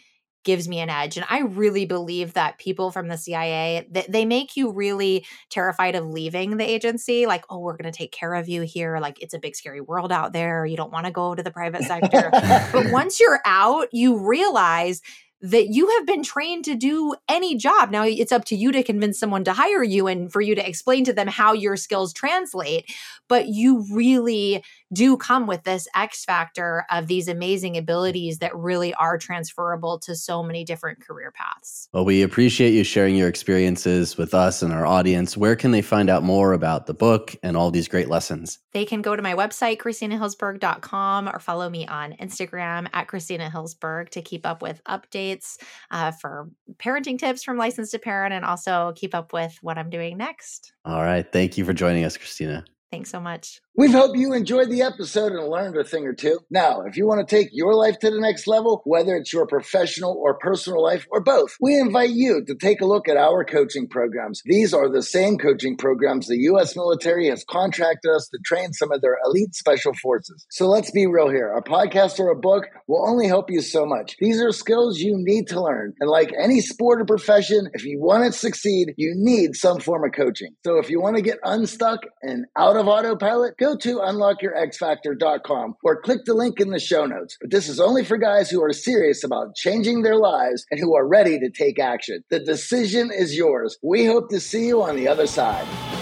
gives 0.46 0.68
me 0.68 0.80
an 0.80 0.90
edge 0.90 1.18
and 1.18 1.26
i 1.30 1.40
really 1.40 1.86
believe 1.86 2.34
that 2.34 2.58
people 2.58 2.92
from 2.92 3.10
the 3.10 3.18
cia 3.18 3.86
they, 3.92 4.06
they 4.08 4.26
make 4.26 4.56
you 4.56 4.72
really 4.72 5.26
terrified 5.50 5.96
of 5.96 6.06
leaving 6.06 6.56
the 6.56 6.64
agency 6.64 7.26
like 7.26 7.44
oh 7.50 7.60
we're 7.60 7.76
going 7.76 7.92
to 7.92 7.98
take 7.98 8.12
care 8.12 8.34
of 8.34 8.48
you 8.48 8.62
here 8.62 9.00
like 9.00 9.22
it's 9.22 9.34
a 9.34 9.40
big 9.40 9.56
scary 9.56 9.82
world 9.82 10.12
out 10.12 10.32
there 10.32 10.66
you 10.66 10.78
don't 10.78 10.94
want 10.94 11.06
to 11.06 11.12
go 11.12 11.36
to 11.36 11.44
the 11.44 11.52
private 11.52 11.84
sector 11.84 12.30
but 12.72 12.86
once 12.92 13.20
you're 13.20 13.42
out 13.46 13.88
you 13.92 14.18
realize 14.18 15.02
that 15.42 15.68
you 15.68 15.88
have 15.90 16.08
been 16.08 16.24
trained 16.24 16.66
to 16.66 16.76
do 16.76 17.14
any 17.30 17.56
job. 17.56 17.92
Now 17.92 18.04
it's 18.04 18.32
up 18.32 18.46
to 18.46 18.56
you 18.56 18.72
to 18.72 18.82
convince 18.82 19.20
someone 19.20 19.44
to 19.44 19.54
hire 19.54 19.84
you 19.84 20.08
and 20.08 20.32
for 20.32 20.42
you 20.42 20.56
to 20.56 20.68
explain 20.68 21.04
to 21.06 21.14
them 21.14 21.28
how 21.28 21.54
your 21.54 21.76
skills 21.76 22.14
translate. 22.14 22.92
But 23.28 23.48
you 23.48 23.86
really 23.92 24.64
do 24.96 25.18
come 25.18 25.46
with 25.46 25.64
this 25.64 25.88
X 25.94 26.26
factor 26.26 26.86
of 26.90 27.08
these 27.08 27.28
amazing 27.28 27.78
abilities 27.78 28.40
that 28.40 28.56
really 28.56 28.94
are 28.96 29.18
transferable 29.18 30.00
to 30.00 30.16
so 30.16 30.42
many 30.42 30.64
different 30.64 31.06
career 31.06 31.32
paths. 31.32 31.90
Well, 31.94 32.06
we 32.06 32.24
appreciate 32.24 32.74
you 32.74 32.84
sharing 32.84 33.16
your 33.16 33.28
experiences 33.28 34.18
with 34.18 34.34
us 34.34 34.64
and 34.64 34.74
our 34.74 34.86
audience. 34.86 35.36
Where 35.38 35.56
can 35.56 35.72
they 35.72 35.82
find 35.82 36.10
out 36.10 36.24
more 36.24 36.54
about 36.54 36.88
the 36.88 36.94
book 36.94 37.36
and 37.44 37.58
all 37.58 37.70
these 37.70 37.88
great 37.88 38.10
lessons? 38.10 38.60
They 38.72 38.86
can 38.86 39.02
go 39.02 39.16
to 39.16 39.22
my 39.22 39.36
website, 39.36 39.78
ChristinaHillsberg.com, 39.78 41.30
or 41.30 41.40
follow 41.40 41.70
me 41.70 41.86
on 41.88 42.14
Instagram 42.14 42.88
at 42.94 43.08
Christina 43.08 43.50
Hillsberg 43.54 44.10
to 44.10 44.22
keep 44.22 44.46
up 44.46 44.62
with 44.62 44.82
updates 44.86 45.58
uh, 45.92 46.12
for 46.12 46.50
parenting 46.78 47.20
tips 47.20 47.44
from 47.44 47.58
License 47.58 47.92
to 47.92 48.00
Parent 48.00 48.34
and 48.34 48.46
also 48.46 48.94
keep 48.96 49.14
up 49.14 49.34
with 49.34 49.58
what 49.62 49.78
I'm 49.78 49.90
doing 49.90 50.18
next. 50.18 50.74
All 50.86 51.04
right. 51.04 51.30
Thank 51.30 51.58
you 51.58 51.66
for 51.66 51.74
joining 51.74 52.06
us, 52.06 52.18
Christina. 52.18 52.64
Thanks 52.96 53.10
so 53.10 53.20
much. 53.20 53.60
We 53.78 53.92
hope 53.92 54.16
you 54.16 54.32
enjoyed 54.32 54.70
the 54.70 54.84
episode 54.84 55.34
and 55.34 55.50
learned 55.50 55.76
a 55.76 55.84
thing 55.84 56.08
or 56.08 56.14
two. 56.14 56.40
Now, 56.50 56.84
if 56.84 56.96
you 56.96 57.06
want 57.06 57.28
to 57.28 57.36
take 57.36 57.50
your 57.52 57.76
life 57.76 58.00
to 58.00 58.10
the 58.10 58.22
next 58.22 58.48
level, 58.48 58.82
whether 58.86 59.18
it's 59.18 59.34
your 59.34 59.46
professional 59.46 60.14
or 60.14 60.38
personal 60.38 60.82
life 60.82 61.06
or 61.12 61.20
both, 61.20 61.58
we 61.60 61.78
invite 61.78 62.12
you 62.12 62.42
to 62.46 62.56
take 62.56 62.80
a 62.80 62.86
look 62.86 63.10
at 63.10 63.18
our 63.18 63.44
coaching 63.44 63.90
programs. 63.90 64.42
These 64.46 64.74
are 64.74 64.88
the 64.88 65.04
same 65.04 65.38
coaching 65.38 65.76
programs 65.76 66.28
the 66.28 66.38
U.S. 66.44 66.78
military 66.78 67.28
has 67.28 67.44
contracted 67.44 68.10
us 68.12 68.30
to 68.30 68.40
train 68.46 68.72
some 68.72 68.94
of 68.94 69.02
their 69.02 69.18
elite 69.26 69.56
special 69.56 69.92
forces. 70.02 70.46
So 70.52 70.68
let's 70.68 70.92
be 70.92 71.06
real 71.06 71.28
here. 71.28 71.52
A 71.52 71.62
podcast 71.62 72.18
or 72.22 72.30
a 72.30 72.40
book 72.40 72.68
will 72.88 73.06
only 73.06 73.28
help 73.28 73.52
you 73.52 73.62
so 73.62 73.86
much. 73.86 74.16
These 74.22 74.42
are 74.42 74.54
skills 74.54 75.00
you 75.00 75.16
need 75.18 75.48
to 75.48 75.62
learn. 75.62 75.96
And 76.00 76.10
like 76.10 76.32
any 76.42 76.62
sport 76.62 77.02
or 77.02 77.06
profession, 77.06 77.68
if 77.74 77.84
you 77.84 78.00
want 78.00 78.24
to 78.24 78.40
succeed, 78.40 78.94
you 78.96 79.16
need 79.18 79.58
some 79.58 79.82
form 79.82 80.06
of 80.06 80.14
coaching. 80.14 80.56
So 80.64 80.78
if 80.78 80.90
you 80.90 81.02
want 81.02 81.18
to 81.18 81.22
get 81.22 81.40
unstuck 81.44 82.00
and 82.22 82.46
out 82.58 82.78
of 82.78 82.85
autopilot, 82.88 83.58
go 83.58 83.76
to 83.78 83.98
unlockyourxfactor.com 83.98 85.76
or 85.84 86.02
click 86.02 86.26
the 86.26 86.34
link 86.34 86.60
in 86.60 86.70
the 86.70 86.80
show 86.80 87.06
notes. 87.06 87.38
But 87.40 87.52
this 87.52 87.70
is 87.70 87.80
only 87.80 88.04
for 88.04 88.18
guys 88.18 88.50
who 88.50 88.64
are 88.64 88.74
serious 88.74 89.24
about 89.24 89.56
changing 89.56 90.02
their 90.02 90.18
lives 90.18 90.66
and 90.72 90.80
who 90.80 90.96
are 90.96 91.08
ready 91.08 91.40
to 91.40 91.50
take 91.50 91.80
action. 91.80 92.24
The 92.30 92.40
decision 92.40 93.12
is 93.12 93.36
yours. 93.36 93.78
We 93.82 94.06
hope 94.06 94.30
to 94.30 94.40
see 94.40 94.68
you 94.68 94.84
on 94.84 94.96
the 94.96 95.08
other 95.08 95.28
side. 95.28 95.95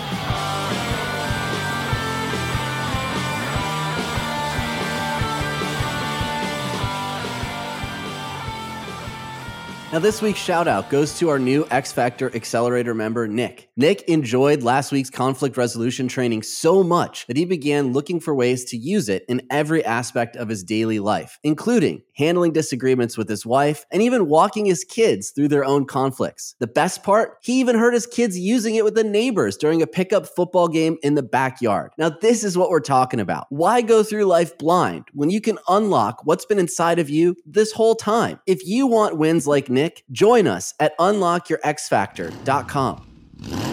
Now, 9.94 10.00
this 10.00 10.24
week's 10.24 10.39
shout 10.39 10.68
out 10.68 10.89
goes 10.89 11.20
to 11.20 11.30
our 11.30 11.38
new 11.38 11.68
X 11.70 11.91
Factor 11.91 12.36
Accelerator 12.36 12.96
member, 12.96 13.28
Nick. 13.28 13.70
Nick 13.78 14.02
enjoyed 14.10 14.64
last 14.64 14.91
week's 14.91 15.12
conflict 15.12 15.56
resolution 15.56 16.08
training 16.08 16.41
so 16.41 16.84
much 16.84 17.28
that 17.28 17.38
he 17.38 17.46
began 17.46 17.94
looking 17.94 18.20
for 18.20 18.34
ways 18.34 18.66
to 18.66 18.76
use 18.76 19.08
it 19.08 19.24
in 19.30 19.46
every 19.52 19.86
aspect 19.86 20.36
of 20.36 20.50
his 20.50 20.64
daily 20.64 20.98
life, 20.98 21.38
including 21.44 22.02
handling 22.14 22.53
disagreements 22.53 23.18
with 23.18 23.28
his 23.30 23.45
wife 23.45 23.86
and 23.91 24.01
even 24.01 24.28
walking 24.28 24.66
his 24.66 24.84
kids 24.84 25.30
through 25.32 25.49
their 25.49 25.66
own 25.66 25.86
conflicts. 25.86 26.55
The 26.59 26.68
best 26.68 27.03
part, 27.03 27.38
he 27.41 27.59
even 27.59 27.78
heard 27.78 27.93
his 27.93 28.07
kids 28.07 28.38
using 28.38 28.76
it 28.76 28.84
with 28.84 28.95
the 28.95 29.03
neighbors 29.03 29.57
during 29.57 29.82
a 29.82 29.88
pickup 29.88 30.28
football 30.28 30.68
game 30.68 30.97
in 31.03 31.16
the 31.16 31.24
backyard. 31.24 31.91
Now, 31.97 32.09
this 32.09 32.43
is 32.43 32.57
what 32.57 32.70
we're 32.70 32.80
talking 32.80 33.20
about. 33.20 33.47
Why 33.49 33.82
go 33.82 34.03
through 34.03 34.26
life 34.26 34.57
blind 34.57 35.05
when 35.14 35.30
you 35.30 35.41
can 35.41 35.57
unlock 35.68 36.26
what's 36.26 36.45
been 36.45 36.59
inside 36.59 36.99
of 36.99 37.09
you 37.09 37.36
this 37.45 37.72
whole 37.72 37.95
time? 37.95 38.39
If 38.45 38.66
you 38.66 38.88
want 38.88 39.18
wins 39.18 39.47
like 39.47 39.70
Nick, 39.70 40.03
join 40.11 40.47
us 40.47 40.74
at 40.80 40.97
unlockyourxfactor.com. 40.99 43.73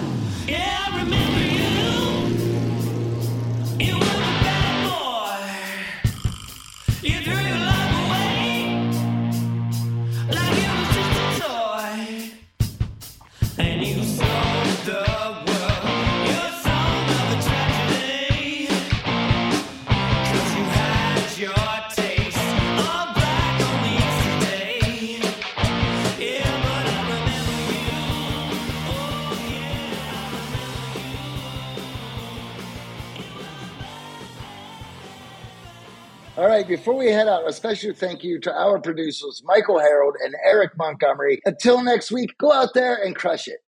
All 36.40 36.46
right, 36.46 36.66
before 36.66 36.94
we 36.96 37.08
head 37.08 37.28
out, 37.28 37.46
a 37.46 37.52
special 37.52 37.92
thank 37.92 38.24
you 38.24 38.40
to 38.40 38.50
our 38.50 38.80
producers, 38.80 39.42
Michael 39.44 39.78
Harold 39.78 40.14
and 40.24 40.34
Eric 40.42 40.70
Montgomery. 40.78 41.38
Until 41.44 41.84
next 41.84 42.10
week, 42.10 42.30
go 42.38 42.50
out 42.50 42.70
there 42.72 42.94
and 42.94 43.14
crush 43.14 43.46
it. 43.46 43.62